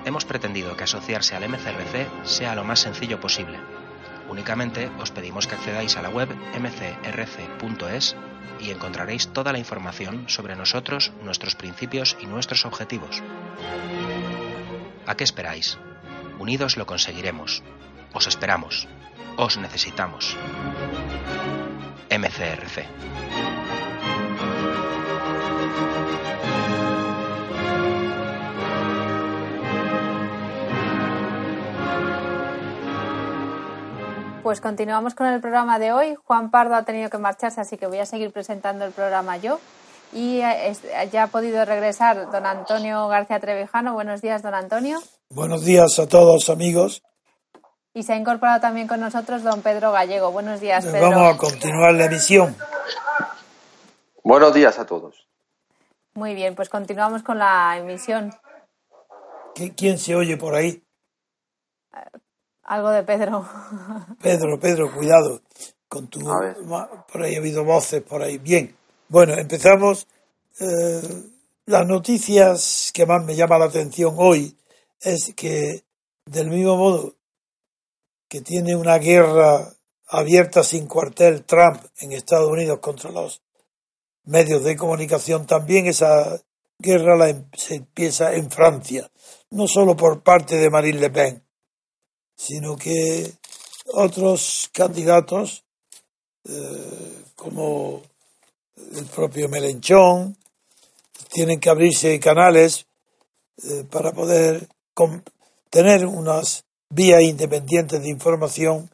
Hemos 0.03 0.26
pretendido 0.26 0.76
que 0.76 0.84
asociarse 0.84 1.38
al 1.38 1.47
MCRC 1.47 2.26
sea 2.26 2.53
lo 2.53 2.65
más 2.65 2.82
sencillo 2.82 3.22
posible. 3.22 3.57
Únicamente 4.32 4.88
os 5.03 5.11
pedimos 5.11 5.43
que 5.45 5.55
accedáis 5.59 5.97
a 5.99 6.01
la 6.01 6.07
web 6.07 6.29
mcrc.es 6.55 8.15
y 8.61 8.71
encontraréis 8.71 9.27
toda 9.34 9.51
la 9.51 9.59
información 9.59 10.29
sobre 10.29 10.55
nosotros, 10.55 11.11
nuestros 11.21 11.55
principios 11.55 12.15
y 12.21 12.27
nuestros 12.27 12.65
objetivos. 12.65 13.21
¿A 15.05 15.15
qué 15.15 15.25
esperáis? 15.25 15.77
Unidos 16.39 16.77
lo 16.77 16.86
conseguiremos. 16.86 17.61
Os 18.13 18.25
esperamos. 18.25 18.88
Os 19.36 19.57
necesitamos. 19.57 20.38
MCRC. 22.09 22.88
Pues 34.51 34.59
continuamos 34.59 35.15
con 35.15 35.27
el 35.27 35.39
programa 35.39 35.79
de 35.79 35.93
hoy. 35.93 36.13
Juan 36.25 36.51
Pardo 36.51 36.75
ha 36.75 36.83
tenido 36.83 37.09
que 37.09 37.17
marcharse, 37.17 37.61
así 37.61 37.77
que 37.77 37.87
voy 37.87 37.99
a 37.99 38.05
seguir 38.05 38.33
presentando 38.33 38.83
el 38.83 38.91
programa 38.91 39.37
yo. 39.37 39.61
Y 40.11 40.41
eh, 40.41 40.75
ya 41.09 41.23
ha 41.23 41.27
podido 41.27 41.63
regresar 41.63 42.29
don 42.29 42.45
Antonio 42.45 43.07
García 43.07 43.39
Trevijano. 43.39 43.93
Buenos 43.93 44.21
días, 44.21 44.43
don 44.43 44.53
Antonio. 44.53 44.99
Buenos 45.29 45.63
días 45.63 45.97
a 45.99 46.07
todos, 46.09 46.49
amigos. 46.49 47.01
Y 47.93 48.03
se 48.03 48.11
ha 48.11 48.17
incorporado 48.17 48.59
también 48.59 48.89
con 48.89 48.99
nosotros 48.99 49.41
don 49.41 49.61
Pedro 49.61 49.93
Gallego. 49.93 50.33
Buenos 50.33 50.59
días, 50.59 50.85
Pedro. 50.85 51.11
Vamos 51.11 51.33
a 51.33 51.37
continuar 51.37 51.93
la 51.93 52.05
emisión. 52.07 52.53
Buenos 54.21 54.53
días 54.53 54.77
a 54.79 54.85
todos. 54.85 55.29
Muy 56.13 56.35
bien, 56.35 56.55
pues 56.55 56.67
continuamos 56.67 57.23
con 57.23 57.39
la 57.39 57.77
emisión. 57.77 58.33
¿Quién 59.77 59.97
se 59.97 60.13
oye 60.13 60.35
por 60.35 60.55
ahí? 60.55 60.83
Algo 62.64 62.89
de 62.91 63.03
Pedro. 63.03 63.47
Pedro, 64.22 64.59
Pedro, 64.59 64.93
cuidado. 64.93 65.41
Con 65.88 66.07
tu, 66.07 66.22
por 66.22 67.22
ahí 67.22 67.36
ha 67.36 67.39
habido 67.39 67.66
voces, 67.66 68.01
por 68.01 68.22
ahí. 68.22 68.38
Bien. 68.38 68.76
Bueno, 69.09 69.34
empezamos. 69.34 70.07
Eh, 70.59 71.01
las 71.66 71.86
noticias 71.86 72.91
que 72.93 73.05
más 73.05 73.26
me 73.26 73.36
llama 73.36 73.57
la 73.57 73.66
atención 73.66 74.16
hoy 74.18 74.57
es 74.99 75.34
que, 75.36 75.84
del 76.26 76.49
mismo 76.49 76.78
modo 76.78 77.16
que 78.28 78.41
tiene 78.41 78.76
una 78.76 78.97
guerra 78.97 79.74
abierta 80.07 80.64
sin 80.64 80.88
cuartel 80.88 81.43
Trump 81.43 81.84
en 81.99 82.14
Estados 82.14 82.49
Unidos 82.49 82.80
contra 82.80 83.12
los 83.12 83.41
medios 84.24 84.64
de 84.64 84.78
comunicación, 84.78 85.45
también 85.45 85.88
esa 85.88 86.41
guerra 86.80 87.16
la, 87.16 87.30
em, 87.30 87.45
se 87.53 87.76
empieza 87.76 88.34
en 88.34 88.49
Francia, 88.49 89.12
no 89.49 89.68
solo 89.68 89.95
por 89.95 90.24
parte 90.24 90.57
de 90.57 90.70
Marine 90.70 90.99
Le 90.99 91.09
Pen, 91.09 91.43
sino 92.41 92.75
que 92.75 93.33
otros 93.93 94.69
candidatos, 94.73 95.63
eh, 96.49 97.23
como 97.35 98.01
el 98.95 99.05
propio 99.05 99.47
Melenchón, 99.47 100.35
tienen 101.31 101.59
que 101.59 101.69
abrirse 101.69 102.19
canales 102.19 102.87
eh, 103.63 103.85
para 103.89 104.11
poder 104.11 104.67
tener 105.69 106.05
unas 106.07 106.65
vías 106.89 107.21
independientes 107.21 108.01
de 108.01 108.09
información, 108.09 108.89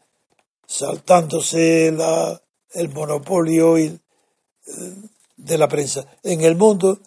saltándose 0.68 1.94
la, 1.94 2.42
el 2.74 2.90
monopolio 2.90 3.78
y, 3.78 3.86
eh, 3.86 4.94
de 5.38 5.58
la 5.58 5.70
prensa. 5.70 6.06
En 6.22 6.42
el 6.42 6.58
mundo 6.58 7.00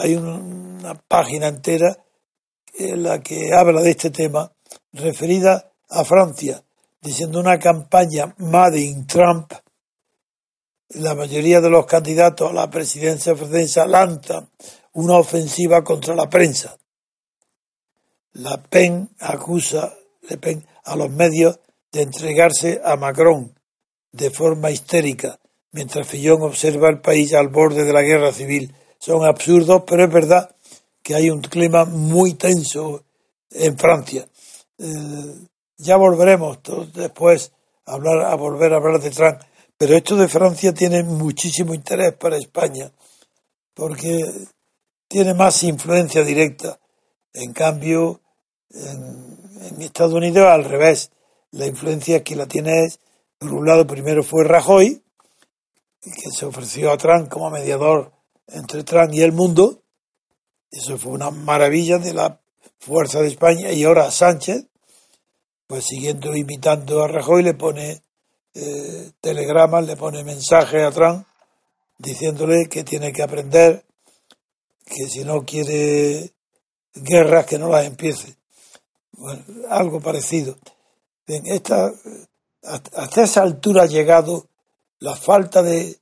hay 0.00 0.16
una 0.16 0.94
página 1.06 1.46
entera 1.46 2.02
en 2.74 3.02
la 3.02 3.20
que 3.20 3.52
habla 3.52 3.82
de 3.82 3.90
este 3.90 4.10
tema, 4.10 4.50
referida 4.92 5.72
a 5.88 6.04
Francia, 6.04 6.62
diciendo 7.00 7.40
una 7.40 7.58
campaña 7.58 8.34
Made 8.38 8.80
in 8.80 9.06
Trump. 9.06 9.52
La 10.90 11.14
mayoría 11.14 11.60
de 11.60 11.70
los 11.70 11.86
candidatos 11.86 12.50
a 12.50 12.54
la 12.54 12.70
presidencia 12.70 13.36
francesa 13.36 13.86
lanzan 13.86 14.48
una 14.92 15.18
ofensiva 15.18 15.84
contra 15.84 16.14
la 16.14 16.28
prensa. 16.28 16.78
La 18.32 18.62
PEN 18.62 19.10
acusa 19.20 19.94
Le 20.28 20.38
Pen 20.38 20.66
a 20.84 20.96
los 20.96 21.10
medios 21.10 21.58
de 21.92 22.02
entregarse 22.02 22.80
a 22.84 22.96
Macron 22.96 23.58
de 24.12 24.30
forma 24.30 24.70
histérica, 24.70 25.38
mientras 25.72 26.06
Fillon 26.06 26.42
observa 26.42 26.88
el 26.88 27.00
país 27.00 27.34
al 27.34 27.48
borde 27.48 27.84
de 27.84 27.92
la 27.92 28.02
guerra 28.02 28.32
civil. 28.32 28.74
Son 28.98 29.24
absurdos, 29.24 29.84
pero 29.86 30.04
es 30.04 30.12
verdad 30.12 30.54
que 31.02 31.14
hay 31.14 31.30
un 31.30 31.40
clima 31.40 31.84
muy 31.84 32.34
tenso 32.34 33.04
en 33.50 33.78
Francia. 33.78 34.28
Eh, 34.78 35.46
ya 35.76 35.96
volveremos 35.96 36.58
después 36.94 37.52
a, 37.86 37.92
hablar, 37.92 38.26
a 38.26 38.34
volver 38.34 38.72
a 38.72 38.76
hablar 38.76 39.00
de 39.00 39.10
Trump, 39.10 39.40
pero 39.76 39.96
esto 39.96 40.16
de 40.16 40.28
Francia 40.28 40.72
tiene 40.72 41.02
muchísimo 41.02 41.74
interés 41.74 42.14
para 42.14 42.36
España, 42.36 42.90
porque 43.74 44.24
tiene 45.06 45.34
más 45.34 45.62
influencia 45.62 46.24
directa. 46.24 46.78
En 47.32 47.52
cambio, 47.52 48.20
en, 48.70 49.38
en 49.60 49.82
Estados 49.82 50.14
Unidos 50.14 50.46
al 50.46 50.64
revés. 50.64 51.10
La 51.50 51.66
influencia 51.66 52.22
que 52.22 52.36
la 52.36 52.46
tiene 52.46 52.84
es, 52.84 53.00
por 53.38 53.52
un 53.52 53.66
lado, 53.66 53.86
primero 53.86 54.22
fue 54.22 54.44
Rajoy, 54.44 55.02
que 56.02 56.30
se 56.30 56.44
ofreció 56.44 56.92
a 56.92 56.98
Trump 56.98 57.28
como 57.28 57.50
mediador 57.50 58.12
entre 58.46 58.84
Trump 58.84 59.12
y 59.12 59.22
el 59.22 59.32
mundo. 59.32 59.82
Eso 60.70 60.98
fue 60.98 61.12
una 61.12 61.30
maravilla 61.30 61.98
de 61.98 62.12
la 62.12 62.40
fuerza 62.78 63.20
de 63.20 63.28
España. 63.28 63.72
Y 63.72 63.84
ahora 63.84 64.10
Sánchez, 64.10 64.64
pues 65.66 65.84
siguiendo 65.84 66.34
imitando 66.34 67.02
a 67.02 67.08
Rajoy, 67.08 67.42
le 67.42 67.54
pone 67.54 68.02
eh, 68.54 69.10
telegramas, 69.20 69.86
le 69.86 69.96
pone 69.96 70.24
mensajes 70.24 70.82
a 70.82 70.90
Trump 70.90 71.26
diciéndole 71.98 72.68
que 72.68 72.84
tiene 72.84 73.12
que 73.12 73.22
aprender, 73.22 73.84
que 74.86 75.06
si 75.08 75.24
no 75.24 75.44
quiere 75.44 76.32
guerras, 76.94 77.46
que 77.46 77.58
no 77.58 77.68
las 77.68 77.86
empiece. 77.86 78.36
Bueno, 79.12 79.42
algo 79.68 80.00
parecido. 80.00 80.56
esta, 81.26 81.92
hasta 82.62 83.22
esa 83.22 83.42
altura 83.42 83.82
ha 83.82 83.86
llegado 83.86 84.46
la 85.00 85.16
falta 85.16 85.62
de, 85.62 85.98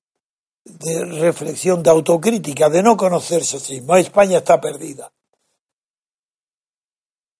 de 0.64 1.05
reflexión, 1.05 1.83
de 1.83 1.91
autocrítica, 1.91 2.68
de 2.68 2.83
no 2.83 2.97
conocerse 2.97 3.57
a 3.57 3.61
sí 3.61 3.74
mismo. 3.74 3.97
España 3.97 4.39
está 4.39 4.61
perdida. 4.61 5.12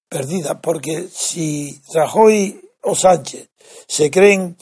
Perdida, 0.09 0.61
porque 0.61 1.09
si 1.11 1.81
Rajoy 1.93 2.61
o 2.83 2.95
Sánchez 2.95 3.49
se 3.89 4.11
creen 4.11 4.57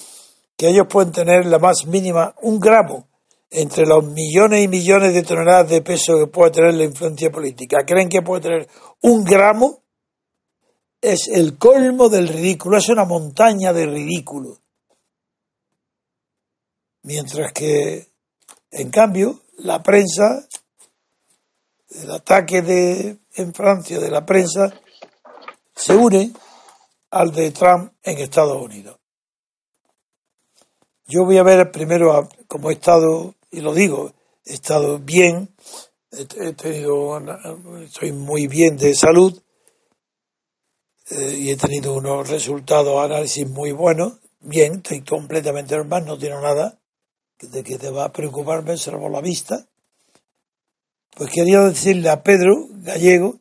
que 0.57 0.69
ellos 0.69 0.87
pueden 0.89 1.13
tener 1.13 1.47
la 1.47 1.59
más 1.59 1.87
mínima, 1.87 2.35
un 2.43 2.59
gramo, 2.59 3.09
entre 3.51 3.87
los 3.87 4.05
millones 4.05 4.65
y 4.65 4.69
millones 4.69 5.15
de 5.15 5.23
toneladas 5.23 5.71
de 5.71 5.83
peso 5.83 6.19
que 6.19 6.27
puede 6.27 6.51
tener 6.51 6.75
la 6.75 6.85
influencia 6.85 7.31
política, 7.31 7.85
creen 7.87 8.09
que 8.09 8.23
puede 8.23 8.43
tener 8.43 8.69
un 9.03 9.25
gramo, 9.25 9.83
es 11.01 11.29
el 11.29 11.59
colmo 11.59 12.09
del 12.09 12.29
ridículo, 12.29 12.79
es 12.79 12.89
una 12.89 13.05
montaña 13.05 13.73
de 13.73 13.87
ridículo. 13.87 14.59
Mientras 17.03 17.53
que, 17.53 18.09
en 18.71 18.91
cambio, 18.91 19.43
la 19.59 19.83
prensa, 19.83 20.49
el 21.91 22.11
ataque 22.11 22.63
de, 22.63 23.19
en 23.35 23.53
Francia 23.53 24.01
de 24.01 24.11
la 24.11 24.25
prensa, 24.25 24.73
se 25.75 25.95
une 25.95 26.33
al 27.11 27.33
de 27.33 27.51
Trump 27.51 27.93
en 28.03 28.19
Estados 28.19 28.61
Unidos. 28.63 28.99
Yo 31.07 31.25
voy 31.25 31.39
a 31.39 31.43
ver 31.43 31.71
primero, 31.71 32.29
como 32.49 32.71
he 32.71 32.75
estado, 32.75 33.35
y 33.51 33.61
lo 33.61 33.75
digo, 33.75 34.13
he 34.45 34.55
estado 34.55 34.99
bien, 34.99 35.55
he 36.11 36.53
tenido, 36.55 37.21
estoy 37.83 38.13
muy 38.13 38.47
bien 38.47 38.77
de 38.77 38.95
salud, 38.95 39.41
eh, 41.11 41.37
y 41.39 41.51
he 41.51 41.57
tenido 41.57 41.95
unos 41.95 42.29
resultados, 42.29 43.05
análisis 43.05 43.49
muy 43.49 43.73
buenos. 43.73 44.15
Bien, 44.41 44.77
estoy 44.77 45.03
completamente 45.03 45.77
normal, 45.77 46.07
no 46.07 46.19
tiene 46.19 46.37
nada 46.41 46.79
de 47.41 47.63
que 47.63 47.79
te 47.79 47.91
va 47.91 48.07
a 48.07 48.13
preocuparme, 48.13 48.77
salvo 48.77 49.09
la 49.09 49.21
vista. 49.21 49.67
Pues 51.11 51.31
quería 51.31 51.61
decirle 51.61 52.09
a 52.09 52.23
Pedro 52.23 52.67
Gallego 52.71 53.39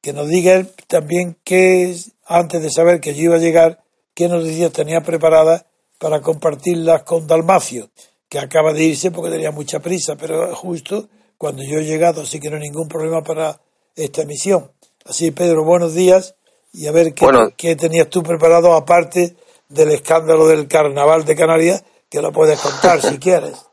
que 0.00 0.12
nos 0.12 0.28
diga 0.28 0.54
él 0.54 0.70
también 0.86 1.36
qué, 1.44 1.94
antes 2.26 2.62
de 2.62 2.70
saber 2.70 3.00
que 3.00 3.14
yo 3.14 3.24
iba 3.24 3.36
a 3.36 3.40
llegar, 3.40 3.82
qué 4.14 4.28
noticias 4.28 4.72
tenía 4.72 5.02
preparadas 5.02 5.64
para 5.98 6.20
compartirlas 6.20 7.02
con 7.02 7.26
Dalmacio, 7.26 7.90
que 8.28 8.38
acaba 8.38 8.72
de 8.72 8.84
irse 8.84 9.10
porque 9.10 9.30
tenía 9.30 9.50
mucha 9.50 9.80
prisa, 9.80 10.16
pero 10.16 10.54
justo 10.54 11.08
cuando 11.36 11.62
yo 11.62 11.78
he 11.78 11.84
llegado, 11.84 12.22
así 12.22 12.40
que 12.40 12.50
no 12.50 12.56
hay 12.56 12.62
ningún 12.62 12.88
problema 12.88 13.22
para 13.22 13.60
esta 13.94 14.22
emisión. 14.22 14.70
Así, 15.04 15.30
Pedro, 15.30 15.64
buenos 15.64 15.94
días 15.94 16.34
y 16.72 16.86
a 16.86 16.92
ver 16.92 17.14
qué, 17.56 17.76
tenías 17.76 18.08
tú 18.08 18.22
preparado 18.22 18.74
aparte 18.74 19.36
del 19.68 19.92
escándalo 19.92 20.46
del 20.48 20.68
carnaval 20.68 21.24
de 21.24 21.36
Canarias, 21.36 21.84
que 22.08 22.20
lo 22.20 22.32
puedes 22.32 22.60
contar 22.60 23.00
si 23.00 23.18
quieres. 23.20 23.67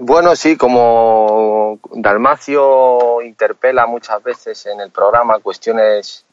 Bueno, 0.00 0.36
sí, 0.36 0.56
como 0.56 1.80
Dalmacio 1.90 3.20
interpela 3.20 3.84
muchas 3.88 4.22
veces 4.22 4.64
en 4.66 4.80
el 4.80 4.92
programa 4.92 5.40
cuestiones 5.40 6.24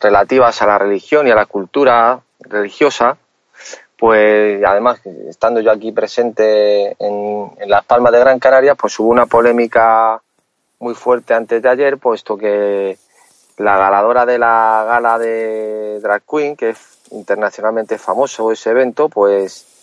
relativas 0.00 0.60
a 0.60 0.66
la 0.66 0.78
religión 0.78 1.28
y 1.28 1.30
a 1.30 1.36
la 1.36 1.46
cultura 1.46 2.20
religiosa, 2.40 3.16
pues 3.96 4.60
además, 4.64 5.00
estando 5.28 5.60
yo 5.60 5.70
aquí 5.70 5.92
presente 5.92 6.96
en, 6.98 7.52
Las 7.68 7.84
Palmas 7.84 8.12
de 8.12 8.18
Gran 8.18 8.40
Canaria, 8.40 8.74
pues 8.74 8.98
hubo 8.98 9.10
una 9.10 9.26
polémica 9.26 10.20
muy 10.80 10.94
fuerte 10.94 11.32
antes 11.32 11.62
de 11.62 11.68
ayer, 11.68 11.98
puesto 11.98 12.36
que 12.36 12.98
la 13.56 13.76
ganadora 13.76 14.26
de 14.26 14.38
la 14.38 14.84
gala 14.84 15.16
de 15.20 16.00
Drag 16.00 16.22
Queen, 16.28 16.56
que 16.56 16.70
es 16.70 16.98
internacionalmente 17.12 17.98
famoso 17.98 18.50
ese 18.50 18.70
evento, 18.70 19.08
pues 19.08 19.75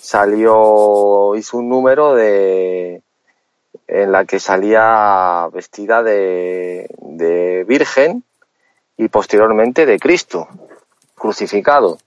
salió, 0.00 1.34
hizo 1.36 1.58
un 1.58 1.68
número 1.68 2.14
de 2.14 3.02
en 3.86 4.12
la 4.12 4.24
que 4.24 4.38
salía 4.38 5.48
vestida 5.52 6.02
de, 6.02 6.88
de 6.98 7.64
virgen 7.64 8.22
y 8.96 9.08
posteriormente 9.08 9.84
de 9.84 9.98
Cristo, 9.98 10.46
crucificado. 11.14 11.98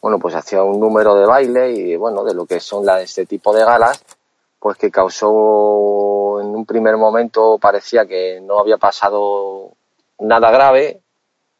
Bueno, 0.00 0.18
pues 0.18 0.34
hacía 0.34 0.62
un 0.62 0.78
número 0.78 1.16
de 1.16 1.26
baile 1.26 1.72
y 1.72 1.96
bueno, 1.96 2.24
de 2.24 2.34
lo 2.34 2.46
que 2.46 2.60
son 2.60 2.86
la, 2.86 3.00
este 3.00 3.26
tipo 3.26 3.54
de 3.54 3.64
galas, 3.64 4.04
pues 4.58 4.76
que 4.78 4.90
causó 4.90 6.40
en 6.40 6.46
un 6.54 6.64
primer 6.66 6.96
momento 6.96 7.58
parecía 7.58 8.06
que 8.06 8.40
no 8.42 8.58
había 8.58 8.76
pasado 8.76 9.72
nada 10.18 10.50
grave, 10.50 11.00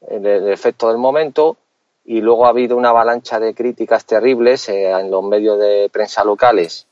el, 0.09 0.49
efecto 0.49 0.89
del 0.89 0.99
momento, 0.99 1.57
y 2.05 2.21
luego 2.21 2.47
ha 2.47 2.51
habido 2.51 2.77
una 2.77 2.91
avalancha 2.91 3.41
de 3.41 3.55
críticas 3.55 4.05
terribles 4.05 4.69
eh, 4.69 4.91
en 4.91 5.11
los 5.11 5.25
medios 5.25 5.59
de 5.59 5.89
prensa 5.93 6.25
locales 6.25 6.87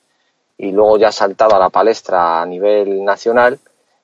y 0.56 0.72
luego 0.72 0.98
ya 0.98 1.08
ha 1.08 1.12
saltado 1.12 1.54
a 1.54 1.58
la 1.58 1.70
palestra 1.70 2.40
a 2.40 2.46
nivel 2.46 3.04
nacional 3.04 3.58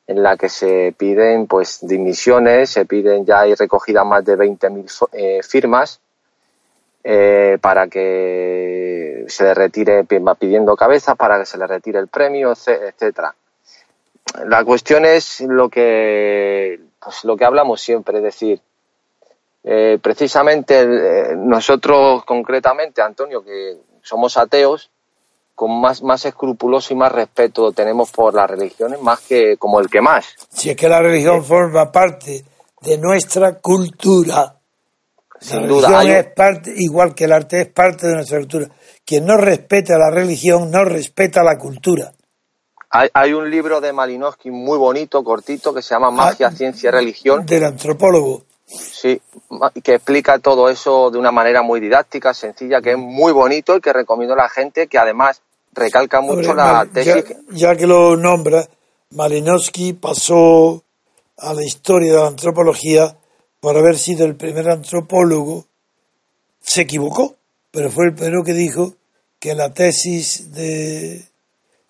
en 0.06 0.22
la 0.22 0.36
que 0.36 0.48
se 0.48 0.94
piden 0.96 1.46
pues 1.46 1.86
dimisiones, 1.86 2.70
se 2.70 2.86
piden 2.86 3.24
ya 3.24 3.40
hay 3.40 3.54
recogidas 3.54 4.04
más 4.06 4.24
de 4.24 4.36
20.000 4.36 5.08
eh, 5.12 5.40
firmas 5.42 6.00
eh, 7.04 7.58
para 7.60 7.88
que 7.88 9.24
se 9.28 9.44
le 9.44 9.54
retire, 9.54 10.04
pidiendo 10.04 10.76
cabeza 10.76 11.14
para 11.14 11.38
que 11.38 11.46
se 11.46 11.58
le 11.58 11.66
retire 11.66 11.98
el 11.98 12.08
premio, 12.08 12.52
etcétera. 12.52 13.34
La 14.46 14.64
cuestión 14.64 15.04
es 15.04 15.40
lo 15.40 15.68
que 15.68 16.80
pues 17.00 17.24
lo 17.24 17.36
que 17.36 17.44
hablamos 17.44 17.80
siempre, 17.80 18.18
es 18.18 18.24
decir, 18.24 18.60
eh, 19.64 19.98
precisamente 20.02 20.80
eh, 20.80 21.36
nosotros 21.36 22.24
concretamente, 22.24 23.02
Antonio, 23.02 23.42
que 23.42 23.76
somos 24.02 24.36
ateos, 24.36 24.90
con 25.54 25.80
más, 25.80 26.02
más 26.04 26.24
escrupuloso 26.24 26.94
y 26.94 26.96
más 26.96 27.10
respeto 27.10 27.72
tenemos 27.72 28.12
por 28.12 28.32
las 28.32 28.48
religiones, 28.48 29.00
más 29.02 29.20
que 29.20 29.56
como 29.56 29.80
el 29.80 29.88
que 29.90 30.00
más. 30.00 30.24
Si 30.50 30.70
es 30.70 30.76
que 30.76 30.88
la 30.88 31.02
religión 31.02 31.44
forma 31.44 31.90
parte 31.90 32.44
de 32.80 32.98
nuestra 32.98 33.58
cultura. 33.58 34.54
Sin 35.40 35.62
la 35.62 35.88
religión 35.88 36.16
es 36.16 36.26
parte, 36.32 36.72
igual 36.76 37.14
que 37.14 37.24
el 37.24 37.32
arte 37.32 37.60
es 37.62 37.68
parte 37.68 38.06
de 38.06 38.14
nuestra 38.14 38.38
cultura. 38.38 38.68
Quien 39.04 39.26
no 39.26 39.36
respeta 39.36 39.98
la 39.98 40.10
religión 40.10 40.70
no 40.70 40.84
respeta 40.84 41.42
la 41.42 41.58
cultura. 41.58 42.12
Hay, 42.90 43.08
hay, 43.12 43.32
un 43.32 43.50
libro 43.50 43.80
de 43.80 43.92
Malinowski 43.92 44.50
muy 44.50 44.78
bonito, 44.78 45.22
cortito, 45.22 45.74
que 45.74 45.82
se 45.82 45.94
llama 45.94 46.10
Magia, 46.10 46.46
ah, 46.46 46.52
Ciencia 46.52 46.88
y 46.88 46.92
Religión. 46.92 47.44
Del 47.44 47.64
antropólogo. 47.64 48.44
Sí, 48.68 49.20
que 49.82 49.94
explica 49.94 50.38
todo 50.38 50.68
eso 50.68 51.10
de 51.10 51.18
una 51.18 51.32
manera 51.32 51.62
muy 51.62 51.80
didáctica, 51.80 52.34
sencilla, 52.34 52.82
que 52.82 52.92
es 52.92 52.98
muy 52.98 53.32
bonito 53.32 53.76
y 53.76 53.80
que 53.80 53.92
recomiendo 53.92 54.34
a 54.34 54.38
la 54.38 54.48
gente 54.50 54.86
que 54.88 54.98
además 54.98 55.40
recalca 55.72 56.20
mucho 56.20 56.50
Hombre, 56.50 56.54
la 56.54 56.86
tesis. 56.92 57.14
ya, 57.14 57.22
que- 57.22 57.36
ya 57.50 57.76
que 57.76 57.86
lo 57.86 58.16
nombra, 58.16 58.68
Malinowski 59.10 59.94
pasó 59.94 60.82
a 61.38 61.54
la 61.54 61.64
historia 61.64 62.12
de 62.12 62.18
la 62.18 62.26
antropología 62.26 63.16
por 63.60 63.76
haber 63.76 63.96
sido 63.96 64.26
el 64.26 64.36
primer 64.36 64.68
antropólogo, 64.70 65.64
se 66.60 66.82
equivocó, 66.82 67.36
pero 67.70 67.90
fue 67.90 68.06
el 68.06 68.14
primero 68.14 68.44
que 68.44 68.52
dijo 68.52 68.92
que 69.38 69.54
la 69.54 69.72
tesis 69.72 70.52
de, 70.52 71.24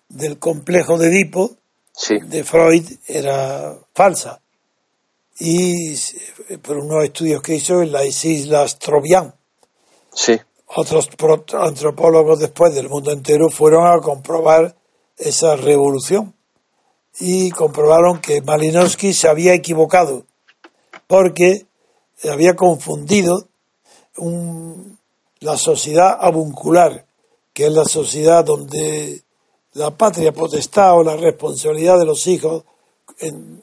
del 0.07 0.39
complejo 0.39 0.97
de 0.97 1.07
Edipo 1.09 1.51
Sí, 1.91 2.17
de 2.23 2.45
Freud 2.45 2.85
era 3.07 3.75
falsa. 3.93 4.39
Y 5.39 5.93
eh, 5.93 6.57
por 6.61 6.77
unos 6.77 7.03
estudios 7.05 7.41
que 7.41 7.55
hizo 7.55 7.81
en 7.81 7.91
las 7.91 8.25
islas 8.25 8.77
Trovian. 8.77 9.33
sí, 10.13 10.37
Otros 10.67 11.09
antropólogos 11.53 12.39
después 12.39 12.75
del 12.75 12.89
mundo 12.89 13.11
entero 13.11 13.49
fueron 13.49 13.87
a 13.87 13.99
comprobar 14.01 14.75
esa 15.17 15.55
revolución 15.55 16.33
y 17.19 17.49
comprobaron 17.51 18.21
que 18.21 18.41
Malinowski 18.41 19.13
se 19.13 19.27
había 19.27 19.53
equivocado 19.53 20.25
porque 21.07 21.65
había 22.29 22.55
confundido 22.55 23.47
un- 24.17 24.99
la 25.39 25.57
sociedad 25.57 26.17
avuncular, 26.19 27.05
que 27.53 27.65
es 27.67 27.71
la 27.73 27.85
sociedad 27.85 28.43
donde 28.45 29.23
la 29.73 29.91
patria 29.91 30.31
potestad 30.33 30.93
o 30.97 31.03
la 31.03 31.15
responsabilidad 31.15 31.97
de 31.97 32.05
los 32.05 32.27
hijos 32.27 32.63
en- 33.19 33.61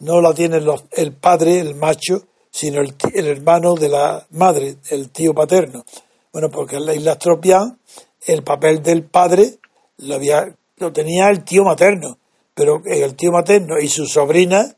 no 0.00 0.20
la 0.20 0.34
tiene 0.34 0.60
los- 0.60 0.84
el 0.92 1.12
padre, 1.12 1.58
el 1.60 1.74
macho, 1.74 2.24
sino 2.50 2.80
el, 2.80 2.94
el 3.14 3.26
hermano 3.26 3.74
de 3.74 3.88
la 3.88 4.26
madre, 4.30 4.76
el 4.90 5.10
tío 5.10 5.34
paterno. 5.34 5.84
Bueno, 6.32 6.50
porque 6.50 6.76
en 6.76 6.86
la 6.86 6.94
isla 6.94 7.18
Tropián 7.18 7.78
el 8.26 8.42
papel 8.42 8.82
del 8.82 9.04
padre 9.04 9.58
lo, 9.98 10.14
había, 10.16 10.54
lo 10.78 10.92
tenía 10.92 11.28
el 11.30 11.44
tío 11.44 11.64
materno, 11.64 12.18
pero 12.54 12.82
el 12.84 13.14
tío 13.14 13.30
materno 13.32 13.78
y 13.78 13.88
su 13.88 14.06
sobrina 14.06 14.74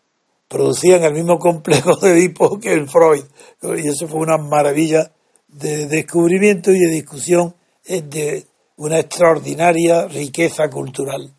producían 0.48 1.02
el 1.04 1.14
mismo 1.14 1.38
complejo 1.38 1.96
de 1.96 2.12
Edipo 2.12 2.58
que 2.58 2.72
el 2.72 2.88
Freud. 2.88 3.24
Y 3.62 3.88
eso 3.88 4.06
fue 4.08 4.20
una 4.20 4.38
maravilla 4.38 5.12
de 5.48 5.86
descubrimiento 5.86 6.70
y 6.72 6.78
de 6.78 6.90
discusión 6.90 7.54
eh, 7.86 8.02
de 8.02 8.46
una 8.76 8.98
extraordinaria 9.00 10.06
riqueza 10.06 10.68
cultural 10.70 11.32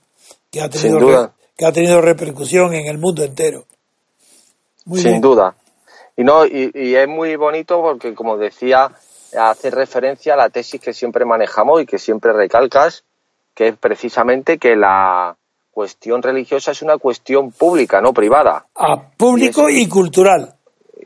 que 0.51 0.61
ha 0.61 0.69
tenido, 0.69 0.99
que 1.59 1.65
ha 1.65 1.73
tenido 1.73 1.99
repercusión 1.99 2.73
en 2.73 2.87
el 2.87 2.97
mundo 2.97 3.21
entero. 3.21 3.65
Muy 4.85 5.01
sin 5.01 5.11
bien. 5.11 5.21
duda. 5.21 5.55
Y 6.15 6.23
no, 6.23 6.45
y, 6.45 6.71
y 6.73 6.95
es 6.95 7.05
muy 7.05 7.35
bonito 7.35 7.81
porque, 7.81 8.15
como 8.15 8.37
decía, 8.37 8.89
hace 9.37 9.69
referencia 9.69 10.35
a 10.35 10.37
la 10.37 10.49
tesis 10.49 10.79
que 10.79 10.93
siempre 10.93 11.25
manejamos 11.25 11.81
y 11.81 11.85
que 11.85 11.99
siempre 11.99 12.31
recalcas, 12.31 13.03
que 13.53 13.67
es 13.67 13.77
precisamente 13.77 14.57
que 14.57 14.77
la 14.77 15.35
cuestión 15.69 16.23
religiosa 16.23 16.71
es 16.71 16.81
una 16.81 16.97
cuestión 16.97 17.51
pública, 17.51 17.99
no 17.99 18.13
privada. 18.13 18.65
A 18.75 19.09
público 19.17 19.69
y 19.69 19.85
cultural. 19.89 20.55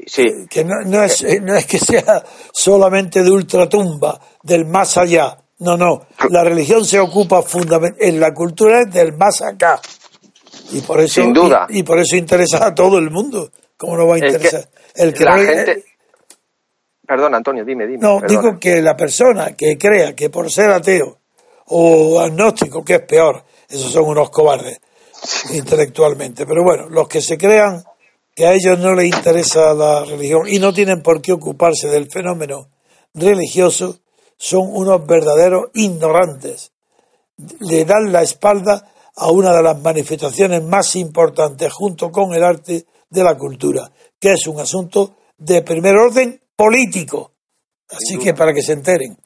Sí, 0.05 0.45
que 0.47 0.63
no, 0.63 0.75
no 0.85 1.01
es, 1.01 1.23
eh, 1.23 1.39
no 1.41 1.55
es 1.55 1.65
que 1.65 1.79
sea 1.79 2.23
solamente 2.51 3.23
de 3.23 3.31
ultratumba, 3.31 4.19
del 4.43 4.65
más 4.65 4.97
allá. 4.97 5.35
No, 5.59 5.77
no. 5.77 6.05
La 6.29 6.43
religión 6.43 6.85
se 6.85 6.99
ocupa 6.99 7.41
fundamentalmente, 7.41 8.07
en 8.07 8.19
la 8.19 8.33
cultura 8.35 8.81
es 8.81 8.93
del 8.93 9.13
más 9.17 9.41
acá. 9.41 9.81
Y 10.71 10.81
por 10.81 10.99
eso, 10.99 11.21
Sin 11.21 11.33
duda. 11.33 11.67
Y, 11.69 11.79
y 11.79 11.83
por 11.83 11.99
eso 11.99 12.15
interesa 12.15 12.65
a 12.65 12.73
todo 12.75 12.97
el 12.97 13.09
mundo. 13.11 13.51
¿Cómo 13.77 13.97
no 13.97 14.07
va 14.07 14.15
a 14.15 14.19
que 14.19 14.27
interesar? 14.27 14.69
el 14.95 15.13
que 15.13 15.23
la 15.23 15.35
no 15.37 15.43
le- 15.43 15.47
gente... 15.47 15.85
Perdón, 17.05 17.35
Antonio, 17.35 17.65
dime, 17.65 17.85
dime. 17.85 17.99
no, 18.01 18.19
perdona. 18.21 18.41
digo 18.41 18.59
que 18.59 18.81
la 18.81 18.95
persona 18.95 19.53
que 19.55 19.77
crea 19.77 20.15
que 20.15 20.29
por 20.29 20.49
ser 20.49 20.69
ateo 20.71 21.17
o 21.67 22.19
agnóstico, 22.21 22.83
que 22.83 22.95
es 22.95 23.01
peor, 23.01 23.43
esos 23.69 23.91
son 23.91 24.05
unos 24.05 24.29
cobardes 24.29 24.79
intelectualmente. 25.51 26.45
Pero 26.45 26.63
bueno, 26.63 26.89
los 26.89 27.07
que 27.07 27.21
se 27.21 27.37
crean 27.37 27.83
que 28.35 28.47
a 28.47 28.53
ellos 28.53 28.79
no 28.79 28.93
les 28.95 29.13
interesa 29.13 29.73
la 29.73 30.05
religión 30.05 30.47
y 30.47 30.59
no 30.59 30.73
tienen 30.73 31.01
por 31.03 31.21
qué 31.21 31.33
ocuparse 31.33 31.87
del 31.87 32.09
fenómeno 32.09 32.69
religioso, 33.13 33.99
son 34.37 34.69
unos 34.71 35.05
verdaderos 35.05 35.65
ignorantes. 35.73 36.71
Le 37.59 37.85
dan 37.85 38.11
la 38.11 38.21
espalda 38.23 38.91
a 39.23 39.31
una 39.31 39.53
de 39.55 39.63
las 39.63 39.81
manifestaciones 39.81 40.61
más 40.63 40.95
importantes 40.97 41.71
junto 41.71 42.11
con 42.11 42.33
el 42.33 42.43
arte 42.43 42.85
de 43.09 43.23
la 43.23 43.37
cultura, 43.37 43.89
que 44.19 44.33
es 44.33 44.47
un 44.47 44.59
asunto 44.59 45.15
de 45.37 45.61
primer 45.61 45.95
orden 45.95 46.41
político. 46.57 47.31
Así 47.89 48.17
que 48.17 48.33
para 48.33 48.53
que 48.53 48.61
se 48.61 48.73
enteren. 48.73 49.17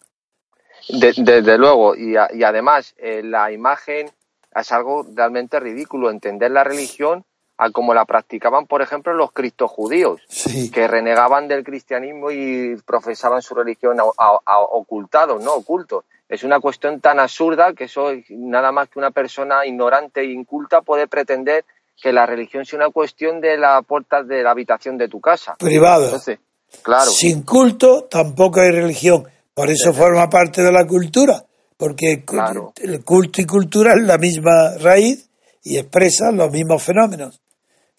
De- 0.89 1.13
desde 1.17 1.57
luego, 1.57 1.95
y, 1.95 2.15
a- 2.15 2.29
y 2.31 2.43
además 2.43 2.93
eh, 2.97 3.21
la 3.23 3.51
imagen 3.51 4.11
es 4.55 4.71
algo 4.71 5.03
realmente 5.13 5.59
ridículo, 5.59 6.11
entender 6.11 6.51
la 6.51 6.63
religión 6.63 7.25
a 7.57 7.71
como 7.71 7.93
la 7.93 8.05
practicaban, 8.05 8.67
por 8.67 8.81
ejemplo, 8.81 9.13
los 9.13 9.31
cristojudíos, 9.31 10.21
Sí. 10.27 10.69
que 10.71 10.87
renegaban 10.87 11.47
del 11.47 11.63
cristianismo 11.63 12.29
y 12.31 12.75
profesaban 12.85 13.41
su 13.41 13.55
religión 13.55 13.99
a- 13.99 14.03
a- 14.17 14.39
a- 14.45 14.59
ocultados, 14.59 15.43
¿no? 15.43 15.53
Ocultos. 15.53 16.05
Es 16.29 16.43
una 16.43 16.59
cuestión 16.59 16.99
tan 16.99 17.19
absurda 17.19 17.73
que 17.73 17.85
eso 17.85 18.11
es 18.11 18.25
nada 18.29 18.71
más 18.71 18.89
que 18.89 18.99
una 18.99 19.11
persona 19.11 19.65
ignorante 19.65 20.21
e 20.21 20.25
inculta 20.33 20.81
puede 20.81 21.07
pretender 21.07 21.63
que 22.01 22.11
la 22.13 22.25
religión 22.25 22.65
sea 22.65 22.77
una 22.77 22.89
cuestión 22.89 23.41
de 23.41 23.57
las 23.57 23.83
puertas 23.85 24.27
de 24.27 24.43
la 24.43 24.51
habitación 24.51 24.97
de 24.97 25.07
tu 25.07 25.19
casa. 25.19 25.55
Privada. 25.57 26.05
Entonces, 26.05 26.39
claro. 26.83 27.09
Sin 27.09 27.41
culto 27.43 28.03
tampoco 28.03 28.59
hay 28.59 28.71
religión. 28.71 29.23
Por 29.53 29.69
eso 29.71 29.93
forma 29.93 30.29
parte 30.29 30.61
de 30.61 30.71
la 30.71 30.85
cultura. 30.85 31.43
Porque 31.77 32.23
Claro. 32.25 32.73
el 32.77 33.03
culto 33.03 33.41
y 33.41 33.45
cultura 33.45 33.93
es 33.93 34.03
la 34.05 34.17
misma 34.17 34.77
raíz 34.79 35.29
y 35.63 35.77
expresa 35.77 36.31
los 36.31 36.51
mismos 36.51 36.83
fenómenos. 36.83 37.39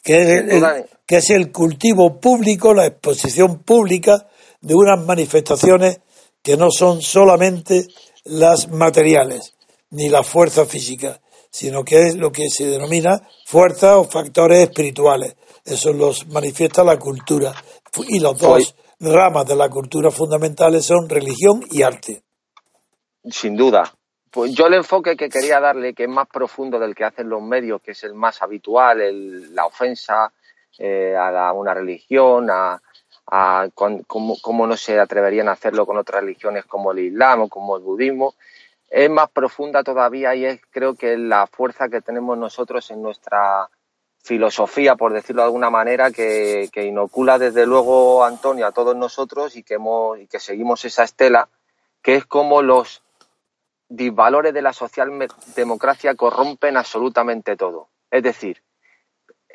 Que 0.03 0.23
es, 0.23 0.29
el, 0.29 0.51
Sin 0.51 0.61
duda. 0.61 0.79
el- 0.79 0.87
que 1.07 1.17
es 1.17 1.31
el 1.31 1.53
cultivo 1.53 2.21
público, 2.21 2.75
la 2.75 2.87
exposición 2.87 3.63
pública 3.63 4.29
de 4.61 4.75
unas 4.75 5.05
manifestaciones 5.05 6.01
que 6.43 6.57
no 6.57 6.71
son 6.71 7.01
solamente 7.03 7.87
las 8.25 8.69
materiales 8.69 9.55
ni 9.91 10.09
las 10.11 10.27
fuerzas 10.27 10.69
físicas, 10.69 11.21
sino 11.51 11.83
que 11.83 12.09
es 12.09 12.15
lo 12.15 12.31
que 12.31 12.49
se 12.51 12.67
denomina 12.67 13.27
fuerzas 13.47 13.97
o 13.97 14.05
factores 14.05 14.69
espirituales. 14.69 15.35
Eso 15.65 15.93
los 15.93 16.27
manifiesta 16.29 16.85
la 16.85 16.99
cultura. 16.99 17.55
Y 18.07 18.21
los 18.21 18.39
dos 18.39 18.75
ramas 19.01 19.47
de 19.47 19.57
la 19.57 19.69
cultura 19.71 20.11
fundamentales 20.11 20.85
son 20.85 21.09
religión 21.09 21.65
y 21.71 21.83
arte. 21.83 22.23
Sin 23.31 23.57
duda. 23.57 23.95
Pues 24.39 24.55
yo 24.55 24.69
el 24.69 24.75
enfoque 24.75 25.17
que 25.17 25.29
quería 25.29 25.59
darle, 25.59 25.95
que 25.95 26.05
es 26.05 26.09
más 26.09 26.29
profundo 26.29 26.79
del 26.79 26.95
que 26.95 27.03
hacen 27.03 27.29
los 27.29 27.43
medios, 27.43 27.83
que 27.83 27.91
es 27.91 28.05
el 28.05 28.15
más 28.15 28.41
habitual, 28.41 29.53
la 29.53 29.67
ofensa 29.67 30.33
eh, 30.79 31.17
a 31.19 31.53
una 31.53 31.75
religión, 31.75 32.49
a, 32.49 32.81
a 33.27 33.69
cómo 33.75 34.67
no 34.69 34.77
se 34.77 35.01
atreverían 35.01 35.49
a 35.49 35.55
hacerlo 35.55 35.85
con 35.85 35.97
otras 35.97 36.23
religiones 36.23 36.67
como 36.67 36.93
el 36.93 37.01
Islam 37.01 37.41
o 37.41 37.49
como 37.49 37.77
el 37.77 37.83
budismo, 37.83 38.37
es 38.89 39.11
más 39.11 39.29
profunda 39.29 39.83
todavía 39.83 40.37
y 40.37 40.45
es 40.45 40.61
creo 40.71 40.95
que 40.95 41.19
la 41.19 41.49
fuerza 41.49 41.89
que 41.89 42.01
tenemos 42.01 42.39
nosotros 42.39 42.89
en 42.93 43.03
nuestra 43.03 43.69
filosofía, 44.23 44.95
por 44.95 45.13
decirlo 45.13 45.43
de 45.43 45.47
alguna 45.47 45.71
manera, 45.71 46.13
que, 46.13 46.69
que 46.73 46.85
inocula 46.85 47.41
desde 47.41 47.67
luego 47.67 48.23
Antonio 48.23 48.69
a 48.69 48.73
todos 48.73 48.95
nosotros 48.95 49.57
y 49.57 49.65
que, 49.65 49.75
hemos, 49.75 50.17
y 50.21 50.29
que 50.29 50.39
seguimos 50.39 50.85
esa 50.85 51.03
estela, 51.03 51.49
que 52.03 52.15
es 52.15 52.25
como 52.25 52.63
los 52.63 53.03
disvalores 53.89 54.53
de 54.55 54.63
la 54.63 54.73
socialdemocracia 54.73 56.15
corrompen 56.15 56.77
absolutamente 56.77 57.57
todo. 57.57 57.89
Es 58.11 58.23
decir, 58.23 58.63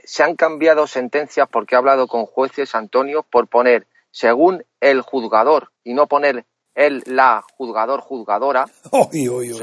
se 0.03 0.23
han 0.23 0.35
cambiado 0.35 0.87
sentencias 0.87 1.47
porque 1.49 1.75
he 1.75 1.77
hablado 1.77 2.07
con 2.07 2.25
jueces, 2.25 2.75
Antonio, 2.75 3.23
por 3.23 3.47
poner 3.47 3.87
según 4.11 4.63
el 4.79 5.01
juzgador 5.01 5.71
y 5.83 5.93
no 5.93 6.07
poner 6.07 6.45
el, 6.75 7.03
la 7.05 7.43
juzgador, 7.55 8.01
juzgadora. 8.01 8.65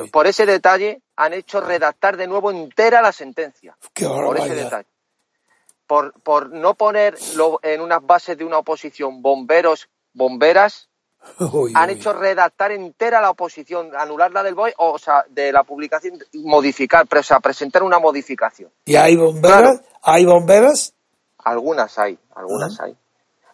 Por 0.12 0.26
ese 0.26 0.46
detalle 0.46 1.02
han 1.16 1.32
hecho 1.34 1.60
redactar 1.60 2.16
de 2.16 2.26
nuevo 2.28 2.50
entera 2.50 3.02
la 3.02 3.12
sentencia. 3.12 3.76
Qué 3.92 4.06
Por 4.06 4.38
ese 4.38 4.54
detalle. 4.64 4.88
Por, 5.86 6.12
por 6.22 6.50
no 6.50 6.74
poner 6.74 7.16
lo- 7.34 7.58
en 7.62 7.80
unas 7.80 8.04
bases 8.06 8.38
de 8.38 8.44
una 8.44 8.58
oposición 8.58 9.22
bomberos, 9.22 9.88
bomberas, 10.12 10.88
Uy, 11.52 11.72
han 11.74 11.90
uy. 11.90 11.96
hecho 11.96 12.12
redactar 12.12 12.72
entera 12.72 13.20
la 13.20 13.30
oposición, 13.30 13.90
anularla 13.96 14.42
del 14.42 14.54
BOE, 14.54 14.74
o 14.78 14.98
sea, 14.98 15.24
de 15.28 15.52
la 15.52 15.64
publicación, 15.64 16.18
modificar, 16.34 17.06
pero, 17.06 17.20
o 17.20 17.24
sea, 17.24 17.40
presentar 17.40 17.82
una 17.82 17.98
modificación. 17.98 18.70
¿Y 18.84 18.96
hay 18.96 19.16
bomberas? 19.16 19.80
¿Hay 20.02 20.24
bomberas? 20.24 20.94
Algunas 21.38 21.98
hay, 21.98 22.18
algunas 22.34 22.78
hay. 22.80 22.96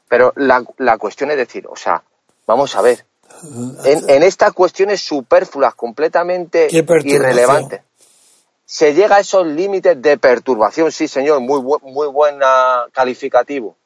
Pero 0.09 0.33
la, 0.37 0.65
la 0.79 0.99
cuestión 0.99 1.31
es 1.33 1.37
decir, 1.37 1.67
o 1.69 1.77
sea, 1.77 2.03
vamos 2.47 2.75
a 2.77 2.83
ver, 2.83 3.05
en, 3.85 4.09
en 4.11 4.23
estas 4.23 4.53
cuestiones 4.53 5.01
superfluas, 5.03 5.75
completamente 5.75 6.69
irrelevantes, 7.17 7.81
se 8.65 8.95
llega 8.95 9.17
a 9.17 9.21
esos 9.21 9.47
límites 9.47 10.01
de 10.03 10.19
perturbación, 10.19 10.91
sí 10.91 11.07
señor, 11.07 11.41
muy, 11.41 11.61
bu- 11.61 11.81
muy 11.83 12.09
buen 12.09 12.39
calificativo. 12.93 13.77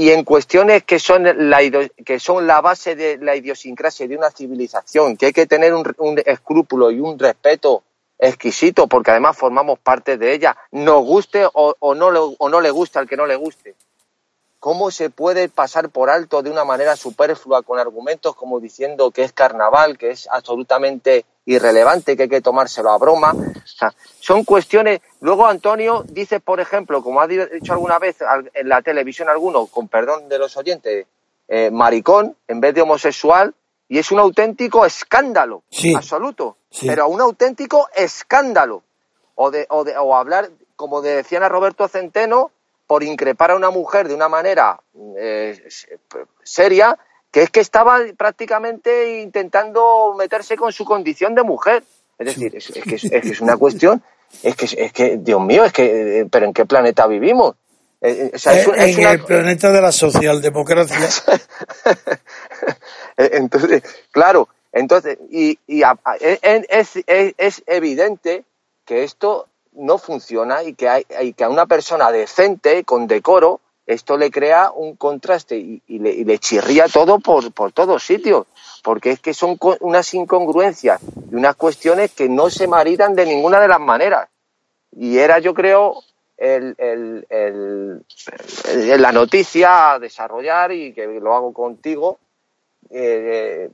Y 0.00 0.12
en 0.12 0.24
cuestiones 0.24 0.84
que 0.84 0.98
son, 0.98 1.24
la, 1.50 1.58
que 2.06 2.18
son 2.18 2.46
la 2.46 2.62
base 2.62 2.96
de 2.96 3.18
la 3.18 3.36
idiosincrasia 3.36 4.08
de 4.08 4.16
una 4.16 4.30
civilización, 4.30 5.18
que 5.18 5.26
hay 5.26 5.32
que 5.34 5.44
tener 5.44 5.74
un, 5.74 5.94
un 5.98 6.22
escrúpulo 6.24 6.90
y 6.90 7.00
un 7.00 7.18
respeto 7.18 7.82
exquisito, 8.18 8.86
porque 8.86 9.10
además 9.10 9.36
formamos 9.36 9.78
parte 9.78 10.16
de 10.16 10.32
ella, 10.32 10.56
nos 10.70 11.04
guste 11.04 11.46
o, 11.52 11.94
no, 11.94 12.06
o 12.38 12.48
no 12.48 12.60
le 12.62 12.70
guste 12.70 12.98
al 12.98 13.06
que 13.06 13.18
no 13.18 13.26
le 13.26 13.36
guste. 13.36 13.74
¿Cómo 14.58 14.90
se 14.90 15.10
puede 15.10 15.50
pasar 15.50 15.90
por 15.90 16.08
alto 16.08 16.40
de 16.40 16.48
una 16.50 16.64
manera 16.64 16.96
superflua 16.96 17.62
con 17.62 17.78
argumentos 17.78 18.34
como 18.34 18.58
diciendo 18.58 19.10
que 19.10 19.24
es 19.24 19.34
carnaval, 19.34 19.98
que 19.98 20.12
es 20.12 20.28
absolutamente 20.32 21.26
irrelevante, 21.44 22.16
que 22.16 22.22
hay 22.22 22.28
que 22.30 22.40
tomárselo 22.40 22.88
a 22.88 22.96
broma? 22.96 23.34
Son 24.18 24.44
cuestiones. 24.44 25.00
Luego 25.20 25.46
Antonio 25.46 26.04
dice, 26.08 26.40
por 26.40 26.60
ejemplo, 26.60 27.02
como 27.02 27.20
ha 27.20 27.26
dicho 27.26 27.72
alguna 27.72 27.98
vez 27.98 28.16
en 28.54 28.68
la 28.68 28.80
televisión 28.82 29.28
alguno, 29.28 29.66
con 29.66 29.88
perdón 29.88 30.28
de 30.28 30.38
los 30.38 30.56
oyentes, 30.56 31.06
eh, 31.48 31.70
maricón 31.70 32.36
en 32.48 32.60
vez 32.60 32.74
de 32.74 32.82
homosexual, 32.82 33.54
y 33.88 33.98
es 33.98 34.10
un 34.12 34.18
auténtico 34.20 34.86
escándalo 34.86 35.62
Sí. 35.68 35.94
absoluto, 35.94 36.56
Sí. 36.70 36.86
pero 36.86 37.08
un 37.08 37.20
auténtico 37.20 37.88
escándalo. 37.94 38.82
O, 39.34 39.50
de, 39.50 39.66
o, 39.70 39.84
de, 39.84 39.96
o 39.96 40.14
hablar, 40.14 40.50
como 40.76 41.00
decían 41.02 41.42
a 41.42 41.48
Roberto 41.48 41.88
Centeno, 41.88 42.50
por 42.86 43.02
increpar 43.02 43.50
a 43.52 43.56
una 43.56 43.70
mujer 43.70 44.06
de 44.08 44.14
una 44.14 44.28
manera 44.28 44.80
eh, 45.16 45.66
seria, 46.42 46.98
que 47.30 47.42
es 47.42 47.50
que 47.50 47.60
estaba 47.60 48.00
prácticamente 48.16 49.20
intentando 49.22 50.14
meterse 50.16 50.56
con 50.56 50.72
su 50.72 50.84
condición 50.84 51.34
de 51.34 51.42
mujer. 51.42 51.84
Es 52.18 52.26
decir, 52.26 52.54
es, 52.56 52.70
es 52.70 52.84
que, 52.84 52.94
es, 52.96 53.04
es 53.04 53.22
que 53.22 53.28
es 53.30 53.40
una 53.40 53.56
cuestión, 53.56 54.02
es 54.42 54.56
que, 54.56 54.64
es 54.84 54.92
que, 54.92 55.16
Dios 55.18 55.40
mío, 55.40 55.64
es 55.64 55.72
que, 55.72 56.20
eh, 56.20 56.26
pero 56.30 56.46
¿en 56.46 56.52
qué 56.52 56.64
planeta 56.66 57.06
vivimos? 57.06 57.54
Eh, 58.00 58.10
eh, 58.10 58.30
o 58.34 58.38
sea, 58.38 58.58
es 58.58 58.66
un- 58.66 58.74
es 58.76 58.94
en 58.94 59.00
una- 59.00 59.12
el 59.12 59.24
planeta 59.24 59.70
de 59.70 59.80
la 59.82 59.92
socialdemocracia. 59.92 60.98
Entonces, 63.16 63.82
claro, 64.10 64.48
entonces, 64.72 65.18
y, 65.30 65.58
y 65.66 65.82
a- 65.82 65.98
a- 66.04 66.16
es, 66.16 66.38
es- 66.68 67.04
es- 67.06 67.34
es 67.36 67.62
evidente 67.66 68.44
que 68.84 69.04
esto 69.04 69.46
no 69.72 69.98
funciona 69.98 70.62
y 70.62 70.74
que, 70.74 70.88
hay, 70.88 71.06
y 71.22 71.32
que 71.32 71.44
a 71.44 71.48
una 71.48 71.66
persona 71.66 72.10
decente, 72.10 72.84
con 72.84 73.06
decoro, 73.06 73.60
esto 73.86 74.16
le 74.16 74.30
crea 74.30 74.70
un 74.70 74.96
contraste 74.96 75.56
y, 75.56 75.82
y 75.88 75.98
le, 75.98 76.10
y 76.12 76.24
le 76.24 76.38
chirría 76.38 76.86
todo 76.88 77.18
por, 77.18 77.52
por 77.52 77.72
todos 77.72 78.04
sitios, 78.04 78.46
porque 78.82 79.10
es 79.12 79.20
que 79.20 79.34
son 79.34 79.58
unas 79.80 80.12
incongruencias 80.14 81.00
y 81.30 81.34
unas 81.34 81.56
cuestiones 81.56 82.12
que 82.12 82.28
no 82.28 82.50
se 82.50 82.66
maridan 82.66 83.14
de 83.14 83.26
ninguna 83.26 83.60
de 83.60 83.68
las 83.68 83.80
maneras. 83.80 84.28
Y 84.92 85.18
era, 85.18 85.38
yo 85.38 85.54
creo, 85.54 86.02
el, 86.36 86.74
el- 86.78 88.04
la 89.00 89.12
noticia 89.12 89.92
a 89.92 89.98
desarrollar 89.98 90.72
y 90.72 90.92
que 90.92 91.06
lo 91.06 91.34
hago 91.34 91.52
contigo, 91.52 92.18
eh, 92.90 93.68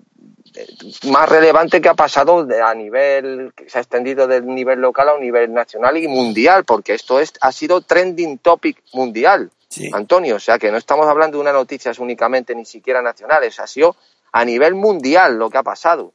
eh, 0.54 0.66
más 1.10 1.28
relevante 1.28 1.80
que 1.80 1.88
ha 1.88 1.94
pasado 1.94 2.46
a 2.64 2.74
nivel, 2.74 3.52
que 3.54 3.68
se 3.70 3.78
ha 3.78 3.80
extendido 3.80 4.26
del 4.26 4.46
nivel 4.46 4.80
local 4.80 5.08
a 5.08 5.14
un 5.14 5.20
nivel 5.20 5.52
nacional 5.52 5.96
y 5.96 6.08
mundial, 6.08 6.64
porque 6.64 6.94
esto 6.94 7.20
es, 7.20 7.32
ha 7.40 7.52
sido 7.52 7.80
trending 7.80 8.38
topic 8.38 8.82
mundial, 8.92 9.50
Sí. 9.68 9.90
Antonio. 9.92 10.36
O 10.36 10.40
sea, 10.40 10.58
que 10.60 10.70
no 10.70 10.78
estamos 10.78 11.06
hablando 11.08 11.36
de 11.38 11.42
una 11.42 11.52
noticia 11.52 11.90
únicamente 11.98 12.54
ni 12.54 12.64
siquiera 12.64 13.02
nacionales, 13.02 13.58
ha 13.58 13.66
sido 13.66 13.96
a 14.38 14.44
nivel 14.44 14.74
mundial 14.74 15.38
lo 15.38 15.48
que 15.48 15.56
ha 15.58 15.62
pasado. 15.62 16.12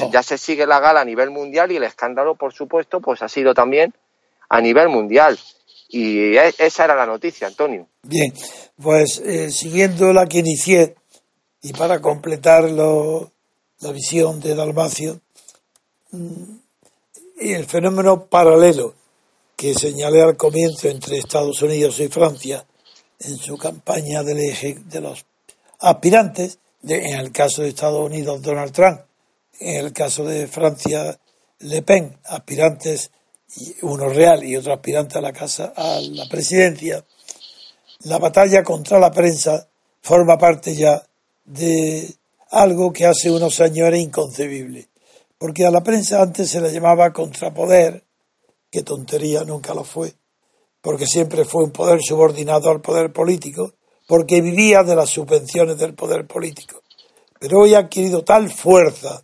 Oh. 0.00 0.10
Ya 0.10 0.22
se 0.22 0.38
sigue 0.38 0.66
la 0.66 0.80
gala 0.80 1.00
a 1.02 1.04
nivel 1.04 1.30
mundial 1.30 1.70
y 1.70 1.76
el 1.76 1.84
escándalo, 1.84 2.34
por 2.34 2.52
supuesto, 2.54 3.00
pues 3.00 3.20
ha 3.22 3.28
sido 3.28 3.52
también 3.52 3.92
a 4.48 4.60
nivel 4.60 4.88
mundial. 4.88 5.38
Y 5.90 6.34
e- 6.36 6.54
esa 6.58 6.84
era 6.84 6.94
la 6.94 7.04
noticia, 7.06 7.46
Antonio. 7.46 7.86
Bien, 8.02 8.32
pues 8.82 9.18
eh, 9.24 9.50
siguiendo 9.50 10.12
la 10.14 10.26
que 10.26 10.38
inicié 10.38 10.94
y 11.62 11.72
para 11.74 12.00
completar 12.00 12.64
lo- 12.70 13.30
la 13.80 13.92
visión 13.92 14.40
de 14.40 14.54
Dalmacio, 14.54 15.20
mm, 16.12 16.44
y 17.40 17.52
el 17.52 17.66
fenómeno 17.66 18.24
paralelo 18.26 18.94
que 19.56 19.74
señalé 19.74 20.22
al 20.22 20.36
comienzo 20.36 20.88
entre 20.88 21.18
Estados 21.18 21.60
Unidos 21.62 22.00
y 22.00 22.08
Francia 22.08 22.64
en 23.20 23.36
su 23.36 23.58
campaña 23.58 24.22
del 24.22 24.38
eje 24.38 24.78
de 24.86 25.00
los 25.00 25.24
aspirantes, 25.80 26.58
de- 26.82 27.06
en 27.10 27.18
el 27.18 27.32
caso 27.32 27.62
de 27.62 27.68
Estados 27.68 28.04
Unidos 28.04 28.42
Donald 28.42 28.72
Trump, 28.72 29.00
en 29.60 29.84
el 29.84 29.92
caso 29.92 30.24
de 30.24 30.46
Francia 30.46 31.18
Le 31.60 31.82
Pen, 31.82 32.16
aspirantes, 32.24 33.10
uno 33.82 34.08
real 34.08 34.44
y 34.44 34.56
otro 34.56 34.74
aspirante 34.74 35.18
a 35.18 35.22
la 35.22 35.32
casa 35.32 35.72
a 35.74 36.00
la 36.00 36.28
presidencia, 36.28 37.04
la 38.04 38.18
batalla 38.18 38.62
contra 38.62 38.98
la 38.98 39.10
prensa 39.10 39.68
forma 40.02 40.38
parte 40.38 40.74
ya 40.74 41.02
de 41.44 42.14
algo 42.50 42.92
que 42.92 43.06
hace 43.06 43.30
unos 43.30 43.60
años 43.60 43.88
era 43.88 43.96
inconcebible. 43.98 44.88
Porque 45.38 45.64
a 45.66 45.70
la 45.70 45.82
prensa 45.82 46.20
antes 46.22 46.50
se 46.50 46.60
le 46.60 46.72
llamaba 46.72 47.12
contrapoder, 47.12 48.04
que 48.70 48.82
tontería 48.82 49.44
nunca 49.44 49.72
lo 49.74 49.82
fue, 49.84 50.14
porque 50.80 51.06
siempre 51.06 51.44
fue 51.44 51.64
un 51.64 51.70
poder 51.70 52.00
subordinado 52.02 52.70
al 52.70 52.80
poder 52.80 53.12
político, 53.12 53.72
porque 54.08 54.40
vivía 54.40 54.82
de 54.82 54.96
las 54.96 55.10
subvenciones 55.10 55.76
del 55.76 55.94
poder 55.94 56.26
político. 56.26 56.82
Pero 57.38 57.60
hoy 57.60 57.74
ha 57.74 57.80
adquirido 57.80 58.24
tal 58.24 58.50
fuerza 58.50 59.22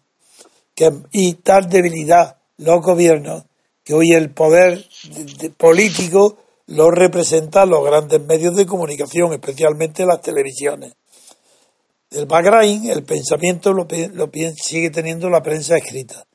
y 1.10 1.34
tal 1.34 1.68
debilidad 1.70 2.36
los 2.58 2.82
gobiernos 2.82 3.44
que 3.82 3.94
hoy 3.94 4.12
el 4.12 4.30
poder 4.30 4.86
de- 5.04 5.24
de- 5.24 5.50
político 5.50 6.36
lo 6.66 6.90
representan 6.90 7.70
los 7.70 7.84
grandes 7.84 8.20
medios 8.20 8.54
de 8.56 8.66
comunicación, 8.66 9.32
especialmente 9.32 10.04
las 10.06 10.20
televisiones. 10.20 10.94
El 12.10 12.26
background, 12.26 12.90
el 12.90 13.04
pensamiento 13.04 13.72
lo, 13.72 13.86
sigue 14.56 14.90
teniendo 14.90 15.30
la 15.30 15.42
prensa 15.42 15.76
escrita, 15.76 16.26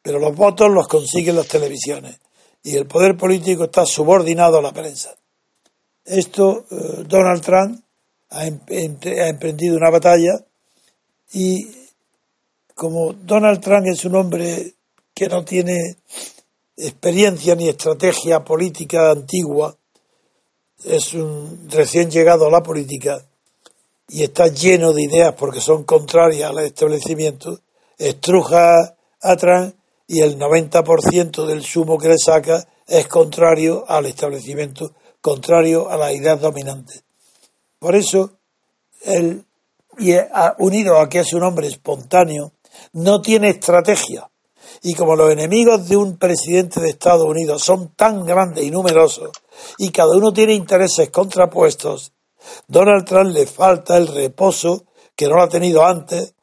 pero 0.00 0.18
los 0.18 0.34
votos 0.34 0.70
los 0.70 0.88
consiguen 0.88 1.36
las 1.36 1.46
televisiones 1.46 2.18
y 2.62 2.76
el 2.76 2.86
poder 2.86 3.16
político 3.16 3.64
está 3.64 3.84
subordinado 3.84 4.58
a 4.58 4.62
la 4.62 4.72
prensa. 4.72 5.14
Esto 6.04 6.64
eh, 6.70 7.04
Donald 7.06 7.42
Trump 7.42 7.80
ha, 8.30 8.46
em- 8.46 8.60
ha 8.68 9.28
emprendido 9.28 9.76
una 9.76 9.90
batalla 9.90 10.44
y 11.32 11.66
como 12.74 13.12
Donald 13.12 13.60
Trump 13.60 13.86
es 13.86 14.04
un 14.04 14.16
hombre 14.16 14.74
que 15.14 15.28
no 15.28 15.44
tiene 15.44 15.96
experiencia 16.76 17.54
ni 17.54 17.68
estrategia 17.68 18.42
política 18.42 19.10
antigua, 19.10 19.76
es 20.84 21.14
un 21.14 21.68
recién 21.70 22.10
llegado 22.10 22.46
a 22.46 22.50
la 22.50 22.62
política 22.62 23.22
y 24.08 24.24
está 24.24 24.48
lleno 24.48 24.92
de 24.92 25.02
ideas 25.02 25.34
porque 25.34 25.60
son 25.60 25.84
contrarias 25.84 26.50
al 26.50 26.58
establecimiento, 26.58 27.60
estruja 27.98 28.96
a 29.20 29.36
Trump 29.36 29.74
y 30.06 30.20
el 30.20 30.38
90% 30.38 31.46
del 31.46 31.62
sumo 31.62 31.98
que 31.98 32.08
le 32.08 32.18
saca 32.18 32.66
es 32.86 33.06
contrario 33.06 33.84
al 33.88 34.06
establecimiento, 34.06 34.92
contrario 35.22 35.88
a 35.88 35.96
las 35.96 36.12
ideas 36.12 36.40
dominantes. 36.40 37.04
Por 37.78 37.96
eso, 37.96 38.32
él, 39.04 39.44
y 39.98 40.14
unido 40.58 40.98
a 40.98 41.08
que 41.08 41.20
es 41.20 41.32
un 41.32 41.44
hombre 41.44 41.68
espontáneo, 41.68 42.52
no 42.92 43.22
tiene 43.22 43.48
estrategia. 43.48 44.28
Y 44.82 44.94
como 44.94 45.16
los 45.16 45.32
enemigos 45.32 45.88
de 45.88 45.96
un 45.96 46.18
presidente 46.18 46.80
de 46.80 46.90
Estados 46.90 47.24
Unidos 47.24 47.62
son 47.62 47.94
tan 47.94 48.24
grandes 48.24 48.64
y 48.64 48.70
numerosos, 48.70 49.30
y 49.78 49.90
cada 49.90 50.16
uno 50.16 50.32
tiene 50.32 50.54
intereses 50.54 51.10
contrapuestos, 51.10 52.12
Donald 52.66 53.04
Trump 53.04 53.32
le 53.32 53.46
falta 53.46 53.96
el 53.96 54.08
reposo 54.08 54.84
que 55.14 55.28
no 55.28 55.36
lo 55.36 55.42
ha 55.42 55.48
tenido 55.48 55.84
antes, 55.84 56.34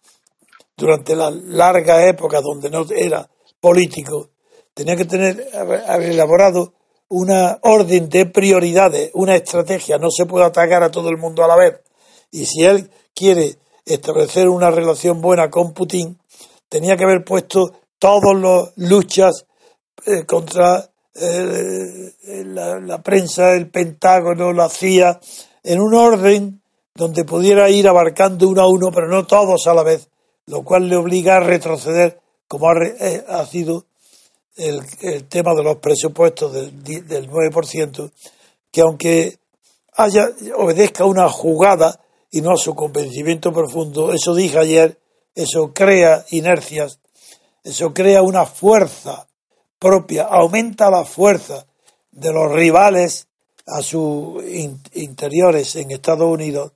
durante 0.78 1.16
la 1.16 1.30
larga 1.30 2.08
época 2.08 2.40
donde 2.42 2.70
no 2.70 2.86
era 2.90 3.30
político. 3.60 4.30
Tenía 4.74 4.96
que 4.96 5.06
tener, 5.06 5.50
haber 5.54 6.10
elaborado 6.10 6.74
una 7.10 7.60
orden 7.64 8.08
de 8.10 8.26
prioridades, 8.28 9.12
una 9.14 9.36
estrategia. 9.36 9.98
No 9.98 10.10
se 10.12 10.26
puede 10.26 10.46
atacar 10.46 10.84
a 10.84 10.92
todo 10.92 11.10
el 11.10 11.18
mundo 11.18 11.44
a 11.44 11.48
la 11.48 11.56
vez. 11.56 11.82
Y 12.32 12.46
si 12.46 12.64
él 12.64 12.90
quiere 13.14 13.56
establecer 13.86 14.48
una 14.48 14.72
relación 14.72 15.20
buena 15.20 15.50
con 15.50 15.74
Putin, 15.74 16.18
tenía 16.70 16.96
que 16.96 17.04
haber 17.04 17.24
puesto 17.24 17.74
todas 17.98 18.40
las 18.40 18.72
luchas 18.78 19.46
eh, 20.06 20.26
contra 20.26 20.90
eh, 21.16 22.14
la, 22.46 22.80
la 22.80 23.02
prensa, 23.02 23.54
el 23.54 23.70
Pentágono, 23.70 24.54
la 24.54 24.70
CIA, 24.70 25.20
en 25.64 25.82
un 25.82 25.96
orden 25.96 26.62
donde 26.94 27.26
pudiera 27.26 27.70
ir 27.70 27.88
abarcando 27.88 28.48
uno 28.48 28.62
a 28.62 28.70
uno, 28.70 28.92
pero 28.92 29.08
no 29.08 29.26
todos 29.26 29.68
a 29.68 29.74
la 29.74 29.84
vez, 29.84 30.10
lo 30.46 30.64
cual 30.64 30.88
le 30.88 30.96
obliga 30.96 31.38
a 31.38 31.40
retroceder, 31.40 32.20
como 32.48 32.70
ha, 32.70 32.74
eh, 32.86 33.26
ha 33.28 33.46
sido 33.46 33.86
el, 34.60 35.24
tema 35.28 35.54
de 35.56 35.64
los 35.64 35.78
presupuestos 35.78 36.54
del, 36.54 36.84
del 37.08 37.30
9%, 37.30 38.12
que 38.72 38.82
aunque 38.82 39.40
haya, 39.94 40.30
obedezca 40.58 41.06
una 41.06 41.30
jugada 41.30 42.00
y 42.32 42.42
no 42.42 42.52
a 42.52 42.58
su 42.58 42.76
convencimiento 42.76 43.52
profundo, 43.52 44.14
eso 44.14 44.36
dije 44.36 44.60
ayer, 44.60 45.00
eso 45.34 45.74
crea 45.74 46.26
inercias, 46.30 47.00
eso 47.64 47.94
crea 47.94 48.22
una 48.22 48.46
fuerza 48.46 49.28
propia, 49.80 50.24
aumenta 50.24 50.92
la 50.92 51.06
fuerza 51.06 51.66
de 52.12 52.34
los 52.34 52.52
rivales 52.52 53.28
a 53.66 53.82
sus 53.82 54.44
in- 54.44 54.82
interiores 54.94 55.76
en 55.76 55.92
Estados 55.92 56.28
Unidos 56.28 56.74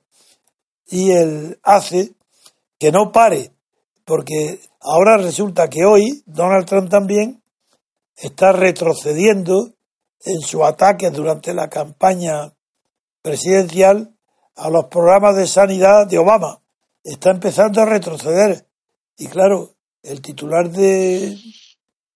y 0.87 1.11
él 1.11 1.59
hace 1.63 2.11
que 2.79 2.91
no 2.91 3.11
pare, 3.11 3.51
porque 4.05 4.59
ahora 4.79 5.17
resulta 5.17 5.69
que 5.69 5.85
hoy 5.85 6.23
Donald 6.25 6.65
Trump 6.65 6.89
también 6.89 7.42
está 8.15 8.51
retrocediendo 8.51 9.73
en 10.25 10.41
su 10.41 10.63
ataque 10.63 11.09
durante 11.09 11.53
la 11.53 11.69
campaña 11.69 12.53
presidencial 13.21 14.15
a 14.55 14.69
los 14.69 14.85
programas 14.85 15.35
de 15.35 15.47
sanidad 15.47 16.07
de 16.07 16.17
Obama. 16.17 16.61
Está 17.03 17.31
empezando 17.31 17.81
a 17.81 17.85
retroceder. 17.85 18.65
Y 19.17 19.27
claro, 19.27 19.75
el 20.01 20.21
titular 20.21 20.69
de, 20.69 21.37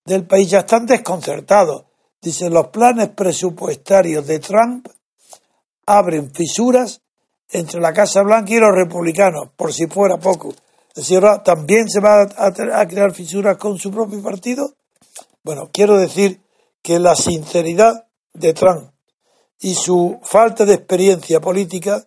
del 0.05 0.25
país 0.25 0.49
ya 0.49 0.59
están 0.59 0.85
desconcertados. 0.85 1.85
Dice, 2.21 2.49
los 2.49 2.67
planes 2.67 3.09
presupuestarios 3.09 4.25
de 4.25 4.39
Trump 4.39 4.87
abren 5.85 6.33
fisuras 6.33 7.01
entre 7.49 7.79
la 7.79 7.93
Casa 7.93 8.21
Blanca 8.23 8.53
y 8.53 8.59
los 8.59 8.75
republicanos, 8.75 9.49
por 9.55 9.73
si 9.73 9.87
fuera 9.87 10.17
poco. 10.17 10.49
Es 10.89 11.07
decir, 11.07 11.21
también 11.45 11.87
se 11.89 11.99
va 11.99 12.23
a 12.23 12.87
crear 12.87 13.13
fisuras 13.13 13.57
con 13.57 13.77
su 13.77 13.91
propio 13.91 14.21
partido. 14.21 14.76
Bueno, 15.47 15.69
quiero 15.71 15.97
decir 15.97 16.41
que 16.81 16.99
la 16.99 17.15
sinceridad 17.15 18.07
de 18.33 18.53
Trump 18.53 18.91
y 19.61 19.75
su 19.75 20.19
falta 20.21 20.65
de 20.65 20.73
experiencia 20.73 21.39
política, 21.39 22.05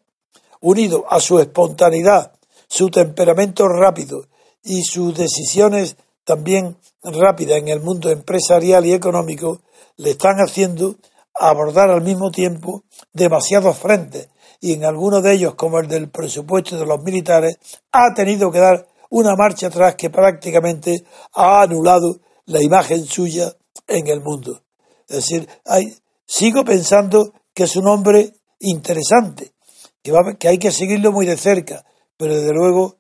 unido 0.61 1.07
a 1.09 1.21
su 1.21 1.39
espontaneidad, 1.39 2.33
su 2.69 2.91
temperamento 2.91 3.67
rápido 3.67 4.27
y 4.63 4.83
sus 4.83 5.17
decisiones 5.17 5.97
también 6.25 6.77
rápidas 7.03 7.57
en 7.57 7.69
el 7.69 7.81
mundo 7.81 8.11
empresarial 8.11 8.85
y 8.85 8.93
económico, 8.93 9.63
le 9.97 10.11
están 10.11 10.37
haciendo 10.37 10.97
abordar 11.33 11.89
al 11.89 12.03
mismo 12.03 12.31
tiempo 12.31 12.83
demasiados 13.15 13.79
frentes. 13.79 14.29
Y 14.61 14.75
en 14.75 14.85
algunos 14.85 15.23
de 15.23 15.33
ellos, 15.33 15.55
como 15.55 15.79
el 15.79 15.89
del 15.89 16.11
presupuesto 16.11 16.79
de 16.79 16.85
los 16.85 17.03
militares, 17.03 17.57
ha 17.91 18.13
tenido 18.13 18.53
que 18.53 18.59
dar 18.59 18.87
una 19.09 19.35
marcha 19.35 19.69
atrás 19.69 19.95
que 19.95 20.11
prácticamente 20.11 21.05
ha 21.33 21.63
anulado 21.63 22.21
la 22.51 22.63
imagen 22.63 23.07
suya 23.07 23.53
en 23.87 24.09
el 24.09 24.21
mundo. 24.21 24.63
Es 25.09 25.17
decir, 25.17 25.49
hay, 25.65 25.95
sigo 26.27 26.65
pensando 26.65 27.33
que 27.55 27.65
es 27.65 27.77
un 27.77 27.87
hombre 27.87 28.35
interesante, 28.59 29.53
que, 30.03 30.11
va, 30.11 30.35
que 30.39 30.49
hay 30.49 30.59
que 30.59 30.73
seguirlo 30.73 31.13
muy 31.13 31.27
de 31.27 31.37
cerca, 31.37 31.85
pero 32.17 32.35
desde 32.35 32.53
luego 32.53 32.97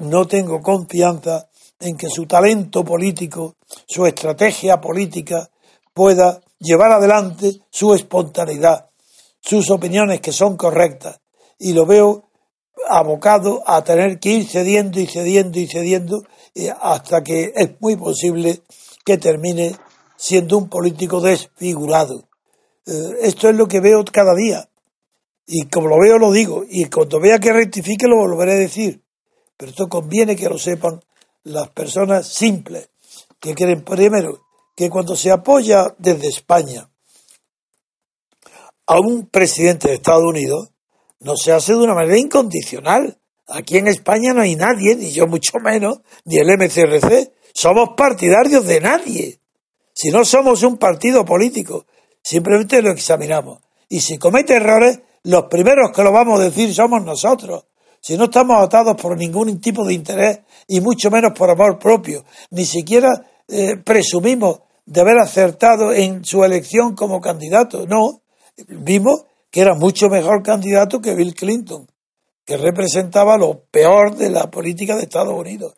no 0.00 0.26
tengo 0.26 0.60
confianza 0.60 1.48
en 1.78 1.96
que 1.96 2.08
su 2.08 2.26
talento 2.26 2.84
político, 2.84 3.56
su 3.86 4.06
estrategia 4.06 4.80
política 4.80 5.50
pueda 5.92 6.40
llevar 6.58 6.92
adelante 6.92 7.60
su 7.70 7.94
espontaneidad, 7.94 8.88
sus 9.40 9.70
opiniones 9.70 10.20
que 10.22 10.32
son 10.32 10.56
correctas. 10.56 11.20
Y 11.58 11.74
lo 11.74 11.84
veo 11.84 12.30
abocado 12.88 13.62
a 13.66 13.84
tener 13.84 14.18
que 14.18 14.30
ir 14.30 14.48
cediendo 14.48 15.00
y 15.00 15.06
cediendo 15.06 15.58
y 15.58 15.66
cediendo 15.66 16.22
eh, 16.54 16.72
hasta 16.80 17.22
que 17.22 17.52
es 17.54 17.70
muy 17.80 17.96
posible 17.96 18.62
que 19.06 19.18
termine 19.18 19.76
siendo 20.16 20.58
un 20.58 20.68
político 20.68 21.20
desfigurado. 21.20 22.28
Eh, 22.84 22.92
esto 23.22 23.48
es 23.48 23.56
lo 23.56 23.68
que 23.68 23.80
veo 23.80 24.04
cada 24.04 24.34
día. 24.34 24.68
Y 25.46 25.66
como 25.68 25.86
lo 25.88 26.00
veo, 26.00 26.18
lo 26.18 26.32
digo. 26.32 26.64
Y 26.68 26.86
cuando 26.86 27.20
vea 27.20 27.38
que 27.38 27.52
rectifique, 27.52 28.08
lo 28.08 28.16
volveré 28.16 28.52
a 28.52 28.56
decir. 28.56 29.00
Pero 29.56 29.70
esto 29.70 29.88
conviene 29.88 30.34
que 30.34 30.48
lo 30.48 30.58
sepan 30.58 31.00
las 31.44 31.68
personas 31.68 32.26
simples, 32.26 32.90
que 33.38 33.54
quieren 33.54 33.84
primero 33.84 34.40
que 34.74 34.90
cuando 34.90 35.14
se 35.14 35.30
apoya 35.30 35.94
desde 35.98 36.28
España 36.28 36.90
a 38.86 38.98
un 38.98 39.28
presidente 39.28 39.88
de 39.88 39.94
Estados 39.94 40.24
Unidos, 40.24 40.70
no 41.20 41.36
se 41.36 41.52
hace 41.52 41.72
de 41.72 41.78
una 41.78 41.94
manera 41.94 42.18
incondicional. 42.18 43.18
Aquí 43.46 43.78
en 43.78 43.86
España 43.86 44.34
no 44.34 44.42
hay 44.42 44.56
nadie, 44.56 44.96
ni 44.96 45.12
yo 45.12 45.26
mucho 45.28 45.58
menos, 45.62 46.00
ni 46.24 46.38
el 46.38 46.48
MCRC. 46.48 47.32
Somos 47.56 47.94
partidarios 47.96 48.66
de 48.66 48.82
nadie. 48.82 49.40
Si 49.94 50.10
no 50.10 50.26
somos 50.26 50.62
un 50.62 50.76
partido 50.76 51.24
político, 51.24 51.86
simplemente 52.22 52.82
lo 52.82 52.90
examinamos. 52.90 53.60
Y 53.88 54.00
si 54.00 54.18
comete 54.18 54.56
errores, 54.56 55.00
los 55.22 55.44
primeros 55.44 55.90
que 55.90 56.02
lo 56.02 56.12
vamos 56.12 56.38
a 56.38 56.44
decir 56.44 56.74
somos 56.74 57.02
nosotros. 57.02 57.64
Si 57.98 58.18
no 58.18 58.24
estamos 58.24 58.62
atados 58.62 59.00
por 59.00 59.16
ningún 59.16 59.58
tipo 59.58 59.86
de 59.86 59.94
interés 59.94 60.40
y 60.68 60.82
mucho 60.82 61.10
menos 61.10 61.32
por 61.32 61.48
amor 61.48 61.78
propio, 61.78 62.26
ni 62.50 62.66
siquiera 62.66 63.08
eh, 63.48 63.78
presumimos 63.78 64.60
de 64.84 65.00
haber 65.00 65.16
acertado 65.18 65.94
en 65.94 66.26
su 66.26 66.44
elección 66.44 66.94
como 66.94 67.22
candidato. 67.22 67.86
No, 67.86 68.20
vimos 68.68 69.24
que 69.50 69.62
era 69.62 69.74
mucho 69.74 70.10
mejor 70.10 70.42
candidato 70.42 71.00
que 71.00 71.14
Bill 71.14 71.34
Clinton, 71.34 71.90
que 72.44 72.58
representaba 72.58 73.38
lo 73.38 73.62
peor 73.70 74.14
de 74.14 74.28
la 74.28 74.50
política 74.50 74.94
de 74.94 75.04
Estados 75.04 75.34
Unidos. 75.34 75.74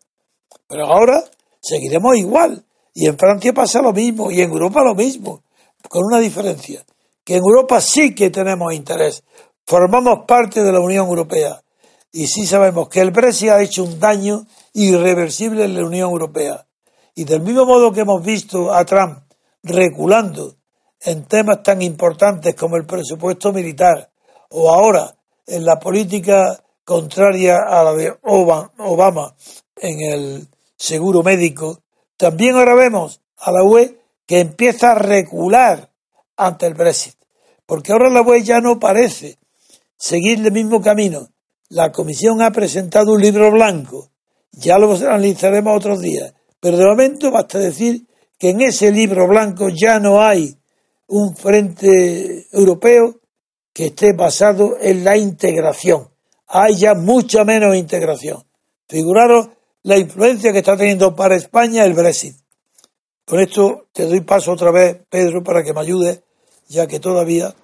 Pero 0.66 0.86
ahora 0.86 1.22
seguiremos 1.60 2.16
igual. 2.16 2.64
Y 2.94 3.06
en 3.06 3.16
Francia 3.16 3.52
pasa 3.52 3.80
lo 3.80 3.92
mismo, 3.92 4.30
y 4.30 4.40
en 4.40 4.50
Europa 4.50 4.82
lo 4.82 4.94
mismo, 4.94 5.42
con 5.88 6.04
una 6.04 6.18
diferencia, 6.18 6.84
que 7.24 7.34
en 7.34 7.42
Europa 7.44 7.80
sí 7.80 8.14
que 8.14 8.30
tenemos 8.30 8.72
interés. 8.72 9.22
Formamos 9.66 10.24
parte 10.26 10.62
de 10.62 10.72
la 10.72 10.80
Unión 10.80 11.06
Europea 11.06 11.62
y 12.10 12.26
sí 12.26 12.46
sabemos 12.46 12.88
que 12.88 13.00
el 13.00 13.10
Brexit 13.10 13.50
ha 13.50 13.62
hecho 13.62 13.84
un 13.84 14.00
daño 14.00 14.46
irreversible 14.72 15.64
en 15.64 15.74
la 15.74 15.84
Unión 15.84 16.10
Europea. 16.10 16.66
Y 17.14 17.24
del 17.24 17.42
mismo 17.42 17.66
modo 17.66 17.92
que 17.92 18.00
hemos 18.00 18.22
visto 18.22 18.72
a 18.72 18.84
Trump 18.84 19.18
reculando 19.62 20.56
en 21.00 21.24
temas 21.26 21.62
tan 21.62 21.82
importantes 21.82 22.54
como 22.54 22.76
el 22.76 22.86
presupuesto 22.86 23.52
militar 23.52 24.10
o 24.50 24.72
ahora 24.72 25.14
en 25.46 25.64
la 25.64 25.78
política 25.78 26.62
contraria 26.84 27.58
a 27.68 27.84
la 27.84 27.92
de 27.92 28.16
Obama 28.22 29.34
en 29.76 30.00
el 30.00 30.48
seguro 30.78 31.22
médico, 31.22 31.82
también 32.16 32.56
ahora 32.56 32.74
vemos 32.74 33.20
a 33.36 33.52
la 33.52 33.62
UE 33.62 34.00
que 34.26 34.40
empieza 34.40 34.92
a 34.92 34.94
recular 34.94 35.90
ante 36.36 36.66
el 36.66 36.74
Brexit, 36.74 37.16
porque 37.66 37.92
ahora 37.92 38.08
la 38.08 38.22
UE 38.22 38.42
ya 38.42 38.60
no 38.60 38.78
parece 38.78 39.38
seguir 39.96 40.38
el 40.38 40.52
mismo 40.52 40.80
camino 40.80 41.28
la 41.70 41.92
Comisión 41.92 42.40
ha 42.40 42.50
presentado 42.50 43.12
un 43.12 43.20
libro 43.20 43.50
blanco. 43.50 44.10
Ya 44.52 44.78
lo 44.78 44.92
analizaremos 44.92 45.76
otros 45.76 46.00
días. 46.00 46.32
Pero 46.60 46.78
de 46.78 46.84
momento 46.86 47.30
basta 47.30 47.58
decir 47.58 48.06
que 48.38 48.50
en 48.50 48.62
ese 48.62 48.90
libro 48.90 49.28
blanco 49.28 49.68
ya 49.68 50.00
no 50.00 50.22
hay 50.22 50.56
un 51.08 51.36
frente 51.36 52.46
europeo 52.52 53.20
que 53.72 53.86
esté 53.86 54.12
basado 54.14 54.76
en 54.80 55.04
la 55.04 55.16
integración. 55.16 56.08
Hay 56.46 56.76
ya 56.76 56.94
mucha 56.94 57.44
menos 57.44 57.76
integración. 57.76 58.42
Figuraros 58.88 59.48
la 59.88 59.96
influencia 59.96 60.52
que 60.52 60.58
está 60.58 60.76
teniendo 60.76 61.16
para 61.16 61.34
España 61.34 61.82
el 61.82 61.94
Brexit. 61.94 62.36
Con 63.24 63.40
esto 63.40 63.86
te 63.90 64.04
doy 64.04 64.20
paso 64.20 64.52
otra 64.52 64.70
vez, 64.70 64.98
Pedro, 65.08 65.42
para 65.42 65.62
que 65.62 65.72
me 65.72 65.80
ayudes, 65.80 66.20
ya 66.68 66.86
que 66.86 67.00
todavía 67.00 67.54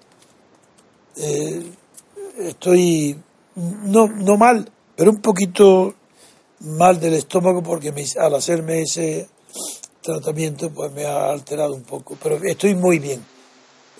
eh, 1.17 1.63
estoy 2.39 3.15
no, 3.55 4.07
no 4.07 4.37
mal, 4.37 4.67
pero 4.95 5.11
un 5.11 5.21
poquito 5.21 5.93
mal 6.61 6.99
del 6.99 7.13
estómago 7.13 7.61
porque 7.61 7.93
al 8.17 8.33
hacerme 8.33 8.81
ese 8.81 9.29
tratamiento 10.01 10.71
pues 10.71 10.91
me 10.93 11.05
ha 11.05 11.29
alterado 11.29 11.75
un 11.75 11.83
poco, 11.83 12.17
pero 12.21 12.37
estoy 12.43 12.73
muy 12.73 12.97
bien. 12.97 13.23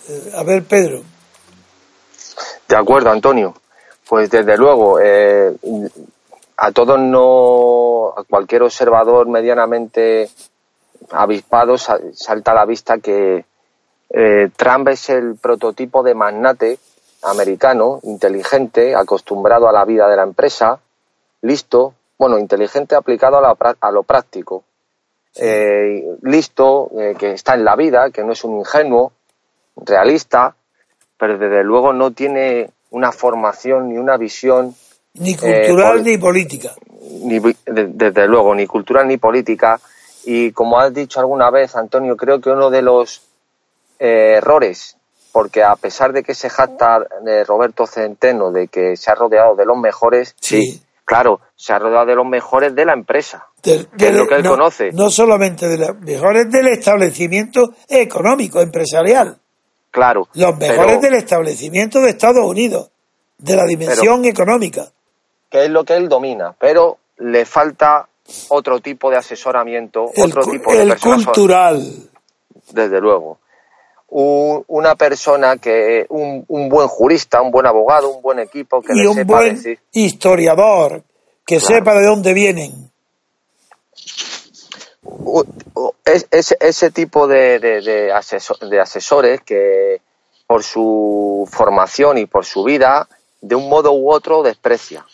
Eh, 0.08 0.32
a 0.34 0.42
ver, 0.42 0.64
Pedro. 0.64 1.00
De 2.68 2.74
acuerdo, 2.74 3.08
Antonio. 3.08 3.54
Pues 4.08 4.28
desde 4.30 4.56
luego, 4.56 4.98
eh, 5.00 5.54
a 6.56 6.72
todos 6.72 6.98
no, 6.98 8.14
a 8.16 8.24
cualquier 8.24 8.62
observador 8.62 9.28
medianamente 9.28 10.28
avispado 11.10 11.76
salta 11.78 12.52
a 12.52 12.54
la 12.54 12.64
vista 12.64 12.98
que 12.98 13.44
eh, 14.10 14.50
Trump 14.56 14.88
es 14.88 15.10
el 15.10 15.36
prototipo 15.36 16.02
de 16.02 16.14
magnate 16.14 16.78
americano, 17.22 18.00
inteligente, 18.04 18.94
acostumbrado 18.94 19.68
a 19.68 19.72
la 19.72 19.84
vida 19.84 20.08
de 20.08 20.16
la 20.16 20.22
empresa, 20.22 20.78
listo, 21.42 21.94
bueno, 22.18 22.38
inteligente 22.38 22.94
aplicado 22.94 23.38
a, 23.38 23.90
lo 23.90 24.02
práctico, 24.04 24.64
eh, 25.34 26.16
listo, 26.22 26.90
eh, 26.98 27.14
que 27.18 27.32
está 27.32 27.54
en 27.54 27.64
la 27.64 27.76
vida, 27.76 28.10
que 28.10 28.24
no 28.24 28.32
es 28.32 28.44
un 28.44 28.58
ingenuo, 28.58 29.12
realista, 29.76 30.54
pero 31.18 31.36
desde 31.36 31.64
luego 31.64 31.92
no 31.92 32.12
tiene 32.12 32.70
una 32.90 33.12
formación 33.12 33.88
ni 33.88 33.98
una 33.98 34.16
visión. 34.16 34.74
Ni 35.18 35.34
cultural 35.34 35.98
eh, 35.98 36.02
ni 36.02 36.18
política. 36.18 36.74
Ni, 37.22 37.40
desde 37.66 38.26
luego, 38.26 38.54
ni 38.54 38.66
cultural 38.66 39.06
ni 39.08 39.16
política. 39.16 39.80
Y 40.24 40.52
como 40.52 40.78
has 40.78 40.92
dicho 40.92 41.20
alguna 41.20 41.50
vez, 41.50 41.76
Antonio, 41.76 42.16
creo 42.16 42.40
que 42.40 42.50
uno 42.50 42.70
de 42.70 42.82
los 42.82 43.22
errores 43.98 44.96
porque 45.36 45.62
a 45.62 45.76
pesar 45.76 46.14
de 46.14 46.22
que 46.22 46.34
se 46.34 46.48
jacta 46.48 47.06
de 47.22 47.44
Roberto 47.44 47.86
Centeno 47.86 48.50
de 48.50 48.68
que 48.68 48.96
se 48.96 49.10
ha 49.10 49.14
rodeado 49.14 49.54
de 49.54 49.66
los 49.66 49.76
mejores, 49.76 50.34
sí. 50.40 50.80
claro, 51.04 51.42
se 51.54 51.74
ha 51.74 51.78
rodeado 51.78 52.06
de 52.06 52.14
los 52.14 52.24
mejores 52.24 52.74
de 52.74 52.86
la 52.86 52.94
empresa, 52.94 53.46
de, 53.62 53.86
lo 54.12 54.26
que 54.26 54.36
él 54.36 54.48
conoce. 54.48 54.92
No 54.92 55.10
solamente 55.10 55.68
de 55.68 55.76
los 55.76 56.00
mejores 56.00 56.50
del 56.50 56.68
establecimiento 56.68 57.74
económico, 57.86 58.62
empresarial. 58.62 59.36
Claro. 59.90 60.26
Los 60.32 60.56
mejores 60.56 61.02
del 61.02 61.12
establecimiento 61.16 62.00
de 62.00 62.12
Estados 62.12 62.46
Unidos, 62.46 62.90
de 63.36 63.56
la 63.56 63.66
dimensión 63.66 64.24
económica. 64.24 64.90
Que 65.50 65.64
es 65.64 65.70
lo 65.70 65.84
que 65.84 65.94
él 65.96 66.08
domina, 66.08 66.54
pero 66.58 66.98
le 67.18 67.44
falta 67.44 68.08
otro 68.48 68.80
tipo 68.80 69.10
de 69.10 69.16
asesoramiento, 69.16 70.10
El, 70.14 70.24
otro 70.30 70.44
tipo 70.44 70.72
de 70.72 70.82
el 70.82 70.88
personas, 70.90 71.24
cultural. 71.26 71.92
desde 72.70 73.00
luego. 73.00 73.38
Un- 74.08 74.64
una 74.68 74.94
persona 74.94 75.56
que, 75.56 76.06
un, 76.10 76.44
un 76.48 76.68
buen 76.68 76.88
jurista, 76.88 77.40
un 77.42 77.50
buen 77.50 77.66
abogado, 77.66 78.08
un 78.10 78.22
buen 78.22 78.38
equipo 78.38 78.80
que 78.82 78.92
y 78.94 79.00
le 79.02 79.08
un 79.08 79.14
sepa 79.14 79.36
buen 79.38 79.54
decir. 79.56 79.78
historiador 79.92 81.02
que 81.44 81.58
Claro. 81.58 81.74
sepa 81.76 81.94
de 81.94 82.06
dónde 82.06 82.32
vienen. 82.34 82.90
es- 86.04 86.56
ese, 86.60 86.90
tipo 86.90 87.26
de, 87.26 87.58
de, 87.58 87.80
de 87.80 88.12
aseso- 88.12 88.58
de 88.68 88.80
asesores 88.80 89.40
que 89.42 90.00
por 90.46 90.62
su 90.62 91.48
formación 91.50 92.18
y 92.18 92.26
por 92.26 92.44
su 92.44 92.64
vida, 92.64 93.08
de 93.40 93.54
un 93.54 93.68
modo 93.68 93.92
u 93.92 94.10
otro 94.12 94.42
desprecia. 94.42 95.04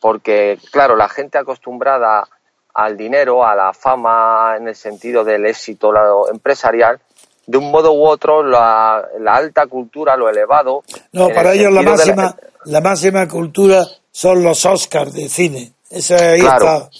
Porque, 0.00 0.58
claro, 0.70 0.96
la 0.96 1.08
gente 1.08 1.38
acostumbrada 1.38 2.28
al 2.74 2.96
dinero, 2.96 3.44
a 3.44 3.54
la 3.56 3.72
fama 3.72 4.54
en 4.56 4.68
el 4.68 4.76
sentido 4.76 5.24
del 5.24 5.46
éxito 5.46 5.90
lo 5.90 6.30
empresarial, 6.30 7.00
de 7.46 7.58
un 7.58 7.70
modo 7.70 7.92
u 7.92 8.06
otro 8.06 8.42
la, 8.42 9.04
la 9.18 9.34
alta 9.34 9.66
cultura, 9.66 10.16
lo 10.16 10.28
elevado. 10.28 10.84
No, 11.12 11.28
para 11.30 11.52
el 11.52 11.60
ellos 11.60 11.72
la 11.72 11.82
máxima, 11.82 12.36
la 12.64 12.80
máxima 12.80 13.26
cultura 13.26 13.84
son 14.12 14.42
los 14.44 14.64
Oscars 14.66 15.12
de 15.14 15.28
cine. 15.28 15.72
Ahí 15.90 16.40
Claro. 16.40 16.66
está. 16.66 16.90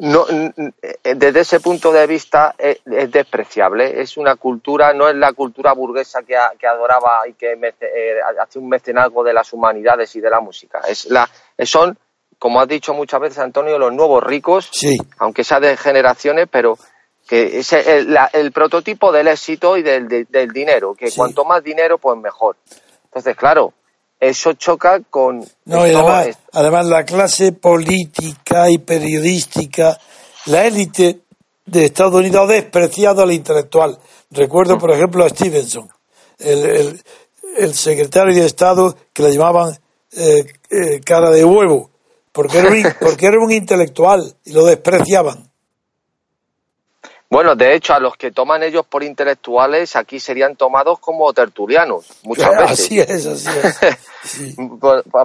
no, 0.00 0.26
eh, 0.28 1.14
desde 1.16 1.40
ese 1.40 1.60
punto 1.60 1.90
de 1.92 2.06
vista 2.06 2.54
es, 2.58 2.78
es 2.84 3.10
despreciable. 3.10 4.00
Es 4.02 4.16
una 4.18 4.36
cultura, 4.36 4.92
no 4.92 5.08
es 5.08 5.14
la 5.16 5.32
cultura 5.32 5.72
burguesa 5.72 6.22
que, 6.22 6.36
a- 6.36 6.52
que 6.58 6.66
adoraba 6.66 7.26
y 7.26 7.32
que 7.32 7.56
mece- 7.56 7.88
eh, 7.94 8.16
hace 8.40 8.58
un 8.58 8.68
mecenazgo 8.68 9.24
de 9.24 9.32
las 9.32 9.52
humanidades 9.52 10.14
y 10.16 10.20
de 10.20 10.28
la 10.30 10.40
música. 10.40 10.80
Es 10.86 11.06
la, 11.06 11.28
eh, 11.56 11.64
son, 11.64 11.96
como 12.44 12.60
has 12.60 12.68
dicho 12.68 12.92
muchas 12.92 13.20
veces, 13.22 13.38
Antonio, 13.38 13.78
los 13.78 13.90
nuevos 13.94 14.22
ricos, 14.22 14.68
Sí. 14.70 14.98
aunque 15.16 15.44
sea 15.44 15.60
de 15.60 15.78
generaciones, 15.78 16.46
pero 16.50 16.76
que 17.26 17.58
es 17.60 17.72
el, 17.72 18.12
la- 18.12 18.28
el 18.34 18.52
prototipo 18.52 19.10
del 19.12 19.28
éxito 19.28 19.78
y 19.78 19.82
del, 19.82 20.08
de- 20.08 20.26
del 20.28 20.50
dinero, 20.50 20.94
que 20.94 21.08
Sí. 21.10 21.16
cuanto 21.16 21.46
más 21.46 21.64
dinero, 21.64 21.96
pues 21.96 22.18
mejor. 22.18 22.56
Entonces, 23.04 23.34
claro, 23.34 23.72
eso 24.20 24.52
choca 24.52 25.00
con... 25.08 25.38
No, 25.64 25.86
y 25.86 25.88
esto 25.88 26.00
además, 26.00 26.26
es- 26.26 26.36
además 26.52 26.84
la 26.84 27.04
clase 27.06 27.52
política 27.52 28.68
y 28.68 28.76
periodística, 28.76 29.98
la 30.44 30.66
élite 30.66 31.20
de 31.64 31.86
Estados 31.86 32.12
Unidos 32.16 32.42
ha 32.42 32.52
despreciado 32.52 33.22
al 33.22 33.32
intelectual. 33.32 33.98
Recuerdo, 34.30 34.76
por 34.76 34.90
ejemplo, 34.90 35.24
a 35.24 35.30
Stevenson, 35.30 35.88
el, 36.40 36.62
el- 36.66 37.02
el 37.56 37.72
secretario 37.72 38.34
de 38.34 38.44
Estado 38.44 38.94
que 39.14 39.22
le 39.22 39.32
llamaban 39.32 39.78
eh, 40.12 40.44
eh, 40.70 41.00
cara 41.02 41.30
de 41.30 41.42
huevo, 41.42 41.90
porque 42.34 42.58
era, 42.58 42.68
un, 42.68 42.82
porque 43.00 43.26
era 43.26 43.38
un 43.38 43.52
intelectual 43.52 44.34
y 44.44 44.52
lo 44.52 44.66
despreciaban. 44.66 45.50
Bueno, 47.30 47.56
de 47.56 47.74
hecho, 47.74 47.94
a 47.94 48.00
los 48.00 48.16
que 48.16 48.32
toman 48.32 48.62
ellos 48.62 48.84
por 48.86 49.02
intelectuales 49.02 49.96
aquí 49.96 50.20
serían 50.20 50.56
tomados 50.56 50.98
como 50.98 51.32
tertulianos, 51.32 52.06
muchas 52.22 52.50
veces. 52.50 52.70
Así 52.70 53.00
es, 53.00 53.26
así 53.26 53.48
es. 53.48 53.98
Sí. 54.24 54.56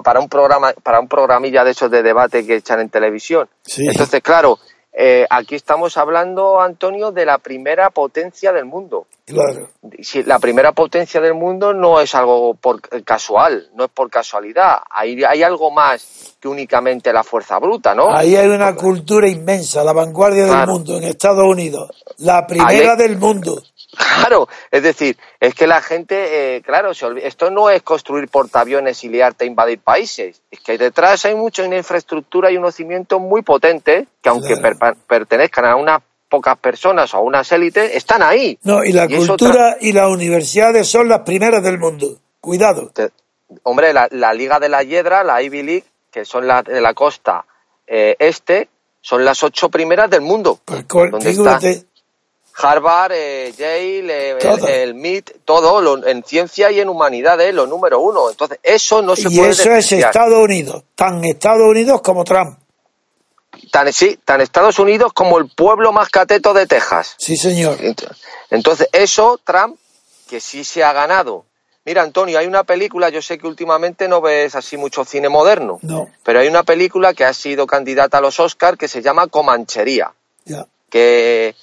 Para 0.04 0.20
un 0.20 0.28
programa, 0.28 0.74
para 0.82 1.00
un 1.00 1.08
programilla 1.08 1.64
de 1.64 1.70
esos 1.70 1.90
de 1.90 2.02
debate 2.02 2.46
que 2.46 2.56
echan 2.56 2.80
en 2.80 2.90
televisión. 2.90 3.48
Sí. 3.62 3.86
Entonces, 3.86 4.20
claro, 4.20 4.58
eh, 4.92 5.26
aquí 5.30 5.54
estamos 5.54 5.96
hablando, 5.96 6.60
Antonio, 6.60 7.12
de 7.12 7.24
la 7.24 7.38
primera 7.38 7.90
potencia 7.90 8.52
del 8.52 8.64
mundo. 8.64 9.06
Claro. 9.24 9.68
Si 10.02 10.24
la 10.24 10.40
primera 10.40 10.72
potencia 10.72 11.20
del 11.20 11.34
mundo 11.34 11.72
no 11.72 12.00
es 12.00 12.14
algo 12.16 12.54
por 12.54 12.80
casual, 13.04 13.68
no 13.74 13.84
es 13.84 13.90
por 13.90 14.10
casualidad. 14.10 14.78
Hay, 14.90 15.22
hay 15.22 15.42
algo 15.44 15.70
más 15.70 16.34
que 16.40 16.48
únicamente 16.48 17.12
la 17.12 17.22
fuerza 17.22 17.58
bruta, 17.60 17.94
¿no? 17.94 18.10
Ahí 18.10 18.34
hay 18.34 18.48
una 18.48 18.74
cultura 18.74 19.28
inmensa, 19.28 19.84
la 19.84 19.92
vanguardia 19.92 20.46
del 20.46 20.66
mundo 20.66 20.96
en 20.96 21.04
Estados 21.04 21.44
Unidos, 21.46 21.90
la 22.18 22.44
primera 22.46 22.92
hay- 22.92 22.96
del 22.98 23.18
mundo. 23.18 23.62
Claro, 24.20 24.48
es 24.70 24.82
decir, 24.82 25.16
es 25.40 25.54
que 25.54 25.66
la 25.66 25.80
gente, 25.82 26.56
eh, 26.56 26.62
claro, 26.62 26.92
esto 27.22 27.50
no 27.50 27.68
es 27.70 27.82
construir 27.82 28.28
portaaviones 28.28 29.02
y 29.04 29.08
liarte 29.08 29.44
a 29.44 29.46
invadir 29.46 29.80
países. 29.80 30.40
Es 30.50 30.60
que 30.60 30.78
detrás 30.78 31.24
hay 31.26 31.34
mucho, 31.34 31.64
una 31.64 31.76
infraestructura 31.76 32.50
y 32.50 32.56
unos 32.56 32.74
cimientos 32.74 33.20
muy 33.20 33.42
potentes 33.42 34.06
que 34.22 34.28
aunque 34.28 34.56
Claro. 34.56 34.78
per- 34.78 34.96
pertenezcan 35.06 35.64
a 35.66 35.76
unas 35.76 36.00
pocas 36.28 36.56
personas 36.58 37.12
o 37.12 37.18
a 37.18 37.20
unas 37.20 37.50
élites, 37.52 37.94
están 37.94 38.22
ahí. 38.22 38.58
No, 38.62 38.84
y 38.84 38.92
la 38.92 39.04
Y 39.06 39.16
cultura 39.16 39.76
y 39.80 39.92
las 39.92 40.08
universidades 40.08 40.88
son 40.88 41.08
las 41.08 41.20
primeras 41.20 41.62
del 41.62 41.78
mundo. 41.78 42.18
Cuidado. 42.40 42.90
Te- 42.94 43.10
hombre, 43.64 43.92
la, 43.92 44.08
la 44.12 44.32
Liga 44.32 44.58
de 44.60 44.68
la 44.68 44.82
Hiedra, 44.82 45.24
la 45.24 45.42
Ivy 45.42 45.62
League, 45.62 45.84
que 46.10 46.24
son 46.24 46.46
las 46.46 46.64
de 46.64 46.80
la 46.80 46.94
costa 46.94 47.44
eh, 47.86 48.14
este, 48.18 48.68
son 49.00 49.24
las 49.24 49.42
ocho 49.42 49.68
primeras 49.68 50.08
del 50.10 50.20
mundo. 50.20 50.60
Pues 50.64 50.86
¿Dónde 50.86 51.30
figúrate, 51.30 51.84
Harvard, 52.62 53.12
eh, 53.14 53.52
Yale, 53.56 54.30
eh, 54.30 54.30
el, 54.32 54.38
Todo. 54.38 54.66
el 54.68 54.94
MIT, 54.94 55.30
todo 55.44 55.80
lo- 55.80 56.06
en 56.06 56.22
ciencia 56.24 56.70
y 56.70 56.80
en 56.80 56.88
humanidades, 56.88 57.54
lo 57.54 57.66
número 57.66 58.00
uno. 58.00 58.30
Entonces, 58.30 58.58
eso 58.62 59.02
no 59.02 59.16
se 59.16 59.28
y 59.28 59.36
puede 59.36 59.50
eso 59.50 59.72
es. 59.72 59.92
Estados 59.92 60.38
Unidos, 60.38 60.84
tan 60.94 61.24
Estados 61.24 61.62
Unidos 61.68 62.00
como 62.02 62.24
Trump. 62.24 62.58
Tan, 63.72 63.92
sí, 63.92 64.18
tan 64.24 64.40
Estados 64.40 64.78
Unidos 64.78 65.12
como 65.12 65.38
el 65.38 65.48
pueblo 65.48 65.92
más 65.92 66.08
cateto 66.08 66.52
de 66.54 66.66
Texas. 66.66 67.14
Sí, 67.18 67.36
señor. 67.36 67.78
Ent- 67.78 68.10
Entonces, 68.50 68.88
eso, 68.92 69.38
Trump, 69.44 69.76
que 70.28 70.40
sí 70.40 70.64
se 70.64 70.82
ha 70.82 70.92
ganado. 70.92 71.44
Mira, 71.84 72.02
Antonio, 72.02 72.38
hay 72.38 72.46
una 72.46 72.64
película, 72.64 73.08
yo 73.08 73.22
sé 73.22 73.38
que 73.38 73.46
últimamente 73.46 74.06
no 74.06 74.20
ves 74.20 74.54
así 74.54 74.76
mucho 74.76 75.04
cine 75.04 75.28
moderno, 75.28 75.78
No, 75.82 76.08
pero 76.22 76.40
hay 76.40 76.48
una 76.48 76.62
película 76.62 77.14
que 77.14 77.24
ha 77.24 77.32
sido 77.32 77.66
candidata 77.66 78.18
a 78.18 78.20
los 78.20 78.38
Oscars 78.38 78.76
que 78.78 78.86
se 78.86 79.02
llama 79.02 79.28
Comanchería, 79.28 80.12
ya. 80.44 80.66
que, 80.90 81.54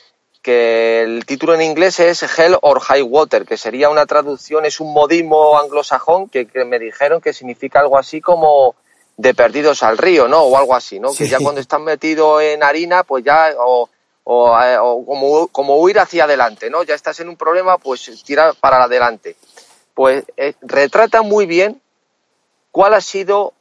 que 0.47 1.01
el 1.01 1.25
título 1.25 1.55
en 1.55 1.61
inglés 1.61 1.99
es 1.99 2.23
Hell 2.23 2.57
or 2.61 2.79
High 2.79 3.01
Water, 3.01 3.45
que 3.45 3.57
sería 3.57 3.89
una 3.89 4.05
traducción, 4.05 4.63
es 4.63 4.79
un 4.79 4.93
modismo 4.93 5.59
anglosajón 5.59 6.29
que, 6.29 6.47
que 6.47 6.63
me 6.63 6.79
dijeron 6.79 7.19
que 7.19 7.33
significa 7.33 7.81
algo 7.81 7.97
así 7.97 8.21
como 8.21 8.73
de 9.17 9.33
perdidos 9.33 9.83
al 9.83 9.97
río, 9.97 10.29
¿no? 10.29 10.43
O 10.43 10.57
algo 10.57 10.73
así, 10.73 11.01
¿no? 11.01 11.11
Que 11.11 11.27
ya 11.27 11.39
cuando 11.39 11.59
estás 11.59 11.81
metido 11.81 12.39
en 12.39 12.63
harina, 12.63 13.03
pues 13.03 13.25
ya, 13.25 13.55
o, 13.59 13.89
o, 14.23 14.61
eh, 14.61 14.77
o 14.77 15.05
como, 15.05 15.49
como 15.49 15.81
huir 15.81 15.99
hacia 15.99 16.23
adelante, 16.23 16.69
¿no? 16.69 16.81
Ya 16.83 16.95
estás 16.95 17.19
en 17.19 17.27
un 17.27 17.35
problema, 17.35 17.77
pues 17.77 18.09
tira 18.23 18.53
para 18.53 18.83
adelante. 18.83 19.35
Pues 19.93 20.23
eh, 20.37 20.53
retrata 20.61 21.23
muy 21.23 21.45
bien 21.45 21.81
cuál 22.71 22.93
ha 22.93 23.01
sido, 23.01 23.51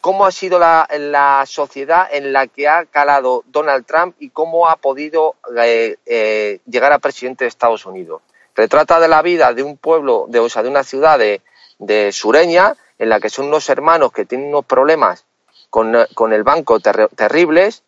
cómo 0.00 0.24
ha 0.24 0.32
sido 0.32 0.58
la, 0.58 1.44
sociedad 1.46 2.08
en 2.10 2.32
la 2.32 2.46
que 2.46 2.68
ha 2.68 2.86
calado 2.86 3.44
Donald 3.46 3.84
Trump 3.86 4.16
y 4.18 4.30
cómo 4.30 4.68
ha 4.68 4.76
podido 4.76 5.36
eh, 5.56 5.96
eh, 6.06 6.60
llegar 6.66 6.92
a 6.92 6.98
presidente 6.98 7.44
de 7.44 7.48
Estados 7.48 7.84
Unidos. 7.86 8.22
Retrata 8.54 9.00
de 9.00 9.08
la 9.08 9.20
vida 9.22 9.52
de 9.52 9.62
un 9.62 9.76
pueblo, 9.76 10.26
de, 10.28 10.38
o 10.38 10.48
sea, 10.48 10.62
de 10.62 10.68
una 10.68 10.84
ciudad 10.84 11.18
de, 11.18 12.12
sureña, 12.12 12.76
en 12.98 13.08
la 13.08 13.20
que 13.20 13.28
son 13.28 13.46
unos 13.46 13.68
hermanos 13.68 14.12
que 14.12 14.24
tienen 14.24 14.48
unos 14.48 14.64
problemas 14.64 15.26
con, 15.70 15.94
el 15.94 16.42
banco 16.44 16.78
terri- 16.78 17.10
terribles 17.14 17.82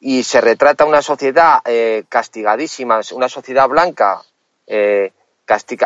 y 0.00 0.24
se 0.24 0.40
retrata 0.40 0.84
una 0.84 1.00
sociedad 1.00 1.60
eh, 1.64 2.02
castigadísima, 2.08 3.00
una 3.12 3.28
sociedad 3.28 3.68
blanca, 3.68 4.22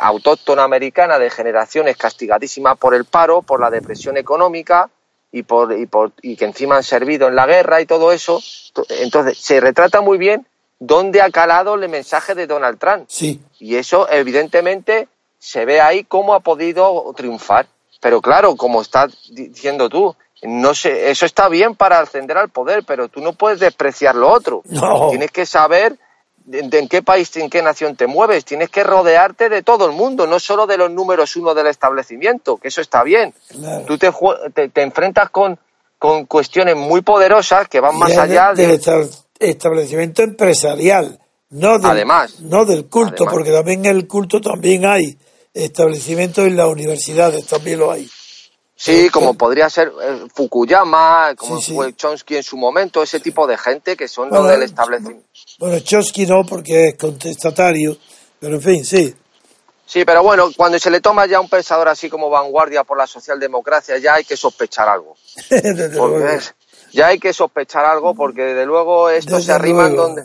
autóctona 0.01 0.63
americana 0.63 1.19
de 1.19 1.29
generaciones 1.29 1.97
castigadísima 1.97 2.77
por 2.77 2.95
el 2.95 3.05
paro, 3.05 3.43
por 3.43 3.61
la 3.61 3.69
depresión 3.69 4.17
económica 4.17 4.91
y, 5.39 5.43
por, 5.43 5.79
y, 5.79 5.87
por, 5.87 6.13
y 6.23 6.37
que 6.37 6.45
encima 6.47 6.77
han 6.77 6.83
servido 6.83 7.29
en 7.29 7.35
la 7.37 7.47
guerra 7.47 7.81
y 7.81 7.87
todo 7.87 8.13
eso. 8.13 8.41
To- 8.73 8.87
Entonces, 8.89 9.39
se 9.39 9.61
retrata 9.61 10.01
muy 10.01 10.19
bien 10.19 10.47
dónde 10.79 11.21
ha 11.23 11.31
calado 11.31 11.75
el 11.75 11.89
mensaje 11.89 12.35
de 12.35 12.47
Donald 12.47 12.79
Trump. 12.79 13.05
Sí, 13.09 13.41
Y 13.59 13.77
eso, 13.77 14.09
evidentemente, 14.11 15.09
se 15.39 15.65
ve 15.65 15.81
ahí 15.81 16.05
cómo 16.05 16.35
ha 16.35 16.41
podido 16.41 17.13
triunfar. 17.17 17.67
Pero 18.01 18.21
claro, 18.21 18.57
como 18.57 18.83
estás 18.83 19.13
diciendo 19.31 19.89
tú, 19.89 20.15
no 20.43 20.75
sé, 20.75 21.11
eso 21.11 21.25
está 21.27 21.49
bien 21.49 21.75
para 21.75 21.99
ascender 22.01 22.37
al 22.37 22.51
poder, 22.51 22.85
pero 22.87 23.09
tú 23.09 23.21
no 23.21 23.33
puedes 23.33 23.59
despreciar 23.61 24.15
lo 24.15 24.31
otro. 24.31 24.63
No. 24.67 25.09
Tienes 25.11 25.31
que 25.31 25.47
saber 25.47 25.97
de, 26.47 26.63
de 26.63 26.79
en 26.79 26.89
qué 26.89 27.03
país, 27.03 27.37
en 27.37 27.51
qué 27.51 27.61
nación 27.61 27.95
te 27.97 28.07
mueves. 28.07 28.45
Tienes 28.45 28.71
que 28.71 28.83
rodearte 28.83 29.49
de 29.51 29.63
todo 29.63 29.85
el 29.87 29.93
mundo, 29.93 30.27
no 30.27 30.41
solo 30.41 30.67
de 30.67 30.79
los 30.79 30.91
números 30.91 31.37
uno 31.37 31.53
del 31.55 31.67
establecimiento, 31.67 32.57
que 32.57 32.69
eso 32.69 32.81
está 32.81 33.03
bien. 33.03 33.35
claro. 33.49 33.85
Tú 33.87 33.99
te, 33.99 34.11
te, 34.55 34.69
te 34.71 34.83
enfrentas 34.83 35.29
con, 35.31 35.59
con 35.99 36.25
cuestiones 36.27 36.77
muy 36.77 37.03
poderosas 37.03 37.69
que 37.69 37.81
van 37.81 37.95
Y 37.97 37.99
más 37.99 38.17
allá 38.17 38.55
de- 38.55 38.63
de... 38.63 38.69
del 38.69 38.77
esta- 38.81 39.01
establecimiento 39.39 40.23
empresarial, 40.23 41.19
no 41.51 41.79
del, 41.79 41.91
Además. 41.91 42.41
no 42.41 42.65
del 42.65 42.87
culto, 42.87 43.25
Además. 43.25 43.35
porque 43.35 43.53
también 43.53 43.85
en 43.85 43.97
el 43.97 44.07
culto 44.09 44.41
también 44.41 44.87
hay 44.87 45.19
establecimientos 45.53 46.47
en 46.47 46.57
las 46.57 46.69
universidades, 46.69 47.47
también 47.47 47.79
lo 47.81 47.91
hay. 47.91 48.09
Sí, 48.79 49.09
como 49.09 49.33
podría 49.35 49.71
ser 49.71 49.91
eh, 50.03 50.27
Fukuyama, 50.35 51.35
como 51.37 51.59
Sí, 51.59 51.67
sí. 51.69 51.75
fue 51.75 51.95
Chomsky 51.95 52.37
en 52.37 52.43
su 52.43 52.59
momento, 52.59 53.03
ese 53.03 53.21
tipo 53.21 53.47
de 53.47 53.57
gente 53.57 53.97
que 53.97 54.07
son 54.07 54.29
Bueno, 54.29 54.45
lo 54.45 54.51
del 54.51 54.63
establecimiento. 54.65 55.27
Bueno, 55.59 55.81
Chomsky 55.81 56.27
no, 56.27 56.45
porque 56.45 56.89
es 56.89 56.95
contestatario, 56.97 57.97
pero 58.39 58.57
en 58.57 58.63
fin, 58.63 58.85
sí. 58.85 59.15
Sí, 59.87 60.05
pero 60.05 60.23
bueno, 60.23 60.51
cuando 60.57 60.79
se 60.79 60.91
le 60.91 61.01
toma 61.01 61.27
ya 61.27 61.41
un 61.41 61.49
pensador 61.49 61.89
así 61.89 62.11
como 62.11 62.29
vanguardia 62.29 62.83
por 62.85 62.99
la 62.99 63.07
socialdemocracia, 63.07 63.99
ya 63.99 64.15
hay 64.15 64.25
que 64.25 64.37
sospechar 64.37 64.89
algo. 64.89 65.17
Desde 65.51 65.97
Porque 65.97 66.19
luego. 66.19 66.29
es- 66.39 66.55
ya 66.93 67.09
hay 67.09 67.19
que 67.19 67.33
sospechar 67.33 67.85
algo 67.85 68.15
porque 68.15 68.43
desde 68.43 68.65
luego 68.65 69.11
esto 69.11 69.35
Desde 69.37 69.47
se 69.47 69.53
arriman 69.53 69.93
luego. 69.95 70.15
donde, 70.15 70.23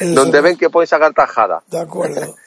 donde 0.14 0.40
ven 0.40 0.56
que 0.56 0.68
pueden 0.70 0.88
sacar 0.88 1.12
tajada. 1.14 1.62
De 1.68 1.78
acuerdo. 1.80 2.34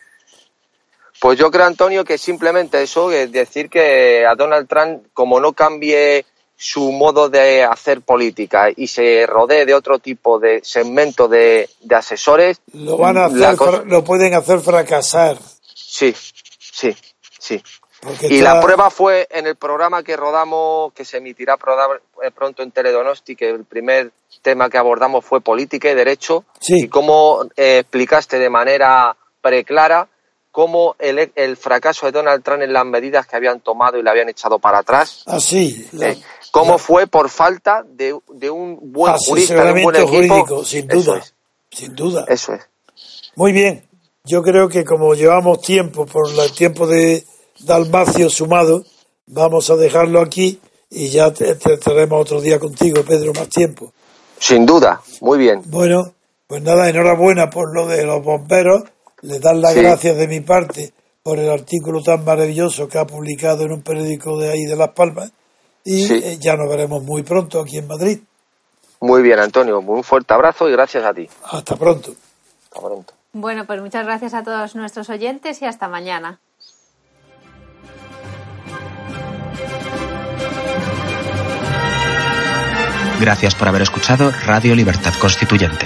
Pues 1.21 1.39
yo 1.39 1.49
creo, 1.49 1.65
Antonio, 1.65 2.03
que 2.03 2.17
simplemente 2.17 2.81
eso, 2.81 3.09
es 3.09 3.31
decir 3.31 3.69
que 3.69 4.25
a 4.25 4.35
Donald 4.35 4.67
Trump, 4.67 5.05
como 5.13 5.39
no 5.39 5.53
cambie 5.53 6.25
su 6.57 6.91
modo 6.91 7.29
de 7.29 7.63
hacer 7.63 8.01
política 8.01 8.67
y 8.75 8.87
se 8.87 9.25
rodee 9.27 9.65
de 9.65 9.73
otro 9.73 9.99
tipo 9.99 10.39
de 10.39 10.61
segmento 10.63 11.27
de, 11.27 11.69
de 11.81 11.95
asesores, 11.95 12.61
Lo 12.73 12.97
van 12.97 13.17
a 13.17 13.25
hacer, 13.25 13.55
cosa- 13.57 13.83
lo 13.85 14.03
pueden 14.03 14.33
hacer 14.33 14.59
fracasar. 14.61 15.37
sí, 15.73 16.13
sí, 16.59 16.95
sí. 17.39 17.61
Porque 18.01 18.27
Y 18.27 18.41
la 18.41 18.59
prueba 18.59 18.89
fue 18.89 19.27
en 19.31 19.47
el 19.47 19.55
programa 19.55 20.03
que 20.03 20.17
rodamos, 20.17 20.91
que 20.91 21.05
se 21.05 21.17
emitirá 21.17 21.53
eh, 22.21 22.31
pronto 22.31 22.61
en 22.61 22.71
Teledonosti, 22.71 23.33
que 23.35 23.49
el 23.49 23.63
primer 23.63 24.11
tema 24.41 24.69
que 24.69 24.77
abordamos 24.77 25.23
fue 25.23 25.39
política 25.39 25.89
y 25.89 25.95
derecho, 25.95 26.43
Sí. 26.59 26.83
y 26.83 26.87
cómo 26.89 27.45
eh, 27.55 27.77
explicaste 27.79 28.39
de 28.39 28.49
manera 28.49 29.15
preclara 29.41 30.09
cómo 30.53 30.95
el, 30.99 31.31
el 31.35 31.57
fracaso 31.57 32.05
de 32.05 32.11
Donald 32.11 32.43
Trump 32.43 32.61
en 32.61 32.71
las 32.71 32.85
medidas 32.85 33.25
que 33.25 33.35
habían 33.35 33.59
tomado 33.59 33.97
y 33.97 34.03
le 34.03 34.09
habían 34.11 34.29
echado 34.29 34.59
para 34.59 34.77
atrás, 34.77 35.23
Así. 35.25 35.87
la- 35.93 36.11
eh, 36.11 36.17
cómo 36.51 36.77
fue 36.77 37.07
por 37.07 37.27
falta 37.29 37.83
de, 37.85 38.15
de 38.31 38.49
un 38.51 38.77
buen 38.93 39.15
jurista, 39.17 39.65
de 39.65 39.73
un 39.73 39.81
buen 39.83 39.95
equipo. 39.95 40.11
jurídico, 40.15 40.63
sin 40.63 40.87
duda. 40.87 41.17
es, 41.17 41.33
Sin 41.71 41.95
duda. 41.95 42.25
eso 42.29 42.53
es. 42.53 42.61
Muy 43.35 43.51
bien. 43.51 43.83
Yo 44.25 44.43
creo 44.43 44.69
que 44.69 44.85
como 44.85 45.15
llevamos 45.15 45.59
tiempo, 45.61 46.05
por 46.05 46.29
el 46.29 46.51
tiempo 46.53 46.85
de 46.85 47.25
Dalmacio 47.61 48.29
sumado, 48.29 48.83
vamos 49.25 49.71
a 49.71 49.75
dejarlo 49.75 50.21
aquí 50.21 50.59
y 50.91 51.09
ya 51.09 51.33
te, 51.33 51.55
te 51.55 51.73
estaremos 51.73 52.21
otro 52.21 52.39
día 52.41 52.59
contigo, 52.59 53.01
Pedro, 53.03 53.33
más 53.33 53.49
tiempo. 53.49 53.91
Sin 54.37 54.67
duda, 54.67 55.01
muy 55.19 55.39
bien. 55.39 55.63
Bueno, 55.65 56.13
pues 56.45 56.61
nada, 56.61 56.87
enhorabuena 56.89 57.49
por 57.49 57.73
lo 57.73 57.87
de 57.87 58.05
los 58.05 58.23
bomberos. 58.23 58.83
Le 59.23 59.39
dan 59.39 59.61
las 59.61 59.73
Sí. 59.73 59.81
gracias 59.81 60.15
de 60.17 60.27
mi 60.27 60.39
parte 60.41 60.93
por 61.23 61.39
el 61.39 61.49
artículo 61.49 62.01
tan 62.01 62.23
maravilloso 62.23 62.87
que 62.87 62.99
ha 62.99 63.05
publicado 63.05 63.63
en 63.63 63.71
un 63.73 63.81
periódico 63.81 64.37
de 64.39 64.51
ahí 64.51 64.63
de 64.65 64.75
Las 64.75 64.89
Palmas. 64.89 65.31
Y 65.83 66.05
Sí. 66.07 66.21
eh, 66.23 66.37
ya 66.39 66.55
nos 66.55 66.69
veremos 66.69 67.03
muy 67.03 67.23
pronto 67.23 67.59
aquí 67.61 67.77
en 67.77 67.87
Madrid. 67.87 68.19
Muy 69.01 69.21
bien, 69.21 69.39
Antonio. 69.39 69.79
Un 69.79 70.03
fuerte 70.03 70.33
abrazo 70.33 70.69
y 70.69 70.71
gracias 70.71 71.03
a 71.03 71.13
ti. 71.13 71.27
Hasta 71.51 71.75
pronto. 71.75 72.13
Hasta 72.65 72.79
pronto. 72.79 73.13
Bueno, 73.33 73.65
pues 73.65 73.81
muchas 73.81 74.05
gracias 74.05 74.33
a 74.33 74.43
todos 74.43 74.75
nuestros 74.75 75.09
oyentes 75.09 75.61
y 75.61 75.65
hasta 75.65 75.87
mañana. 75.89 76.39
Gracias 83.19 83.55
por 83.55 83.67
haber 83.69 83.83
escuchado 83.83 84.31
Radio 84.45 84.75
Libertad 84.75 85.13
Constituyente. 85.19 85.85